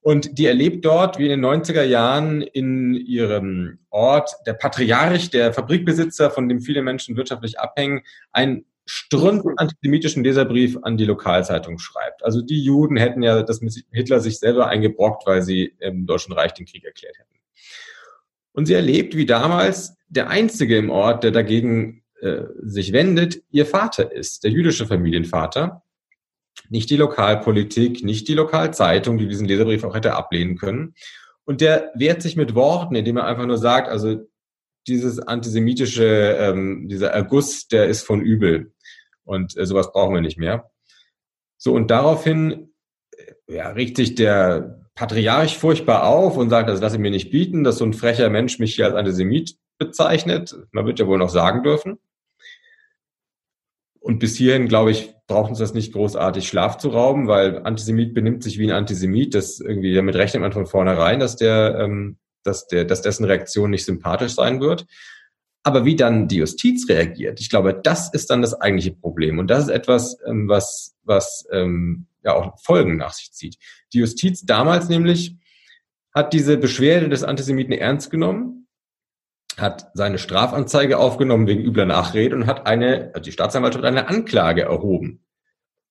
Und 0.03 0.39
die 0.39 0.47
erlebt 0.47 0.85
dort, 0.85 1.19
wie 1.19 1.25
in 1.25 1.31
den 1.31 1.45
90er 1.45 1.83
Jahren 1.83 2.41
in 2.41 2.95
ihrem 2.95 3.79
Ort, 3.91 4.31
der 4.47 4.55
Patriarch, 4.55 5.31
der 5.31 5.53
Fabrikbesitzer, 5.53 6.31
von 6.31 6.49
dem 6.49 6.61
viele 6.61 6.83
Menschen 6.83 7.17
wirtschaftlich 7.17 7.61
abhängen, 7.61 8.03
einen 8.33 8.65
strunzen 8.87 9.57
antisemitischen 9.57 10.25
Leserbrief 10.25 10.79
an 10.83 10.97
die 10.97 11.05
Lokalzeitung 11.05 11.79
schreibt. 11.79 12.25
Also 12.25 12.41
die 12.41 12.63
Juden 12.63 12.97
hätten 12.97 13.23
ja 13.23 13.43
das 13.43 13.61
mit 13.61 13.85
Hitler 13.93 14.21
sich 14.21 14.39
selber 14.39 14.69
eingebrockt, 14.69 15.27
weil 15.27 15.43
sie 15.43 15.77
im 15.79 16.07
Deutschen 16.07 16.33
Reich 16.33 16.55
den 16.55 16.67
Krieg 16.67 16.85
erklärt 16.85 17.19
hätten. 17.19 17.39
Und 18.53 18.67
sie 18.67 18.75
erlebt, 18.75 19.17
wie 19.17 19.27
damals 19.27 19.97
der 20.09 20.29
Einzige 20.29 20.77
im 20.77 20.91
Ort, 20.91 21.23
der 21.23 21.31
dagegen 21.31 22.03
äh, 22.21 22.43
sich 22.63 22.93
wendet, 22.93 23.43
ihr 23.51 23.65
Vater 23.65 24.11
ist, 24.11 24.45
der 24.45 24.51
jüdische 24.51 24.87
Familienvater 24.87 25.83
nicht 26.69 26.91
die 26.91 26.97
Lokalpolitik, 26.97 28.05
nicht 28.05 28.29
die 28.29 28.35
Lokalzeitung, 28.35 29.19
die 29.19 29.29
diesen 29.29 29.49
Leserbrief 29.49 29.85
auch 29.85 29.95
hätte 29.95 30.15
ablehnen 30.15 30.57
können. 30.57 30.95
Und 31.45 31.61
der 31.61 31.91
wehrt 31.95 32.23
sich 32.23 32.37
mit 32.37 32.55
Worten, 32.55 32.95
indem 32.95 33.17
er 33.17 33.27
einfach 33.27 33.47
nur 33.47 33.59
sagt, 33.59 33.89
also 33.89 34.21
dieses 34.87 35.19
antisemitische, 35.19 36.37
ähm, 36.39 36.89
dieser 36.89 37.11
Erguss, 37.11 37.69
der 37.69 37.87
ist 37.87 38.03
von 38.03 38.21
übel. 38.21 38.73
Und 39.25 39.57
äh, 39.57 39.67
sowas 39.67 39.93
brauchen 39.93 40.15
wir 40.15 40.21
nicht 40.21 40.39
mehr. 40.39 40.71
So, 41.57 41.75
und 41.75 41.91
daraufhin 41.91 42.73
äh, 43.17 43.57
ja, 43.57 43.71
regt 43.71 43.97
sich 43.97 44.15
der 44.15 44.89
Patriarch 44.95 45.59
furchtbar 45.59 46.05
auf 46.07 46.37
und 46.37 46.51
sagt, 46.51 46.69
das 46.69 46.81
lasse 46.81 46.97
ich 46.97 47.03
mir 47.03 47.11
nicht 47.11 47.31
bieten, 47.31 47.65
dass 47.65 47.79
so 47.79 47.85
ein 47.85 47.95
frecher 47.95 48.31
Mensch 48.31 48.59
mich 48.59 48.75
hier 48.75 48.87
als 48.87 48.95
Antisemit 48.95 49.57
bezeichnet. 49.79 50.57
Man 50.73 50.87
wird 50.87 50.99
ja 50.99 51.07
wohl 51.07 51.19
noch 51.19 51.31
sagen 51.31 51.63
dürfen. 51.63 51.99
Und 53.99 54.19
bis 54.19 54.37
hierhin, 54.37 54.69
glaube 54.69 54.91
ich, 54.91 55.15
braucht 55.31 55.51
uns 55.51 55.61
das 55.61 55.75
nicht 55.75 55.93
großartig 55.93 56.49
Schlaf 56.49 56.77
zu 56.77 56.89
rauben, 56.89 57.29
weil 57.29 57.63
Antisemit 57.63 58.15
benimmt 58.15 58.43
sich 58.43 58.59
wie 58.59 58.67
ein 58.67 58.77
Antisemit. 58.77 59.35
Das 59.35 59.61
irgendwie, 59.61 59.95
damit 59.95 60.17
rechnet 60.17 60.43
man 60.43 60.53
von 60.53 60.67
vornherein, 60.67 61.21
dass 61.21 61.37
der, 61.37 61.79
ähm, 61.79 62.19
dass 62.43 62.67
der, 62.67 62.85
dass 62.85 63.01
dessen 63.01 63.25
Reaktion 63.25 63.71
nicht 63.71 63.85
sympathisch 63.85 64.35
sein 64.35 64.61
wird. 64.61 64.87
Aber 65.63 65.85
wie 65.85 65.95
dann 65.95 66.27
die 66.27 66.39
Justiz 66.39 66.89
reagiert, 66.89 67.41
ich 67.41 67.49
glaube, 67.49 67.79
das 67.81 68.13
ist 68.13 68.29
dann 68.31 68.43
das 68.43 68.61
eigentliche 68.61 68.91
Problem. 68.91 69.39
Und 69.39 69.49
das 69.49 69.65
ist 69.65 69.71
etwas, 69.71 70.19
ähm, 70.27 70.49
was, 70.49 70.97
was 71.05 71.47
ähm, 71.53 72.07
ja 72.25 72.35
auch 72.35 72.59
Folgen 72.59 72.97
nach 72.97 73.13
sich 73.13 73.31
zieht. 73.31 73.57
Die 73.93 73.99
Justiz 73.99 74.45
damals 74.45 74.89
nämlich 74.89 75.37
hat 76.13 76.33
diese 76.33 76.57
Beschwerde 76.57 77.09
des 77.09 77.23
Antisemiten 77.23 77.73
ernst 77.73 78.11
genommen 78.11 78.60
hat 79.57 79.91
seine 79.95 80.19
Strafanzeige 80.19 80.99
aufgenommen 80.99 81.47
wegen 81.47 81.65
übler 81.65 81.87
Nachrede 81.87 82.35
und 82.37 82.47
hat 82.47 82.67
eine, 82.67 83.11
also 83.15 83.25
die 83.25 83.33
Staatsanwaltschaft 83.33 83.85
eine 83.85 84.09
Anklage 84.09 84.63
erhoben. 84.63 85.25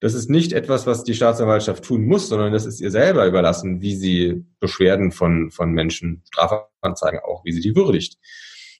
Das 0.01 0.13
ist 0.13 0.29
nicht 0.29 0.53
etwas, 0.53 0.87
was 0.87 1.03
die 1.03 1.13
Staatsanwaltschaft 1.13 1.83
tun 1.83 2.05
muss, 2.05 2.29
sondern 2.29 2.53
das 2.53 2.65
ist 2.65 2.79
ihr 2.79 2.91
selber 2.91 3.27
überlassen, 3.27 3.81
wie 3.81 3.95
sie 3.95 4.45
Beschwerden 4.59 5.11
von, 5.11 5.51
von 5.51 5.71
Menschen, 5.71 6.23
Strafanzeigen 6.31 7.19
auch, 7.19 7.43
wie 7.43 7.51
sie 7.51 7.59
die 7.59 7.75
würdigt. 7.75 8.17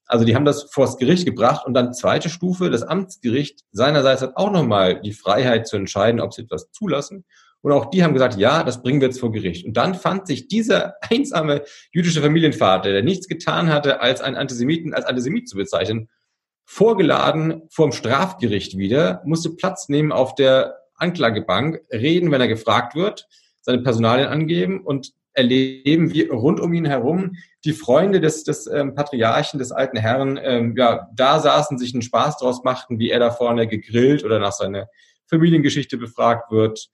Also 0.05 0.25
die 0.25 0.33
haben 0.33 0.45
das 0.45 0.63
vors 0.71 0.97
Gericht 0.97 1.25
gebracht 1.25 1.67
und 1.67 1.73
dann 1.73 1.93
zweite 1.93 2.29
Stufe, 2.29 2.69
das 2.69 2.83
Amtsgericht 2.83 3.61
seinerseits 3.71 4.21
hat 4.21 4.37
auch 4.37 4.51
nochmal 4.51 5.01
die 5.01 5.13
Freiheit 5.13 5.67
zu 5.67 5.75
entscheiden, 5.75 6.21
ob 6.21 6.33
sie 6.33 6.43
etwas 6.43 6.71
zulassen 6.71 7.25
und 7.61 7.71
auch 7.71 7.89
die 7.89 8.03
haben 8.03 8.13
gesagt, 8.13 8.37
ja, 8.37 8.63
das 8.63 8.81
bringen 8.81 9.01
wir 9.01 9.07
jetzt 9.07 9.19
vor 9.19 9.31
Gericht. 9.31 9.65
Und 9.65 9.75
dann 9.75 9.95
fand 9.95 10.27
sich 10.27 10.47
dieser 10.47 10.95
einsame 11.01 11.63
jüdische 11.91 12.21
Familienvater, 12.21 12.91
der 12.91 13.03
nichts 13.03 13.27
getan 13.27 13.69
hatte, 13.69 14.01
als 14.01 14.21
einen 14.21 14.37
Antisemiten 14.37 14.93
als 14.93 15.05
Antisemit 15.05 15.49
zu 15.49 15.57
bezeichnen, 15.57 16.09
vorgeladen 16.65 17.63
vorm 17.69 17.91
Strafgericht 17.91 18.77
wieder, 18.77 19.21
musste 19.25 19.49
Platz 19.49 19.89
nehmen 19.89 20.11
auf 20.11 20.35
der 20.35 20.77
Anklagebank, 20.95 21.81
reden, 21.91 22.31
wenn 22.31 22.41
er 22.41 22.47
gefragt 22.47 22.95
wird, 22.95 23.27
seine 23.61 23.79
Personalien 23.81 24.27
angeben 24.27 24.81
und 24.85 25.13
erleben, 25.33 26.13
wie 26.13 26.23
rund 26.23 26.59
um 26.59 26.73
ihn 26.73 26.85
herum 26.85 27.35
die 27.65 27.73
Freunde 27.73 28.19
des, 28.19 28.43
des 28.43 28.67
ähm, 28.67 28.93
Patriarchen, 28.93 29.57
des 29.57 29.71
alten 29.71 29.97
Herrn, 29.97 30.39
ähm, 30.41 30.75
ja, 30.77 31.09
da 31.15 31.39
saßen, 31.39 31.77
sich 31.77 31.93
einen 31.93 32.01
Spaß 32.01 32.37
draus 32.37 32.63
machten, 32.63 32.99
wie 32.99 33.09
er 33.09 33.19
da 33.19 33.31
vorne 33.31 33.67
gegrillt 33.67 34.23
oder 34.23 34.39
nach 34.39 34.51
seiner 34.51 34.87
Familiengeschichte 35.27 35.97
befragt 35.97 36.51
wird 36.51 36.89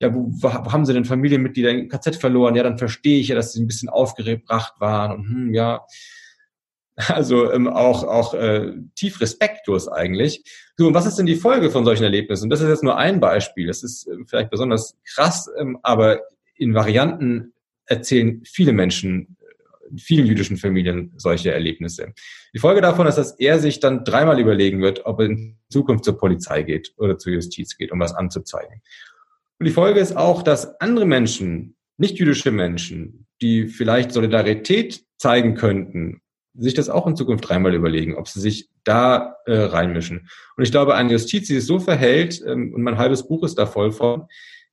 ja, 0.00 0.14
wo, 0.14 0.28
wo 0.30 0.72
haben 0.72 0.84
sie 0.84 0.92
denn 0.92 1.04
Familienmitglieder 1.04 1.70
im 1.70 1.88
KZ 1.88 2.16
verloren? 2.16 2.54
Ja, 2.54 2.62
dann 2.62 2.78
verstehe 2.78 3.18
ich 3.18 3.28
ja, 3.28 3.34
dass 3.34 3.52
sie 3.52 3.62
ein 3.62 3.66
bisschen 3.66 3.88
aufgebracht 3.88 4.74
waren 4.78 5.12
und 5.12 5.28
hm, 5.28 5.54
ja, 5.54 5.84
also 7.06 7.52
ähm, 7.52 7.68
auch 7.68 8.02
auch 8.04 8.34
äh, 8.34 8.72
tief 8.96 9.20
respektlos 9.20 9.88
eigentlich. 9.88 10.42
So, 10.76 10.88
und 10.88 10.94
was 10.94 11.06
ist 11.06 11.16
denn 11.16 11.26
die 11.26 11.36
Folge 11.36 11.70
von 11.70 11.84
solchen 11.84 12.04
Erlebnissen? 12.04 12.44
Und 12.44 12.50
das 12.50 12.60
ist 12.60 12.68
jetzt 12.68 12.82
nur 12.82 12.96
ein 12.96 13.20
Beispiel. 13.20 13.66
Das 13.66 13.82
ist 13.82 14.06
äh, 14.08 14.16
vielleicht 14.26 14.50
besonders 14.50 14.96
krass, 15.04 15.48
ähm, 15.58 15.78
aber 15.82 16.22
in 16.56 16.74
Varianten 16.74 17.52
erzählen 17.86 18.42
viele 18.44 18.72
Menschen 18.72 19.36
in 19.90 19.96
äh, 19.96 20.00
vielen 20.00 20.26
jüdischen 20.26 20.56
Familien 20.56 21.12
solche 21.16 21.52
Erlebnisse. 21.52 22.14
Die 22.52 22.58
Folge 22.58 22.80
davon 22.80 23.06
ist, 23.06 23.16
dass 23.16 23.32
er 23.32 23.60
sich 23.60 23.78
dann 23.78 24.04
dreimal 24.04 24.40
überlegen 24.40 24.80
wird, 24.80 25.06
ob 25.06 25.20
er 25.20 25.26
in 25.26 25.56
Zukunft 25.70 26.04
zur 26.04 26.18
Polizei 26.18 26.62
geht 26.62 26.94
oder 26.96 27.16
zur 27.16 27.32
Justiz 27.32 27.76
geht, 27.76 27.92
um 27.92 28.00
was 28.00 28.14
anzuzeigen. 28.14 28.82
Und 29.58 29.66
die 29.66 29.72
Folge 29.72 30.00
ist 30.00 30.16
auch, 30.16 30.42
dass 30.42 30.80
andere 30.80 31.06
Menschen, 31.06 31.76
nicht 31.96 32.18
jüdische 32.18 32.52
Menschen, 32.52 33.26
die 33.42 33.66
vielleicht 33.66 34.12
Solidarität 34.12 35.04
zeigen 35.16 35.54
könnten, 35.54 36.20
sich 36.54 36.74
das 36.74 36.88
auch 36.88 37.06
in 37.06 37.16
Zukunft 37.16 37.48
dreimal 37.48 37.74
überlegen, 37.74 38.16
ob 38.16 38.28
sie 38.28 38.40
sich 38.40 38.68
da 38.84 39.36
äh, 39.46 39.56
reinmischen. 39.56 40.28
Und 40.56 40.64
ich 40.64 40.70
glaube, 40.70 40.94
eine 40.94 41.12
Justiz, 41.12 41.46
die 41.46 41.54
sich 41.54 41.66
so 41.66 41.78
verhält, 41.78 42.42
ähm, 42.46 42.72
und 42.74 42.82
mein 42.82 42.98
halbes 42.98 43.26
Buch 43.26 43.44
ist 43.44 43.58
da 43.58 43.66
voll 43.66 43.92
von, 43.92 44.26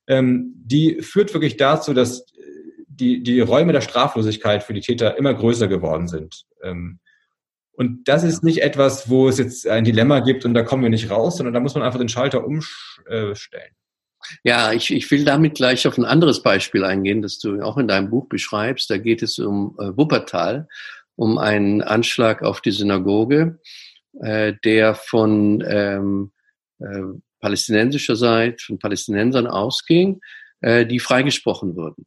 ähm, 0.07 0.53
die 0.55 1.01
führt 1.01 1.33
wirklich 1.33 1.57
dazu, 1.57 1.93
dass 1.93 2.21
äh, 2.21 2.41
die, 2.87 3.23
die 3.23 3.39
Räume 3.39 3.73
der 3.73 3.81
Straflosigkeit 3.81 4.63
für 4.63 4.73
die 4.73 4.81
Täter 4.81 5.17
immer 5.17 5.33
größer 5.33 5.67
geworden 5.67 6.07
sind. 6.07 6.45
Ähm, 6.63 6.99
und 7.73 8.07
das 8.07 8.23
ist 8.23 8.43
nicht 8.43 8.61
etwas, 8.61 9.09
wo 9.09 9.27
es 9.27 9.37
jetzt 9.37 9.67
ein 9.67 9.83
Dilemma 9.83 10.21
gibt 10.21 10.45
und 10.45 10.53
da 10.53 10.63
kommen 10.63 10.83
wir 10.83 10.89
nicht 10.89 11.11
raus, 11.11 11.37
sondern 11.37 11.53
da 11.53 11.59
muss 11.59 11.75
man 11.75 11.83
einfach 11.83 11.99
den 11.99 12.09
Schalter 12.09 12.45
umstellen. 12.45 13.75
Ja, 14.43 14.73
ich, 14.73 14.91
ich 14.91 15.09
will 15.11 15.25
damit 15.25 15.55
gleich 15.55 15.87
auf 15.87 15.97
ein 15.97 16.05
anderes 16.05 16.41
Beispiel 16.41 16.83
eingehen, 16.83 17.21
das 17.21 17.39
du 17.39 17.61
auch 17.61 17.77
in 17.77 17.87
deinem 17.87 18.09
Buch 18.09 18.27
beschreibst. 18.27 18.89
Da 18.89 18.97
geht 18.97 19.23
es 19.23 19.39
um 19.39 19.75
äh, 19.79 19.95
Wuppertal, 19.97 20.67
um 21.15 21.37
einen 21.37 21.81
Anschlag 21.81 22.43
auf 22.43 22.61
die 22.61 22.71
Synagoge, 22.71 23.59
äh, 24.21 24.53
der 24.63 24.95
von 24.95 25.63
ähm, 25.67 26.31
äh, 26.79 27.01
palästinensischer 27.39 28.15
Seite, 28.15 28.63
von 28.63 28.79
Palästinensern 28.79 29.47
ausging, 29.47 30.21
äh, 30.61 30.85
die 30.85 30.99
freigesprochen 30.99 31.75
wurden. 31.75 32.05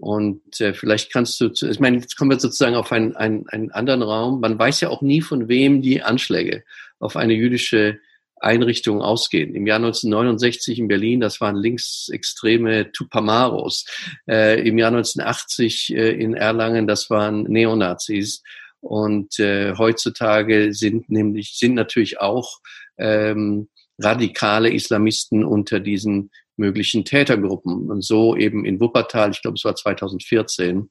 Und 0.00 0.60
äh, 0.60 0.74
vielleicht 0.74 1.12
kannst 1.12 1.40
du, 1.40 1.50
ich 1.50 1.80
meine, 1.80 1.98
jetzt 1.98 2.16
kommen 2.16 2.30
wir 2.30 2.38
sozusagen 2.38 2.76
auf 2.76 2.92
einen, 2.92 3.16
einen, 3.16 3.48
einen 3.48 3.72
anderen 3.72 4.02
Raum. 4.02 4.40
Man 4.40 4.58
weiß 4.58 4.80
ja 4.80 4.90
auch 4.90 5.02
nie, 5.02 5.20
von 5.20 5.48
wem 5.48 5.82
die 5.82 6.02
Anschläge 6.02 6.62
auf 7.00 7.16
eine 7.16 7.34
jüdische 7.34 7.98
Einrichtungen 8.40 9.02
ausgehen. 9.02 9.54
Im 9.54 9.66
Jahr 9.66 9.76
1969 9.76 10.78
in 10.78 10.88
Berlin, 10.88 11.20
das 11.20 11.40
waren 11.40 11.56
linksextreme 11.56 12.92
Tupamaros. 12.92 13.84
Äh, 14.28 14.66
Im 14.66 14.78
Jahr 14.78 14.92
1980 14.92 15.94
äh, 15.94 16.10
in 16.12 16.34
Erlangen, 16.34 16.86
das 16.86 17.10
waren 17.10 17.44
Neonazis. 17.44 18.42
Und 18.80 19.38
äh, 19.38 19.74
heutzutage 19.76 20.72
sind 20.72 21.10
nämlich 21.10 21.56
sind 21.58 21.74
natürlich 21.74 22.20
auch 22.20 22.58
ähm, 22.96 23.68
radikale 23.98 24.72
Islamisten 24.72 25.44
unter 25.44 25.80
diesen 25.80 26.30
möglichen 26.56 27.04
Tätergruppen. 27.04 27.90
Und 27.90 28.04
so 28.04 28.36
eben 28.36 28.64
in 28.64 28.80
Wuppertal, 28.80 29.30
ich 29.30 29.42
glaube, 29.42 29.56
es 29.56 29.64
war 29.64 29.74
2014, 29.74 30.90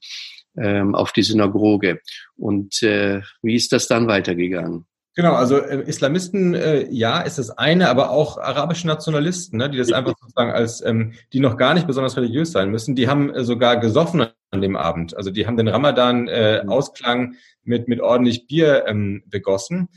ähm, 0.58 0.96
auf 0.96 1.12
die 1.12 1.24
Synagoge. 1.24 2.02
Und 2.36 2.82
äh, 2.84 3.22
wie 3.42 3.56
ist 3.56 3.72
das 3.72 3.88
dann 3.88 4.08
weitergegangen? 4.08 4.86
Genau, 5.18 5.34
also 5.34 5.58
äh, 5.58 5.82
Islamisten, 5.88 6.54
äh, 6.54 6.88
ja, 6.92 7.22
ist 7.22 7.40
das 7.40 7.50
eine, 7.50 7.90
aber 7.90 8.12
auch 8.12 8.38
arabische 8.38 8.86
Nationalisten, 8.86 9.58
ne, 9.58 9.68
die 9.68 9.80
das 9.80 9.92
einfach 9.92 10.14
sozusagen 10.16 10.52
als, 10.52 10.86
ähm, 10.86 11.14
die 11.34 11.40
noch 11.40 11.58
gar 11.58 11.74
nicht 11.74 11.88
besonders 11.88 12.16
religiös 12.18 12.52
sein 12.52 12.70
müssen, 12.70 12.96
die 12.96 13.08
haben 13.08 13.34
äh, 13.34 13.44
sogar 13.44 13.78
gesoffen 13.78 14.28
an 14.52 14.62
dem 14.62 14.76
Abend. 14.76 15.18
Also 15.18 15.32
die 15.32 15.48
haben 15.48 15.58
den 15.58 15.70
Ramadan 15.70 16.28
äh, 16.28 16.64
mhm. 16.64 16.70
Ausklang 16.70 17.34
mit, 17.64 17.88
mit 17.88 18.00
ordentlich 18.00 18.46
Bier 18.46 18.86
ähm, 18.86 19.24
begossen. 19.26 19.90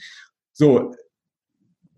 So, 0.55 0.95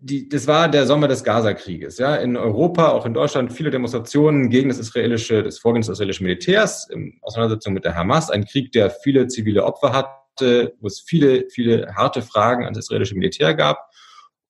die, 0.01 0.27
das 0.27 0.45
war 0.47 0.67
der 0.67 0.85
Sommer 0.85 1.07
des 1.07 1.23
Gaza-Krieges. 1.23 1.99
Ja, 1.99 2.17
in 2.17 2.35
Europa, 2.35 2.89
auch 2.89 3.05
in 3.05 3.13
Deutschland, 3.13 3.53
viele 3.53 3.71
Demonstrationen 3.71 4.49
gegen 4.49 4.67
das 4.67 4.79
israelische, 4.79 5.43
das 5.43 5.59
Vorgehen 5.59 5.81
des 5.81 5.87
israelischen 5.87 6.25
Militärs, 6.25 6.89
in 6.89 7.19
Auseinandersetzung 7.21 7.73
mit 7.73 7.85
der 7.85 7.95
Hamas, 7.95 8.29
ein 8.29 8.43
Krieg, 8.43 8.73
der 8.73 8.89
viele 8.89 9.27
zivile 9.27 9.63
Opfer 9.63 9.93
hat 9.93 10.22
hatte, 10.33 10.75
wo 10.79 10.87
es 10.87 11.01
viele, 11.01 11.49
viele 11.49 11.93
harte 11.95 12.21
Fragen 12.21 12.65
an 12.65 12.73
das 12.73 12.85
israelische 12.85 13.15
Militär 13.15 13.53
gab 13.53 13.89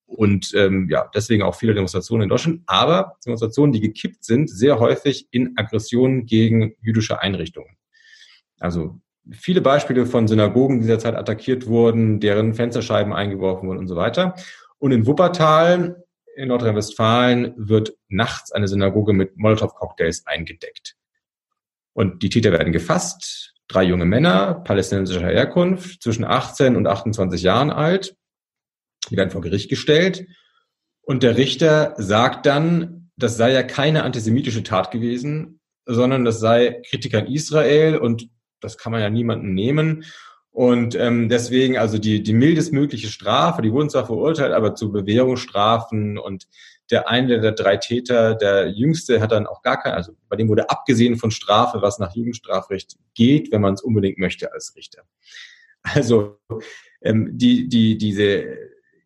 und 0.06 0.54
ähm, 0.54 0.88
ja, 0.90 1.10
deswegen 1.14 1.44
auch 1.44 1.56
viele 1.56 1.74
Demonstrationen 1.74 2.24
in 2.24 2.30
Deutschland, 2.30 2.62
aber 2.68 3.18
Demonstrationen, 3.26 3.74
die 3.74 3.82
gekippt 3.82 4.24
sind, 4.24 4.50
sehr 4.50 4.80
häufig 4.80 5.28
in 5.32 5.58
Aggressionen 5.58 6.26
gegen 6.26 6.76
jüdische 6.82 7.20
Einrichtungen. 7.20 7.78
Also 8.60 9.00
viele 9.32 9.62
Beispiele 9.62 10.06
von 10.06 10.28
Synagogen, 10.28 10.82
die 10.82 10.88
derzeit 10.88 11.16
attackiert 11.16 11.68
wurden, 11.68 12.20
deren 12.20 12.54
Fensterscheiben 12.54 13.14
eingeworfen 13.14 13.68
wurden 13.68 13.80
und 13.80 13.88
so 13.88 13.96
weiter. 13.96 14.36
Und 14.78 14.92
in 14.92 15.08
Wuppertal 15.08 16.04
in 16.36 16.48
Nordrhein-Westfalen 16.48 17.54
wird 17.58 17.94
nachts 18.08 18.52
eine 18.52 18.68
Synagoge 18.68 19.14
mit 19.14 19.38
Molotow-Cocktails 19.38 20.26
eingedeckt. 20.26 20.96
Und 21.94 22.24
die 22.24 22.30
Täter 22.30 22.52
werden 22.52 22.74
gefasst, 22.74 23.53
drei 23.68 23.84
junge 23.84 24.06
Männer 24.06 24.56
palästinensischer 24.56 25.28
Herkunft, 25.28 26.02
zwischen 26.02 26.26
18 26.26 26.76
und 26.76 26.88
28 26.88 27.42
Jahren 27.42 27.70
alt. 27.70 28.16
Die 29.10 29.18
werden 29.18 29.32
vor 29.32 29.42
Gericht 29.42 29.70
gestellt. 29.70 30.26
Und 31.02 31.24
der 31.24 31.38
Richter 31.38 31.94
sagt 31.98 32.46
dann, 32.46 33.12
das 33.18 33.38
sei 33.38 33.52
ja 33.52 33.64
keine 33.64 34.04
antisemitische 34.04 34.64
Tat 34.64 34.92
gewesen, 34.92 35.60
sondern 35.86 36.24
das 36.24 36.40
sei 36.40 36.82
Kritik 36.90 37.14
an 37.14 37.28
Israel 37.28 37.98
und 37.98 38.30
das 38.62 38.78
kann 38.78 38.92
man 38.92 39.02
ja 39.02 39.10
niemanden 39.10 39.54
nehmen. 39.54 40.06
Und 40.52 40.96
ähm, 40.96 41.30
deswegen 41.30 41.78
also 41.78 41.98
die, 41.98 42.22
die 42.24 42.34
mildestmögliche 42.34 43.08
Strafe, 43.08 43.62
die 43.62 43.72
wurden 43.72 43.90
zwar 43.90 44.06
verurteilt, 44.06 44.54
aber 44.54 44.76
zu 44.76 44.92
Bewährungsstrafen 44.92 46.18
und 46.18 46.48
der 46.94 47.10
eine 47.10 47.42
der 47.42 47.54
drei 47.54 47.78
Täter, 47.78 48.36
der 48.36 48.70
jüngste, 48.70 49.20
hat 49.20 49.32
dann 49.32 49.48
auch 49.48 49.64
gar 49.64 49.82
kein, 49.82 49.94
also 49.94 50.14
bei 50.30 50.36
dem 50.36 50.48
wurde 50.48 50.70
abgesehen 50.70 51.18
von 51.18 51.32
Strafe, 51.32 51.82
was 51.82 51.98
nach 51.98 52.16
Jugendstrafrecht 52.16 52.98
geht, 53.16 53.52
wenn 53.52 53.62
man 53.62 53.74
es 53.74 53.82
unbedingt 53.82 54.20
möchte 54.20 54.54
als 54.54 54.76
Richter. 54.76 55.02
Also 55.82 56.38
ähm, 57.02 57.32
die, 57.34 57.68
die, 57.68 57.98
diese 57.98 58.46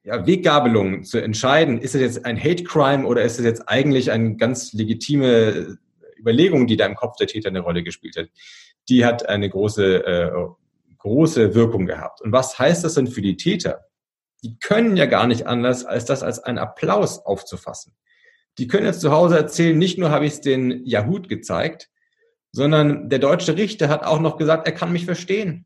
ja, 0.04 0.28
Weggabelung 0.28 1.06
zu 1.06 1.18
entscheiden, 1.18 1.80
ist 1.80 1.96
es 1.96 2.02
jetzt 2.02 2.26
ein 2.26 2.38
Hate 2.38 2.66
Crime 2.66 3.08
oder 3.08 3.24
ist 3.24 3.40
es 3.40 3.46
jetzt 3.46 3.68
eigentlich 3.70 4.12
eine 4.12 4.36
ganz 4.36 4.74
legitime 4.74 5.78
Überlegung, 6.20 6.68
die 6.68 6.76
da 6.76 6.86
im 6.86 6.96
Kopf 6.96 7.16
der 7.16 7.28
Täter 7.28 7.48
eine 7.48 7.62
Rolle 7.62 7.84
gespielt 7.84 8.18
hat, 8.18 8.28
die 8.90 9.06
hat 9.06 9.28
eine 9.30 9.50
große, 9.50 10.06
äh, 10.06 10.32
große 10.98 11.56
Wirkung 11.56 11.86
gehabt. 11.86 12.22
Und 12.22 12.34
was 12.34 12.60
heißt 12.60 12.84
das 12.84 12.96
denn 12.96 13.08
für 13.08 13.22
die 13.22 13.38
Täter? 13.38 13.87
Die 14.48 14.58
können 14.60 14.96
ja 14.96 15.08
gar 15.08 15.28
nicht 15.28 15.46
anders, 15.46 15.84
als 15.84 16.06
das 16.06 16.24
als 16.24 16.40
einen 16.40 16.58
Applaus 16.58 17.20
aufzufassen. 17.20 17.94
Die 18.58 18.68
können 18.68 18.86
jetzt 18.86 19.02
zu 19.02 19.12
Hause 19.12 19.36
erzählen, 19.36 19.78
nicht 19.78 19.98
nur 19.98 20.10
habe 20.10 20.26
ich 20.26 20.34
es 20.34 20.42
den 20.42 20.86
Yahoo 20.86 21.22
gezeigt, 21.22 21.90
sondern 22.54 23.10
der 23.10 23.20
deutsche 23.20 23.58
Richter 23.58 23.90
hat 23.90 24.06
auch 24.06 24.22
noch 24.22 24.38
gesagt, 24.38 24.66
er 24.66 24.74
kann 24.74 24.94
mich 24.94 25.04
verstehen. 25.04 25.66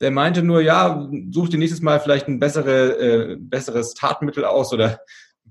Der 0.00 0.12
meinte 0.12 0.44
nur, 0.44 0.60
ja, 0.60 1.10
such 1.32 1.48
dir 1.48 1.58
nächstes 1.58 1.82
Mal 1.82 1.98
vielleicht 1.98 2.28
ein 2.28 2.38
bessere, 2.38 3.32
äh, 3.32 3.36
besseres 3.36 3.94
Tatmittel 3.94 4.44
aus 4.44 4.72
oder 4.72 5.00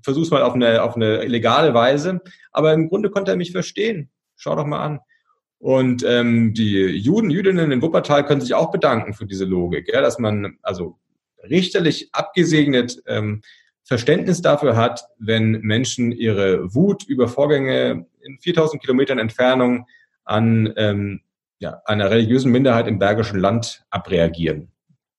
versuch's 0.02 0.30
mal 0.30 0.42
auf 0.42 0.54
eine, 0.54 0.82
auf 0.82 0.96
eine 0.96 1.26
legale 1.26 1.74
Weise. 1.74 2.22
Aber 2.50 2.72
im 2.72 2.88
Grunde 2.88 3.10
konnte 3.10 3.30
er 3.30 3.36
mich 3.36 3.52
verstehen. 3.52 4.10
Schau 4.36 4.56
doch 4.56 4.64
mal 4.64 4.82
an. 4.82 5.00
Und 5.58 6.02
ähm, 6.02 6.54
die 6.54 6.86
Juden, 6.86 7.28
Jüdinnen 7.28 7.72
in 7.72 7.82
Wuppertal 7.82 8.24
können 8.24 8.40
sich 8.40 8.54
auch 8.54 8.70
bedanken 8.70 9.12
für 9.12 9.26
diese 9.26 9.44
Logik, 9.44 9.92
ja, 9.92 10.00
dass 10.00 10.18
man 10.18 10.56
also 10.62 10.98
richterlich 11.42 12.08
abgesegnet 12.12 13.02
ähm, 13.06 13.42
Verständnis 13.84 14.42
dafür 14.42 14.76
hat, 14.76 15.02
wenn 15.18 15.52
Menschen 15.62 16.12
ihre 16.12 16.74
Wut 16.74 17.04
über 17.04 17.26
Vorgänge 17.26 18.06
in 18.20 18.38
4000 18.38 18.82
Kilometern 18.82 19.18
Entfernung 19.18 19.86
an 20.24 20.72
ähm, 20.76 21.22
ja, 21.58 21.80
einer 21.86 22.10
religiösen 22.10 22.52
Minderheit 22.52 22.86
im 22.86 22.98
Bergischen 22.98 23.40
Land 23.40 23.84
abreagieren. 23.90 24.70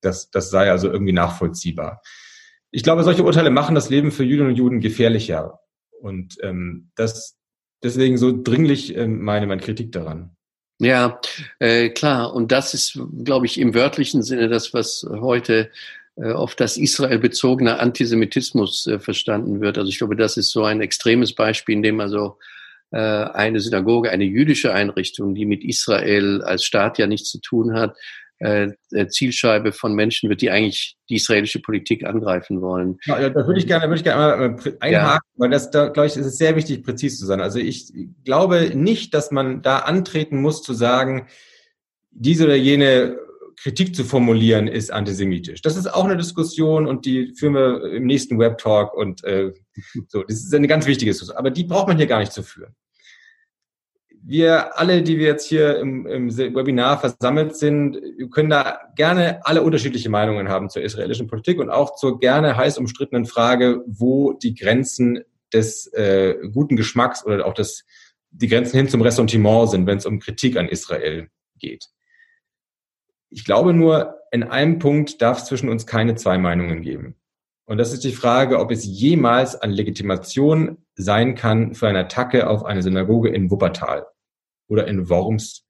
Das, 0.01 0.29
das 0.29 0.49
sei 0.51 0.69
also 0.69 0.91
irgendwie 0.91 1.13
nachvollziehbar. 1.13 2.01
Ich 2.71 2.83
glaube, 2.83 3.03
solche 3.03 3.23
Urteile 3.23 3.49
machen 3.49 3.75
das 3.75 3.89
Leben 3.89 4.11
für 4.11 4.23
Jüdinnen 4.23 4.51
und 4.51 4.55
Juden 4.55 4.79
gefährlicher. 4.79 5.59
Und 5.99 6.37
ähm, 6.43 6.91
das 6.95 7.39
deswegen 7.83 8.17
so 8.17 8.31
dringlich 8.31 8.95
ähm, 8.95 9.21
meine, 9.21 9.47
meine 9.47 9.61
Kritik 9.61 9.91
daran. 9.91 10.35
Ja, 10.79 11.19
äh, 11.59 11.89
klar. 11.89 12.33
Und 12.33 12.51
das 12.51 12.73
ist, 12.73 12.99
glaube 13.23 13.45
ich, 13.45 13.59
im 13.59 13.73
wörtlichen 13.73 14.23
Sinne 14.23 14.47
das, 14.47 14.73
was 14.73 15.05
heute 15.09 15.71
äh, 16.21 16.31
oft 16.31 16.59
das 16.59 16.77
Israel-bezogene 16.77 17.79
Antisemitismus 17.79 18.87
äh, 18.87 18.99
verstanden 18.99 19.61
wird. 19.61 19.77
Also 19.77 19.89
ich 19.89 19.97
glaube, 19.99 20.15
das 20.15 20.35
ist 20.35 20.51
so 20.51 20.63
ein 20.63 20.81
extremes 20.81 21.33
Beispiel, 21.33 21.75
in 21.75 21.83
dem 21.83 22.01
also 22.01 22.37
äh, 22.91 22.97
eine 22.97 23.59
Synagoge, 23.61 24.11
eine 24.11 24.25
jüdische 24.25 24.73
Einrichtung, 24.73 25.33
die 25.33 25.45
mit 25.45 25.63
Israel 25.63 26.41
als 26.41 26.65
Staat 26.65 26.97
ja 26.97 27.07
nichts 27.07 27.29
zu 27.29 27.39
tun 27.39 27.73
hat, 27.73 27.95
Zielscheibe 29.09 29.73
von 29.73 29.93
Menschen 29.93 30.29
wird, 30.29 30.39
die 30.39 30.49
eigentlich 30.49 30.95
die 31.09 31.15
israelische 31.15 31.59
Politik 31.59 32.05
angreifen 32.05 32.61
wollen. 32.61 32.97
Ja, 33.03 33.29
da 33.29 33.45
würde 33.45 33.59
ich 33.59 33.67
gerne, 33.67 33.83
würde 33.87 33.97
ich 33.97 34.03
gerne 34.05 34.33
einmal 34.33 34.59
einhaken, 34.79 34.91
ja. 34.93 35.19
weil 35.35 35.49
das, 35.49 35.71
da 35.71 35.89
glaube 35.89 36.07
ich, 36.07 36.15
ist 36.15 36.25
es 36.25 36.37
sehr 36.37 36.55
wichtig, 36.55 36.85
präzise 36.85 37.17
zu 37.17 37.25
sein. 37.25 37.41
Also 37.41 37.59
ich 37.59 37.91
glaube 38.23 38.71
nicht, 38.73 39.13
dass 39.13 39.31
man 39.31 39.61
da 39.61 39.79
antreten 39.79 40.39
muss 40.39 40.63
zu 40.63 40.73
sagen, 40.73 41.27
diese 42.11 42.45
oder 42.45 42.55
jene 42.55 43.17
Kritik 43.61 43.95
zu 43.95 44.03
formulieren 44.03 44.67
ist 44.67 44.91
antisemitisch. 44.91 45.61
Das 45.61 45.75
ist 45.75 45.87
auch 45.87 46.05
eine 46.05 46.17
Diskussion 46.17 46.87
und 46.87 47.05
die 47.05 47.33
führen 47.35 47.53
wir 47.53 47.93
im 47.93 48.05
nächsten 48.05 48.39
Web 48.39 48.57
Talk 48.57 48.93
und 48.93 49.23
äh, 49.23 49.53
so. 50.07 50.23
Das 50.23 50.37
ist 50.37 50.53
eine 50.53 50.67
ganz 50.67 50.85
wichtige 50.85 51.11
Diskussion, 51.11 51.37
aber 51.37 51.51
die 51.51 51.63
braucht 51.63 51.87
man 51.87 51.97
hier 51.97 52.07
gar 52.07 52.19
nicht 52.19 52.31
zu 52.31 52.43
führen 52.43 52.75
wir 54.23 54.77
alle, 54.77 55.01
die 55.01 55.17
wir 55.17 55.27
jetzt 55.27 55.47
hier 55.47 55.79
im, 55.79 56.05
im 56.05 56.37
Webinar 56.37 56.99
versammelt 56.99 57.55
sind, 57.55 57.97
können 58.31 58.49
da 58.49 58.79
gerne 58.95 59.45
alle 59.45 59.63
unterschiedliche 59.63 60.09
Meinungen 60.09 60.49
haben 60.49 60.69
zur 60.69 60.83
israelischen 60.83 61.27
Politik 61.27 61.59
und 61.59 61.69
auch 61.69 61.95
zur 61.95 62.19
gerne 62.19 62.55
heiß 62.55 62.77
umstrittenen 62.77 63.25
Frage, 63.25 63.83
wo 63.87 64.33
die 64.33 64.55
Grenzen 64.55 65.21
des 65.53 65.87
äh, 65.93 66.35
guten 66.51 66.75
Geschmacks 66.75 67.25
oder 67.25 67.45
auch 67.45 67.53
des, 67.53 67.85
die 68.29 68.47
Grenzen 68.47 68.77
hin 68.77 68.89
zum 68.89 69.01
Ressentiment 69.01 69.69
sind, 69.69 69.87
wenn 69.87 69.97
es 69.97 70.05
um 70.05 70.19
Kritik 70.19 70.57
an 70.57 70.69
Israel 70.69 71.29
geht. 71.57 71.85
Ich 73.29 73.45
glaube 73.45 73.73
nur, 73.73 74.15
in 74.31 74.43
einem 74.43 74.79
Punkt 74.79 75.21
darf 75.21 75.39
es 75.39 75.45
zwischen 75.45 75.69
uns 75.69 75.85
keine 75.85 76.15
zwei 76.15 76.37
Meinungen 76.37 76.81
geben. 76.81 77.15
Und 77.65 77.77
das 77.77 77.93
ist 77.93 78.03
die 78.03 78.13
Frage, 78.13 78.59
ob 78.59 78.71
es 78.71 78.83
jemals 78.85 79.55
an 79.55 79.71
Legitimation 79.71 80.77
sein 80.95 81.35
kann 81.35 81.75
für 81.75 81.87
eine 81.87 81.99
Attacke 81.99 82.49
auf 82.49 82.65
eine 82.65 82.81
Synagoge 82.81 83.29
in 83.29 83.51
Wuppertal 83.51 84.07
oder 84.67 84.87
in 84.87 85.07
Worms 85.09 85.67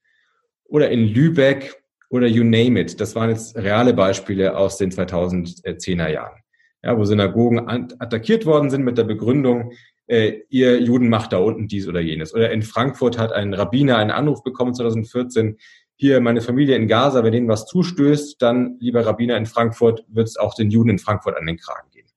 oder 0.65 0.89
in 0.89 1.07
Lübeck 1.07 1.83
oder 2.09 2.27
you 2.27 2.43
name 2.43 2.79
it. 2.79 2.99
Das 3.01 3.15
waren 3.15 3.29
jetzt 3.29 3.57
reale 3.57 3.93
Beispiele 3.93 4.55
aus 4.55 4.77
den 4.77 4.91
2010er 4.91 6.07
Jahren, 6.07 6.39
ja, 6.83 6.97
wo 6.97 7.03
Synagogen 7.03 7.67
attackiert 7.67 8.45
worden 8.45 8.69
sind 8.69 8.83
mit 8.83 8.97
der 8.97 9.03
Begründung, 9.03 9.73
äh, 10.09 10.41
ihr 10.49 10.81
Juden 10.81 11.07
macht 11.07 11.33
da 11.33 11.37
unten 11.37 11.67
dies 11.67 11.87
oder 11.87 11.99
jenes. 11.99 12.33
Oder 12.33 12.51
in 12.51 12.63
Frankfurt 12.63 13.17
hat 13.17 13.31
ein 13.31 13.53
Rabbiner 13.53 13.97
einen 13.97 14.11
Anruf 14.11 14.43
bekommen 14.43 14.73
2014, 14.73 15.57
hier 15.99 16.21
meine 16.21 16.39
Familie 16.39 16.77
in 16.77 16.87
Gaza, 16.87 17.25
wenn 17.25 17.33
denen 17.33 17.49
was 17.49 17.65
zustößt, 17.65 18.41
dann, 18.41 18.77
lieber 18.79 19.05
Rabbiner 19.05 19.35
in 19.35 19.45
Frankfurt, 19.45 20.05
wird 20.07 20.29
es 20.29 20.37
auch 20.37 20.55
den 20.55 20.71
Juden 20.71 20.91
in 20.91 20.99
Frankfurt 20.99 21.35
an 21.35 21.45
den 21.45 21.57
Kragen 21.57 21.89
gehen. 21.91 22.07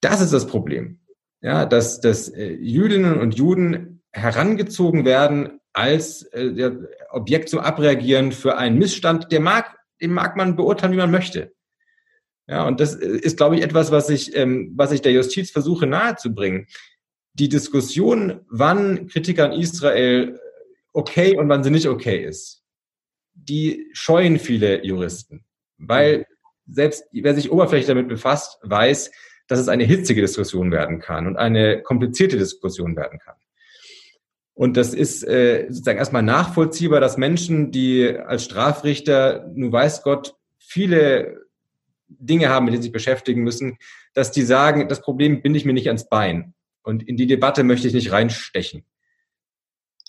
Das 0.00 0.22
ist 0.22 0.32
das 0.32 0.46
Problem. 0.46 0.98
Ja, 1.42 1.66
dass, 1.66 2.00
dass 2.00 2.30
äh, 2.30 2.52
Jüdinnen 2.54 3.20
und 3.20 3.34
Juden 3.34 4.02
herangezogen 4.10 5.04
werden 5.04 5.60
als 5.74 6.22
äh, 6.32 6.70
Objekt 7.10 7.50
zum 7.50 7.60
Abreagieren 7.60 8.32
für 8.32 8.56
einen 8.56 8.78
Missstand, 8.78 9.30
der 9.32 9.40
mag, 9.40 9.76
den 10.00 10.12
mag 10.12 10.36
man 10.36 10.56
beurteilen, 10.56 10.94
wie 10.94 10.98
man 10.98 11.10
möchte. 11.10 11.52
Ja, 12.46 12.66
und 12.66 12.80
das 12.80 12.94
äh, 12.94 13.06
ist, 13.06 13.36
glaube 13.36 13.56
ich, 13.56 13.62
etwas, 13.62 13.90
was 13.90 14.08
ich, 14.08 14.34
ähm, 14.34 14.72
was 14.76 14.92
ich 14.92 15.02
der 15.02 15.12
Justiz 15.12 15.50
versuche 15.50 15.86
nahezubringen. 15.86 16.68
Die 17.34 17.50
Diskussion, 17.50 18.40
wann 18.48 19.08
Kritik 19.08 19.40
an 19.40 19.52
Israel 19.52 20.40
okay 20.94 21.36
und 21.36 21.50
wann 21.50 21.62
sie 21.62 21.70
nicht 21.70 21.88
okay 21.88 22.24
ist, 22.24 22.61
die 23.34 23.88
scheuen 23.92 24.38
viele 24.38 24.84
Juristen, 24.84 25.44
weil 25.78 26.26
selbst 26.66 27.04
wer 27.12 27.34
sich 27.34 27.50
oberflächlich 27.50 27.88
damit 27.88 28.08
befasst, 28.08 28.58
weiß, 28.62 29.10
dass 29.48 29.58
es 29.58 29.68
eine 29.68 29.84
hitzige 29.84 30.20
Diskussion 30.20 30.70
werden 30.70 31.00
kann 31.00 31.26
und 31.26 31.36
eine 31.36 31.82
komplizierte 31.82 32.38
Diskussion 32.38 32.96
werden 32.96 33.18
kann. 33.18 33.36
Und 34.54 34.76
das 34.76 34.94
ist 34.94 35.24
äh, 35.24 35.66
sozusagen 35.68 35.98
erstmal 35.98 36.22
nachvollziehbar, 36.22 37.00
dass 37.00 37.16
Menschen, 37.16 37.72
die 37.72 38.08
als 38.08 38.44
Strafrichter, 38.44 39.50
nun 39.54 39.72
weiß 39.72 40.02
Gott, 40.02 40.34
viele 40.58 41.46
Dinge 42.08 42.50
haben, 42.50 42.66
mit 42.66 42.74
denen 42.74 42.82
sie 42.82 42.86
sich 42.86 42.92
beschäftigen 42.92 43.42
müssen, 43.42 43.78
dass 44.14 44.30
die 44.30 44.42
sagen, 44.42 44.88
das 44.88 45.00
Problem 45.00 45.42
binde 45.42 45.58
ich 45.58 45.64
mir 45.64 45.72
nicht 45.72 45.88
ans 45.88 46.08
Bein. 46.08 46.54
Und 46.82 47.02
in 47.08 47.16
die 47.16 47.26
Debatte 47.26 47.64
möchte 47.64 47.88
ich 47.88 47.94
nicht 47.94 48.12
reinstechen. 48.12 48.84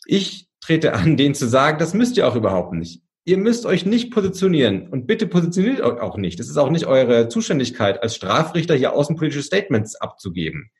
Ich 0.06 0.50
trete 0.60 0.94
an, 0.94 1.16
denen 1.18 1.36
zu 1.36 1.48
sagen, 1.48 1.80
das 1.80 1.94
müsst 1.94 2.18
ihr 2.18 2.28
auch 2.28 2.36
überhaupt 2.36 2.74
nicht 2.74 3.03
ihr 3.26 3.38
müsst 3.38 3.66
euch 3.66 3.86
nicht 3.86 4.12
positionieren 4.12 4.88
und 4.90 5.08
bitte 5.08 5.28
positioniert 5.28 5.82
euch 5.82 6.02
auch 6.02 6.18
nicht. 6.18 6.40
Es 6.40 6.50
ist 6.50 6.58
auch 6.58 6.70
nicht 6.70 6.86
eure 6.86 7.30
Zuständigkeit 7.30 8.02
als 8.02 8.16
Strafrichter 8.16 8.76
hier 8.76 8.94
außenpolitische 8.94 9.44
Statements 9.44 9.96
abzugeben. 9.96 10.72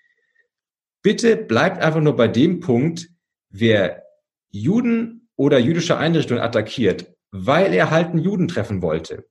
Bitte 1.02 1.38
bleibt 1.38 1.82
einfach 1.82 2.02
nur 2.02 2.16
bei 2.16 2.28
dem 2.28 2.60
Punkt, 2.60 3.10
wer 3.50 4.04
Juden 4.50 5.30
oder 5.36 5.58
jüdische 5.60 5.98
Einrichtungen 5.98 6.42
attackiert, 6.42 7.14
weil 7.32 7.74
er 7.74 7.92
halt 7.92 8.10
einen 8.10 8.20
Juden 8.20 8.48
treffen 8.48 8.82
wollte, 8.82 9.26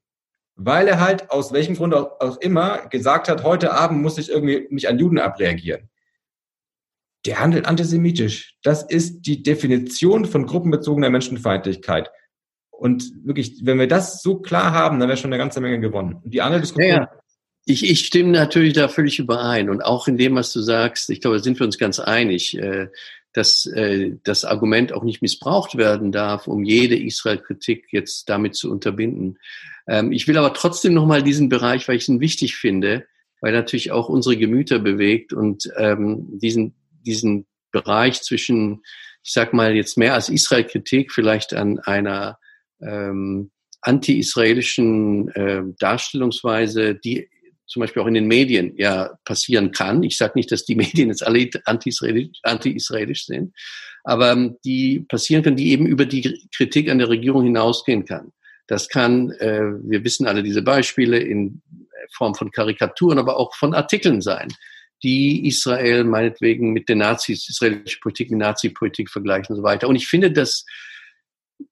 weil 0.55 0.89
er 0.89 1.01
halt 1.01 1.31
aus 1.31 1.53
welchem 1.53 1.77
Grund 1.77 1.95
auch 1.95 2.39
immer 2.39 2.89
gesagt 2.89 3.29
hat, 3.29 3.45
heute 3.45 3.73
Abend 3.73 4.03
muss 4.03 4.19
ich 4.19 4.31
irgendwie 4.31 4.67
mich 4.71 4.89
an 4.89 4.99
Juden 4.99 5.19
abreagieren. 5.19 5.89
Der 7.25 7.39
handelt 7.39 7.67
antisemitisch. 7.67 8.59
Das 8.63 8.83
ist 8.83 9.23
die 9.23 9.45
Definition 9.45 10.25
von 10.25 10.45
gruppenbezogener 10.45 11.09
Menschenfeindlichkeit. 11.09 12.11
Und 12.73 13.13
wirklich, 13.25 13.65
wenn 13.65 13.79
wir 13.79 13.87
das 13.87 14.23
so 14.23 14.39
klar 14.39 14.73
haben, 14.73 14.99
dann 14.99 15.09
wäre 15.09 15.17
schon 15.17 15.33
eine 15.33 15.39
ganze 15.39 15.61
Menge 15.61 15.79
gewonnen. 15.79 16.21
Und 16.25 16.35
die 16.35 16.43
andere 16.43 16.61
Diskussion. 16.61 16.89
Ja, 16.89 16.97
ja. 17.03 17.11
Ich, 17.65 17.89
ich 17.89 18.05
stimme 18.07 18.33
natürlich 18.33 18.73
da 18.73 18.89
völlig 18.89 19.21
überein. 19.21 19.71
Und 19.71 19.83
auch 19.83 20.09
in 20.09 20.17
dem, 20.17 20.35
was 20.35 20.53
du 20.53 20.61
sagst, 20.61 21.09
ich 21.11 21.21
glaube, 21.21 21.37
da 21.37 21.43
sind 21.45 21.61
wir 21.61 21.67
uns 21.67 21.79
ganz 21.79 22.01
einig, 22.01 22.59
äh, 22.59 22.89
dass 23.33 23.67
äh, 23.67 24.17
das 24.25 24.45
Argument 24.45 24.93
auch 24.93 25.05
nicht 25.05 25.23
missbraucht 25.23 25.77
werden 25.77 26.11
darf, 26.13 26.49
um 26.49 26.65
jede 26.65 26.97
Israel-Kritik 26.97 27.87
jetzt 27.91 28.29
damit 28.29 28.57
zu 28.57 28.71
unterbinden. 28.71 29.39
Ähm, 29.87 30.13
ich 30.13 30.27
will 30.27 30.37
aber 30.37 30.53
trotzdem 30.53 30.93
nochmal 30.93 31.23
diesen 31.23 31.49
Bereich, 31.49 31.89
weil 31.89 31.97
ich 31.97 32.09
ihn 32.09 32.21
wichtig 32.21 32.57
finde, 32.57 33.07
weil 33.41 33.53
natürlich 33.53 33.91
auch 33.91 34.09
unsere 34.09 34.37
Gemüter 34.37 34.79
bewegt 34.79 35.33
und 35.33 35.71
ähm, 35.77 36.39
diesen, 36.39 36.75
diesen 37.07 37.47
Bereich 37.71 38.23
zwischen, 38.23 38.83
ich 39.23 39.33
sag 39.33 39.53
mal, 39.53 39.75
jetzt 39.75 39.97
mehr 39.97 40.15
als 40.15 40.29
Israel-Kritik 40.29 41.13
vielleicht 41.13 41.55
an 41.55 41.79
einer 41.79 42.39
ähm, 42.83 43.51
anti-israelischen 43.81 45.29
äh, 45.31 45.63
Darstellungsweise, 45.79 46.95
die 46.95 47.29
zum 47.67 47.81
Beispiel 47.81 48.03
auch 48.03 48.07
in 48.07 48.15
den 48.15 48.27
Medien 48.27 48.75
ja 48.77 49.19
passieren 49.25 49.73
kann. 49.73 50.03
Ich 50.03 50.17
sage 50.17 50.33
nicht, 50.37 50.53
dass 50.53 50.65
die 50.65 50.75
Medien 50.77 51.09
jetzt 51.09 51.27
alle 51.27 51.49
anti-israelisch, 51.65 52.39
anti-israelisch 52.43 53.27
sind, 53.27 53.55
aber 54.05 54.33
ähm, 54.33 54.57
die 54.65 55.01
passieren 55.01 55.43
können, 55.43 55.57
die 55.57 55.71
eben 55.71 55.87
über 55.87 56.07
die 56.07 56.49
Kritik 56.55 56.91
an 56.91 56.99
der 56.99 57.09
Regierung 57.09 57.45
hinausgehen 57.45 58.05
kann. 58.05 58.33
Das 58.67 58.89
kann, 58.89 59.31
äh, 59.33 59.73
wir 59.83 60.05
wissen 60.05 60.27
alle 60.27 60.43
diese 60.43 60.63
Beispiele 60.63 61.19
in 61.19 61.63
Form 62.13 62.35
von 62.35 62.51
Karikaturen, 62.51 63.19
aber 63.19 63.37
auch 63.37 63.55
von 63.55 63.75
Artikeln 63.75 64.21
sein, 64.21 64.49
die 65.03 65.47
Israel 65.47 66.05
meinetwegen 66.05 66.73
mit 66.73 66.89
den 66.89 66.99
Nazis, 66.99 67.49
israelische 67.49 67.99
Politik 68.01 68.31
mit 68.31 68.41
Nazi-Politik 68.41 69.11
vergleichen 69.11 69.55
und 69.55 69.57
so 69.57 69.63
weiter. 69.63 69.89
Und 69.89 69.97
ich 69.97 70.07
finde, 70.07 70.31
dass 70.31 70.65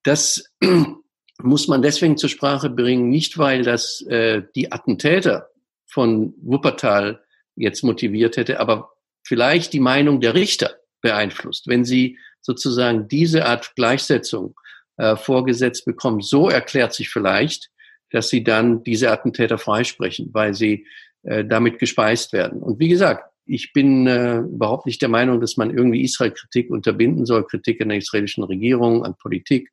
das 0.03 0.45
muss 1.43 1.69
man 1.69 1.83
deswegen 1.83 2.17
zur 2.17 2.29
Sprache 2.29 2.71
bringen, 2.71 3.09
nicht 3.09 3.39
weil 3.39 3.63
das 3.63 4.03
äh, 4.03 4.43
die 4.55 4.73
Attentäter 4.73 5.51
von 5.87 6.35
Wuppertal 6.43 7.25
jetzt 7.57 7.83
motiviert 7.83 8.37
hätte, 8.37 8.61
aber 8.61 8.93
vielleicht 9.23 9.73
die 9.73 9.81
Meinung 9.81 10.21
der 10.21 10.35
Richter 10.35 10.77
beeinflusst. 11.01 11.67
Wenn 11.67 11.85
sie 11.85 12.19
sozusagen 12.41 13.09
diese 13.09 13.47
Art 13.47 13.75
Gleichsetzung 13.75 14.55
äh, 14.97 15.17
vorgesetzt 15.17 15.85
bekommen, 15.85 16.21
so 16.21 16.49
erklärt 16.49 16.95
sich 16.95 17.11
vielleicht, 17.11 17.71
dass 18.11 18.29
sie 18.29 18.43
dann 18.43 18.83
diese 18.83 19.11
Attentäter 19.11 19.59
freisprechen, 19.59 20.31
weil 20.33 20.55
sie 20.55 20.87
äh, 21.23 21.45
damit 21.45 21.79
gespeist 21.79 22.33
werden. 22.33 22.63
Und 22.63 22.79
wie 22.79 22.89
gesagt, 22.89 23.30
ich 23.45 23.73
bin 23.73 24.07
äh, 24.07 24.39
überhaupt 24.39 24.87
nicht 24.87 25.03
der 25.03 25.09
Meinung, 25.09 25.41
dass 25.41 25.57
man 25.57 25.71
irgendwie 25.71 26.03
Israel-Kritik 26.03 26.71
unterbinden 26.71 27.27
soll, 27.27 27.47
Kritik 27.47 27.81
an 27.81 27.89
der 27.89 27.99
israelischen 27.99 28.45
Regierung, 28.45 29.05
an 29.05 29.17
Politik. 29.17 29.71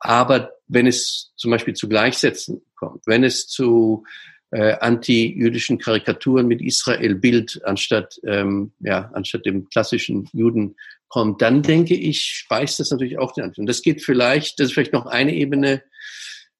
Aber 0.00 0.50
wenn 0.66 0.86
es 0.86 1.32
zum 1.36 1.50
Beispiel 1.50 1.74
zu 1.74 1.88
Gleichsätzen 1.88 2.62
kommt, 2.74 3.06
wenn 3.06 3.22
es 3.22 3.46
zu 3.46 4.04
äh, 4.50 4.74
anti-jüdischen 4.80 5.78
Karikaturen 5.78 6.46
mit 6.46 6.60
Israel-Bild 6.60 7.64
anstatt, 7.64 8.20
ähm, 8.26 8.72
ja, 8.80 9.10
anstatt 9.14 9.46
dem 9.46 9.68
klassischen 9.68 10.28
Juden 10.32 10.76
kommt, 11.08 11.40
dann 11.40 11.62
denke 11.62 11.94
ich, 11.94 12.22
speist 12.22 12.80
das 12.80 12.90
natürlich 12.90 13.18
auch 13.18 13.32
den. 13.32 13.52
Und 13.56 13.66
das 13.66 13.82
geht 13.82 14.02
vielleicht, 14.02 14.58
das 14.58 14.66
ist 14.68 14.72
vielleicht 14.74 14.92
noch 14.92 15.06
eine 15.06 15.34
Ebene, 15.34 15.82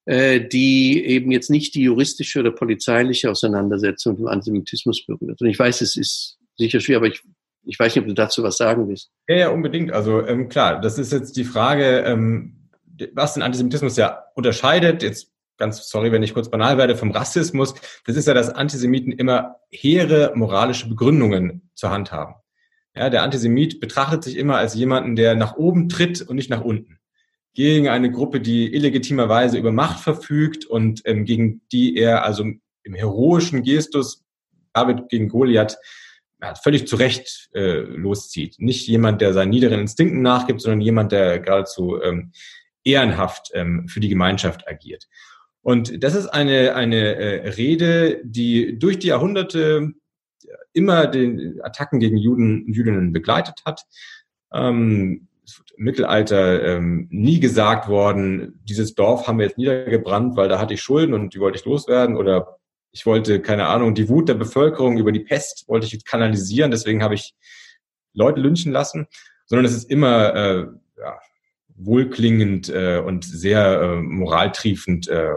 äh, 0.05 0.41
die 0.41 1.03
eben 1.05 1.31
jetzt 1.31 1.49
nicht 1.49 1.75
die 1.75 1.83
juristische 1.83 2.39
oder 2.39 2.51
polizeiliche 2.51 3.29
Auseinandersetzung 3.29 4.13
mit 4.13 4.21
dem 4.21 4.27
Antisemitismus 4.27 5.05
berührt. 5.05 5.41
Und 5.41 5.47
ich 5.47 5.59
weiß, 5.59 5.81
es 5.81 5.95
ist 5.95 6.37
sicher 6.57 6.79
schwer, 6.79 6.97
aber 6.97 7.07
ich, 7.07 7.21
ich 7.63 7.79
weiß 7.79 7.95
nicht, 7.95 8.03
ob 8.03 8.07
du 8.07 8.13
dazu 8.13 8.43
was 8.43 8.57
sagen 8.57 8.87
willst. 8.87 9.11
Ja, 9.27 9.35
ja, 9.35 9.49
unbedingt. 9.49 9.91
Also 9.91 10.25
ähm, 10.25 10.49
klar, 10.49 10.81
das 10.81 10.97
ist 10.97 11.11
jetzt 11.11 11.35
die 11.37 11.43
Frage, 11.43 11.99
ähm, 11.99 12.69
was 13.13 13.33
den 13.33 13.43
Antisemitismus 13.43 13.97
ja 13.97 14.23
unterscheidet. 14.35 15.03
Jetzt 15.03 15.31
ganz 15.57 15.87
sorry, 15.89 16.11
wenn 16.11 16.23
ich 16.23 16.33
kurz 16.33 16.49
banal 16.49 16.77
werde, 16.77 16.95
vom 16.95 17.11
Rassismus, 17.11 17.75
das 18.05 18.15
ist 18.15 18.27
ja, 18.27 18.33
dass 18.33 18.49
Antisemiten 18.49 19.11
immer 19.11 19.57
hehre 19.69 20.31
moralische 20.35 20.89
Begründungen 20.89 21.69
zur 21.73 21.91
Hand 21.91 22.11
haben. 22.11 22.35
Ja, 22.95 23.09
der 23.09 23.23
Antisemit 23.23 23.79
betrachtet 23.79 24.23
sich 24.23 24.37
immer 24.37 24.57
als 24.57 24.75
jemanden, 24.75 25.15
der 25.15 25.35
nach 25.35 25.55
oben 25.55 25.89
tritt 25.89 26.21
und 26.21 26.35
nicht 26.35 26.49
nach 26.49 26.61
unten. 26.61 26.99
Gegen 27.55 27.87
eine 27.87 28.11
Gruppe, 28.11 28.39
die 28.39 28.73
illegitimerweise 28.73 29.57
über 29.57 29.71
Macht 29.71 29.99
verfügt 29.99 30.65
und 30.65 31.01
ähm, 31.05 31.25
gegen 31.25 31.61
die 31.71 31.95
er 31.95 32.23
also 32.23 32.43
im 32.43 32.93
heroischen 32.93 33.63
Gestus 33.63 34.23
David 34.73 35.09
gegen 35.09 35.29
Goliath 35.29 35.77
ja, 36.43 36.55
völlig 36.55 36.87
zu 36.87 36.97
Recht 36.97 37.49
äh, 37.53 37.79
loszieht. 37.79 38.57
Nicht 38.59 38.85
jemand, 38.87 39.21
der 39.21 39.33
seinen 39.33 39.51
niederen 39.51 39.79
Instinkten 39.79 40.21
nachgibt, 40.21 40.61
sondern 40.61 40.81
jemand, 40.81 41.13
der 41.13 41.39
geradezu 41.39 42.01
ähm, 42.01 42.33
ehrenhaft 42.83 43.51
ähm, 43.53 43.87
für 43.87 44.01
die 44.01 44.09
Gemeinschaft 44.09 44.67
agiert. 44.67 45.07
Und 45.61 46.03
das 46.03 46.15
ist 46.15 46.27
eine, 46.27 46.75
eine 46.75 47.15
äh, 47.15 47.49
Rede, 47.51 48.19
die 48.25 48.77
durch 48.77 48.99
die 48.99 49.07
Jahrhunderte 49.07 49.93
immer 50.73 51.07
den 51.07 51.61
Attacken 51.63 52.01
gegen 52.01 52.17
Juden 52.17 52.65
und 52.65 52.73
Jüdinnen 52.73 53.13
begleitet 53.13 53.61
hat. 53.65 53.85
Ähm, 54.51 55.29
im 55.77 55.85
Mittelalter 55.85 56.63
ähm, 56.63 57.07
nie 57.09 57.39
gesagt 57.39 57.87
worden, 57.87 58.59
dieses 58.63 58.95
Dorf 58.95 59.27
haben 59.27 59.39
wir 59.39 59.45
jetzt 59.45 59.57
niedergebrannt, 59.57 60.35
weil 60.35 60.49
da 60.49 60.59
hatte 60.59 60.73
ich 60.73 60.81
Schulden 60.81 61.13
und 61.13 61.33
die 61.33 61.39
wollte 61.39 61.57
ich 61.57 61.65
loswerden 61.65 62.17
oder 62.17 62.59
ich 62.93 63.05
wollte, 63.07 63.41
keine 63.41 63.67
Ahnung, 63.67 63.95
die 63.95 64.07
Wut 64.07 64.29
der 64.29 64.35
Bevölkerung 64.35 64.97
über 64.97 65.11
die 65.11 65.19
Pest 65.19 65.67
wollte 65.67 65.87
ich 65.87 66.05
kanalisieren, 66.05 66.71
deswegen 66.71 67.03
habe 67.03 67.15
ich 67.15 67.35
Leute 68.13 68.39
lynchen 68.39 68.71
lassen, 68.71 69.07
sondern 69.47 69.65
es 69.65 69.73
ist 69.73 69.89
immer 69.89 70.35
äh, 70.35 70.67
ja, 70.97 71.19
wohlklingend 71.75 72.69
äh, 72.69 72.99
und 72.99 73.25
sehr 73.25 73.81
äh, 73.81 73.95
moraltriefend 73.95 75.07
äh, 75.07 75.31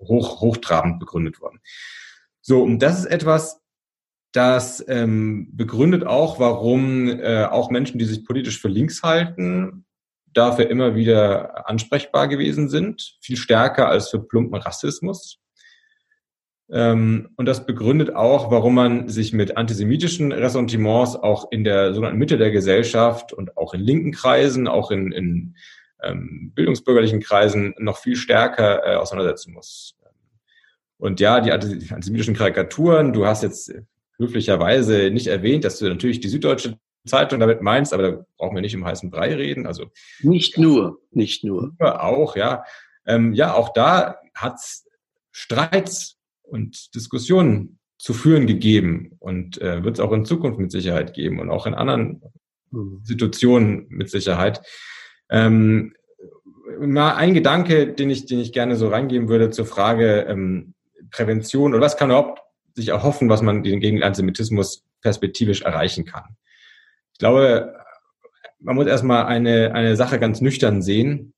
hoch, 0.00 0.40
hochtrabend 0.40 0.98
begründet 0.98 1.40
worden. 1.40 1.60
So, 2.40 2.62
und 2.62 2.80
das 2.80 3.00
ist 3.00 3.06
etwas, 3.06 3.60
das 4.32 4.82
ähm, 4.88 5.48
begründet 5.52 6.06
auch, 6.06 6.38
warum 6.40 7.08
äh, 7.08 7.44
auch 7.44 7.70
Menschen, 7.70 7.98
die 7.98 8.06
sich 8.06 8.24
politisch 8.24 8.60
für 8.60 8.68
links 8.68 9.02
halten, 9.02 9.84
dafür 10.32 10.70
immer 10.70 10.94
wieder 10.94 11.68
ansprechbar 11.68 12.28
gewesen 12.28 12.68
sind, 12.68 13.16
viel 13.20 13.36
stärker 13.36 13.88
als 13.88 14.08
für 14.08 14.20
plumpen 14.20 14.60
Rassismus. 14.60 15.38
Ähm, 16.70 17.28
und 17.36 17.46
das 17.46 17.66
begründet 17.66 18.14
auch, 18.14 18.50
warum 18.50 18.74
man 18.74 19.08
sich 19.08 19.32
mit 19.32 19.56
antisemitischen 19.56 20.32
Ressentiments 20.32 21.16
auch 21.16 21.50
in 21.50 21.62
der 21.64 21.92
sogenannten 21.92 22.18
Mitte 22.18 22.38
der 22.38 22.50
Gesellschaft 22.50 23.32
und 23.32 23.56
auch 23.56 23.74
in 23.74 23.80
linken 23.80 24.12
Kreisen, 24.12 24.66
auch 24.66 24.90
in, 24.90 25.12
in 25.12 25.56
ähm, 26.02 26.52
bildungsbürgerlichen 26.54 27.20
Kreisen 27.20 27.74
noch 27.78 27.98
viel 27.98 28.16
stärker 28.16 28.86
äh, 28.86 28.96
auseinandersetzen 28.96 29.52
muss. 29.52 29.96
Und 30.96 31.20
ja, 31.20 31.40
die 31.40 31.52
antisemitischen 31.52 32.34
Karikaturen, 32.34 33.12
du 33.12 33.26
hast 33.26 33.42
jetzt 33.42 33.74
höflicherweise 34.16 35.10
nicht 35.10 35.26
erwähnt, 35.26 35.64
dass 35.64 35.78
du 35.78 35.88
natürlich 35.88 36.20
die 36.20 36.28
Süddeutsche 36.28 36.78
Zeitung 37.06 37.40
damit 37.40 37.60
meinst, 37.60 37.92
aber 37.92 38.02
da 38.02 38.24
brauchen 38.38 38.54
wir 38.54 38.62
nicht 38.62 38.74
im 38.74 38.84
heißen 38.84 39.10
Brei 39.10 39.34
reden. 39.34 39.66
Also 39.66 39.90
nicht 40.20 40.56
nur, 40.58 41.00
nicht 41.10 41.44
nur. 41.44 41.74
Auch, 41.78 42.36
ja. 42.36 42.64
Ähm, 43.06 43.34
ja, 43.34 43.54
auch 43.54 43.72
da 43.74 44.20
hat 44.34 44.54
es 44.54 44.86
Streits 45.30 46.13
und 46.44 46.94
Diskussionen 46.94 47.78
zu 47.98 48.12
führen 48.12 48.46
gegeben 48.46 49.12
und 49.18 49.60
äh, 49.60 49.82
wird 49.82 49.96
es 49.96 50.00
auch 50.00 50.12
in 50.12 50.24
Zukunft 50.24 50.58
mit 50.58 50.70
Sicherheit 50.70 51.14
geben 51.14 51.40
und 51.40 51.50
auch 51.50 51.66
in 51.66 51.74
anderen 51.74 52.22
mhm. 52.70 53.00
Situationen 53.02 53.86
mit 53.88 54.10
Sicherheit. 54.10 54.60
Ähm, 55.30 55.94
mal 56.80 57.14
ein 57.14 57.34
Gedanke, 57.34 57.92
den 57.92 58.10
ich, 58.10 58.26
den 58.26 58.40
ich 58.40 58.52
gerne 58.52 58.76
so 58.76 58.88
reingeben 58.88 59.28
würde 59.28 59.50
zur 59.50 59.66
Frage 59.66 60.26
ähm, 60.28 60.74
Prävention 61.10 61.72
oder 61.72 61.82
was 61.82 61.96
kann 61.96 62.10
überhaupt 62.10 62.40
sich 62.74 62.88
erhoffen, 62.88 63.28
was 63.28 63.42
man 63.42 63.62
gegen 63.62 63.80
den 63.80 64.02
Antisemitismus 64.02 64.84
perspektivisch 65.00 65.62
erreichen 65.62 66.04
kann. 66.04 66.36
Ich 67.12 67.18
glaube, 67.18 67.74
man 68.58 68.74
muss 68.74 68.86
erstmal 68.86 69.26
eine, 69.26 69.72
eine 69.72 69.96
Sache 69.96 70.18
ganz 70.18 70.40
nüchtern 70.40 70.82
sehen. 70.82 71.34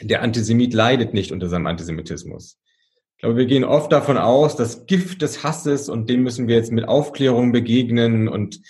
Der 0.00 0.22
Antisemit 0.22 0.72
leidet 0.72 1.12
nicht 1.12 1.32
unter 1.32 1.48
seinem 1.48 1.66
Antisemitismus. 1.66 2.58
Glaube, 3.24 3.38
wir 3.38 3.46
gehen 3.46 3.64
oft 3.64 3.90
davon 3.90 4.18
aus, 4.18 4.54
das 4.54 4.84
Gift 4.84 5.22
des 5.22 5.42
Hasses 5.42 5.88
und 5.88 6.10
dem 6.10 6.24
müssen 6.24 6.46
wir 6.46 6.56
jetzt 6.56 6.70
mit 6.70 6.86
Aufklärung 6.86 7.52
begegnen 7.52 8.28
und 8.28 8.60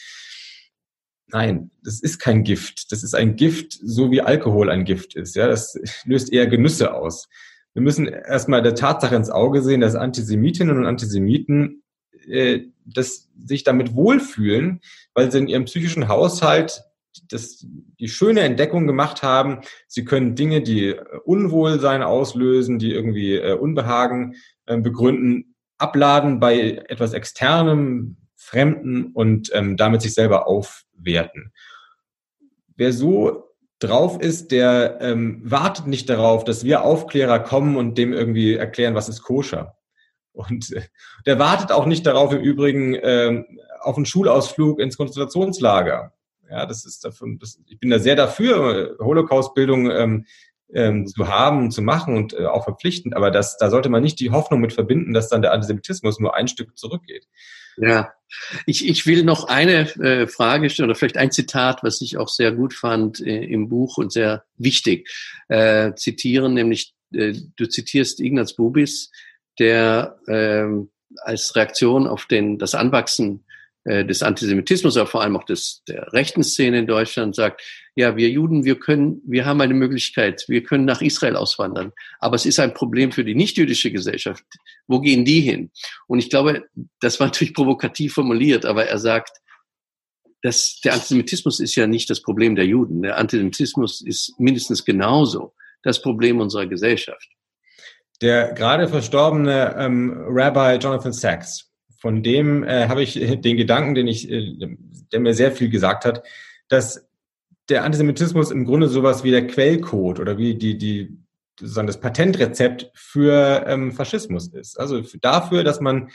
Nein, 1.26 1.72
das 1.82 2.00
ist 2.00 2.20
kein 2.20 2.44
Gift. 2.44 2.92
Das 2.92 3.02
ist 3.02 3.16
ein 3.16 3.34
Gift, 3.34 3.72
so 3.82 4.12
wie 4.12 4.20
Alkohol 4.20 4.70
ein 4.70 4.84
Gift 4.84 5.16
ist. 5.16 5.34
Ja, 5.34 5.48
das 5.48 5.76
löst 6.04 6.32
eher 6.32 6.46
Genüsse 6.46 6.94
aus. 6.94 7.28
Wir 7.72 7.82
müssen 7.82 8.06
erstmal 8.06 8.62
der 8.62 8.76
Tatsache 8.76 9.16
ins 9.16 9.28
Auge 9.28 9.60
sehen, 9.60 9.80
dass 9.80 9.96
Antisemitinnen 9.96 10.76
und 10.78 10.86
Antisemiten 10.86 11.82
äh, 12.28 12.60
das, 12.84 13.28
sich 13.44 13.64
damit 13.64 13.96
wohlfühlen, 13.96 14.82
weil 15.14 15.32
sie 15.32 15.38
in 15.38 15.48
ihrem 15.48 15.64
psychischen 15.64 16.06
Haushalt 16.06 16.84
das, 17.28 17.66
die 17.98 18.08
schöne 18.08 18.40
Entdeckung 18.40 18.86
gemacht 18.86 19.22
haben, 19.22 19.60
sie 19.86 20.04
können 20.04 20.34
Dinge, 20.34 20.62
die 20.62 20.94
Unwohlsein 21.24 22.02
auslösen, 22.02 22.78
die 22.78 22.92
irgendwie 22.92 23.36
äh, 23.36 23.54
Unbehagen 23.54 24.34
äh, 24.66 24.78
begründen, 24.78 25.54
abladen 25.78 26.40
bei 26.40 26.82
etwas 26.88 27.12
Externem, 27.12 28.16
Fremden 28.36 29.06
und 29.06 29.50
ähm, 29.54 29.76
damit 29.76 30.02
sich 30.02 30.14
selber 30.14 30.46
aufwerten. 30.46 31.52
Wer 32.76 32.92
so 32.92 33.44
drauf 33.78 34.20
ist, 34.20 34.50
der 34.50 34.98
ähm, 35.00 35.40
wartet 35.44 35.86
nicht 35.86 36.08
darauf, 36.08 36.44
dass 36.44 36.64
wir 36.64 36.82
Aufklärer 36.82 37.38
kommen 37.38 37.76
und 37.76 37.96
dem 37.96 38.12
irgendwie 38.12 38.54
erklären, 38.54 38.94
was 38.94 39.08
ist 39.08 39.22
koscher. 39.22 39.76
Und 40.32 40.72
äh, 40.72 40.82
der 41.26 41.38
wartet 41.38 41.72
auch 41.72 41.86
nicht 41.86 42.06
darauf 42.06 42.32
im 42.32 42.40
Übrigen 42.40 42.96
ähm, 43.00 43.46
auf 43.80 43.96
einen 43.96 44.06
Schulausflug 44.06 44.80
ins 44.80 44.96
Konzentrationslager. 44.96 46.13
Ja, 46.50 46.66
das 46.66 46.84
ist 46.84 47.04
davon, 47.04 47.38
das, 47.38 47.58
ich 47.66 47.78
bin 47.78 47.90
da 47.90 47.98
sehr 47.98 48.16
dafür, 48.16 48.96
Holocaust-Bildung 49.00 49.90
ähm, 49.90 50.26
ähm, 50.72 51.06
zu 51.06 51.28
haben, 51.28 51.70
zu 51.70 51.82
machen 51.82 52.16
und 52.16 52.32
äh, 52.32 52.46
auch 52.46 52.64
verpflichtend, 52.64 53.14
aber 53.14 53.30
das, 53.30 53.56
da 53.56 53.70
sollte 53.70 53.88
man 53.88 54.02
nicht 54.02 54.20
die 54.20 54.30
Hoffnung 54.30 54.60
mit 54.60 54.72
verbinden, 54.72 55.14
dass 55.14 55.28
dann 55.28 55.42
der 55.42 55.52
Antisemitismus 55.52 56.18
nur 56.18 56.34
ein 56.34 56.48
Stück 56.48 56.76
zurückgeht. 56.76 57.26
Ja, 57.76 58.12
ich, 58.66 58.88
ich 58.88 59.06
will 59.06 59.24
noch 59.24 59.48
eine 59.48 59.88
äh, 59.96 60.26
Frage 60.26 60.70
stellen 60.70 60.90
oder 60.90 60.98
vielleicht 60.98 61.16
ein 61.16 61.30
Zitat, 61.30 61.82
was 61.82 62.00
ich 62.00 62.16
auch 62.18 62.28
sehr 62.28 62.52
gut 62.52 62.74
fand 62.74 63.20
äh, 63.20 63.44
im 63.44 63.68
Buch 63.68 63.98
und 63.98 64.12
sehr 64.12 64.44
wichtig 64.56 65.08
äh, 65.48 65.94
zitieren, 65.94 66.54
nämlich 66.54 66.94
äh, 67.12 67.34
du 67.56 67.66
zitierst 67.66 68.20
Ignaz 68.20 68.54
Bubis, 68.54 69.10
der 69.58 70.18
äh, 70.26 70.66
als 71.22 71.54
Reaktion 71.54 72.06
auf 72.06 72.26
den, 72.26 72.58
das 72.58 72.74
Anwachsen 72.74 73.43
des 73.84 74.22
Antisemitismus, 74.22 74.96
aber 74.96 75.06
vor 75.06 75.22
allem 75.22 75.36
auch 75.36 75.44
des, 75.44 75.82
der 75.86 76.12
rechten 76.12 76.42
Szene 76.42 76.78
in 76.78 76.86
Deutschland 76.86 77.34
sagt, 77.34 77.62
ja, 77.96 78.16
wir 78.16 78.28
Juden, 78.28 78.64
wir 78.64 78.78
können, 78.78 79.20
wir 79.26 79.44
haben 79.44 79.60
eine 79.60 79.74
Möglichkeit, 79.74 80.44
wir 80.48 80.62
können 80.62 80.84
nach 80.84 81.00
Israel 81.02 81.36
auswandern. 81.36 81.92
Aber 82.18 82.34
es 82.34 82.46
ist 82.46 82.58
ein 82.58 82.74
Problem 82.74 83.12
für 83.12 83.24
die 83.24 83.34
nichtjüdische 83.34 83.92
Gesellschaft. 83.92 84.42
Wo 84.86 85.00
gehen 85.00 85.24
die 85.24 85.40
hin? 85.40 85.70
Und 86.06 86.18
ich 86.18 86.30
glaube, 86.30 86.64
das 87.00 87.20
war 87.20 87.26
natürlich 87.28 87.54
provokativ 87.54 88.14
formuliert, 88.14 88.64
aber 88.64 88.86
er 88.86 88.98
sagt, 88.98 89.38
dass 90.42 90.80
der 90.84 90.94
Antisemitismus 90.94 91.60
ist 91.60 91.74
ja 91.74 91.86
nicht 91.86 92.10
das 92.10 92.20
Problem 92.20 92.54
der 92.54 92.66
Juden. 92.66 93.02
Der 93.02 93.16
Antisemitismus 93.16 94.02
ist 94.02 94.38
mindestens 94.38 94.84
genauso 94.84 95.54
das 95.82 96.02
Problem 96.02 96.40
unserer 96.40 96.66
Gesellschaft. 96.66 97.28
Der 98.20 98.52
gerade 98.52 98.88
verstorbene 98.88 99.74
ähm, 99.78 100.14
Rabbi 100.28 100.76
Jonathan 100.82 101.12
Sachs, 101.12 101.70
von 102.04 102.22
dem 102.22 102.64
äh, 102.64 102.88
habe 102.88 103.02
ich 103.02 103.14
den 103.14 103.56
Gedanken, 103.56 103.94
den 103.94 104.06
ich, 104.06 104.30
äh, 104.30 104.76
der 105.10 105.20
mir 105.20 105.32
sehr 105.32 105.52
viel 105.52 105.70
gesagt 105.70 106.04
hat, 106.04 106.22
dass 106.68 107.08
der 107.70 107.82
Antisemitismus 107.82 108.50
im 108.50 108.66
Grunde 108.66 108.88
sowas 108.88 109.24
wie 109.24 109.30
der 109.30 109.46
Quellcode 109.46 110.20
oder 110.20 110.36
wie 110.36 110.54
die, 110.54 110.76
die, 110.76 111.16
sozusagen 111.58 111.86
das 111.86 112.00
Patentrezept 112.00 112.90
für 112.92 113.64
ähm, 113.66 113.90
Faschismus 113.90 114.48
ist. 114.48 114.78
Also 114.78 115.00
dafür, 115.22 115.64
dass 115.64 115.80
man 115.80 116.10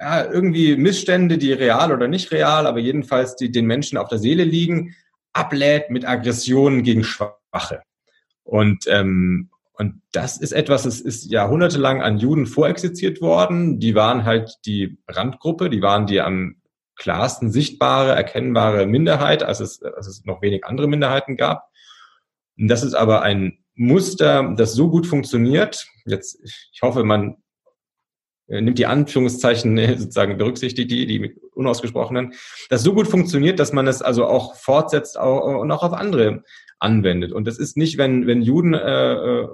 ja, 0.00 0.24
irgendwie 0.24 0.74
Missstände, 0.74 1.36
die 1.36 1.52
real 1.52 1.92
oder 1.92 2.08
nicht 2.08 2.32
real, 2.32 2.66
aber 2.66 2.78
jedenfalls 2.78 3.36
die 3.36 3.52
den 3.52 3.66
Menschen 3.66 3.98
auf 3.98 4.08
der 4.08 4.18
Seele 4.18 4.44
liegen, 4.44 4.96
ablädt 5.34 5.90
mit 5.90 6.08
Aggressionen 6.08 6.82
gegen 6.82 7.04
Schwache. 7.04 7.82
Und, 8.42 8.86
ähm, 8.88 9.50
und 9.78 10.00
das 10.12 10.38
ist 10.38 10.52
etwas, 10.52 10.84
das 10.84 11.00
ist 11.00 11.30
jahrhundertelang 11.30 12.00
an 12.00 12.18
Juden 12.18 12.46
vorexistiert 12.46 13.20
worden. 13.20 13.78
Die 13.78 13.94
waren 13.94 14.24
halt 14.24 14.56
die 14.64 14.98
Randgruppe, 15.06 15.68
die 15.68 15.82
waren 15.82 16.06
die 16.06 16.20
am 16.20 16.56
klarsten 16.96 17.50
sichtbare, 17.50 18.12
erkennbare 18.12 18.86
Minderheit, 18.86 19.42
als 19.42 19.60
es, 19.60 19.82
als 19.82 20.06
es 20.06 20.24
noch 20.24 20.40
wenig 20.40 20.64
andere 20.64 20.88
Minderheiten 20.88 21.36
gab. 21.36 21.68
Und 22.58 22.68
das 22.68 22.82
ist 22.82 22.94
aber 22.94 23.20
ein 23.20 23.58
Muster, 23.74 24.54
das 24.56 24.72
so 24.72 24.88
gut 24.88 25.06
funktioniert. 25.06 25.86
Jetzt, 26.06 26.40
ich 26.42 26.80
hoffe, 26.80 27.04
man 27.04 27.36
äh, 28.48 28.62
nimmt 28.62 28.78
die 28.78 28.86
Anführungszeichen 28.86 29.76
äh, 29.76 29.94
sozusagen 29.98 30.38
berücksichtigt, 30.38 30.90
die, 30.90 31.06
die 31.06 31.36
unausgesprochenen, 31.52 32.32
das 32.70 32.82
so 32.82 32.94
gut 32.94 33.08
funktioniert, 33.08 33.58
dass 33.58 33.74
man 33.74 33.86
es 33.86 34.00
also 34.00 34.24
auch 34.24 34.54
fortsetzt 34.54 35.18
auch, 35.18 35.60
und 35.60 35.70
auch 35.70 35.82
auf 35.82 35.92
andere 35.92 36.42
anwendet. 36.78 37.32
Und 37.32 37.46
das 37.46 37.58
ist 37.58 37.76
nicht, 37.76 37.98
wenn, 37.98 38.26
wenn 38.26 38.42
Juden 38.42 38.74
äh, 38.74 39.12
äh, 39.12 39.48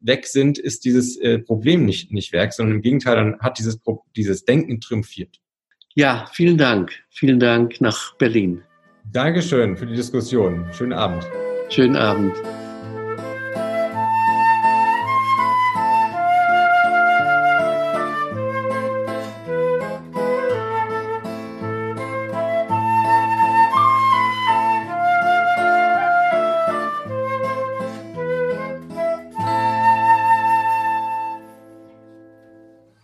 weg 0.00 0.26
sind, 0.26 0.58
ist 0.58 0.84
dieses 0.84 1.16
äh, 1.18 1.38
Problem 1.38 1.84
nicht, 1.84 2.12
nicht 2.12 2.32
weg, 2.32 2.52
sondern 2.52 2.76
im 2.76 2.82
Gegenteil, 2.82 3.16
dann 3.16 3.38
hat 3.40 3.58
dieses, 3.58 3.78
dieses 4.16 4.44
Denken 4.44 4.80
triumphiert. 4.80 5.40
Ja, 5.94 6.26
vielen 6.32 6.56
Dank. 6.56 6.92
Vielen 7.10 7.40
Dank 7.40 7.80
nach 7.80 8.16
Berlin. 8.16 8.62
Dankeschön 9.12 9.76
für 9.76 9.86
die 9.86 9.94
Diskussion. 9.96 10.66
Schönen 10.72 10.92
Abend. 10.92 11.24
Schönen 11.68 11.96
Abend. 11.96 12.34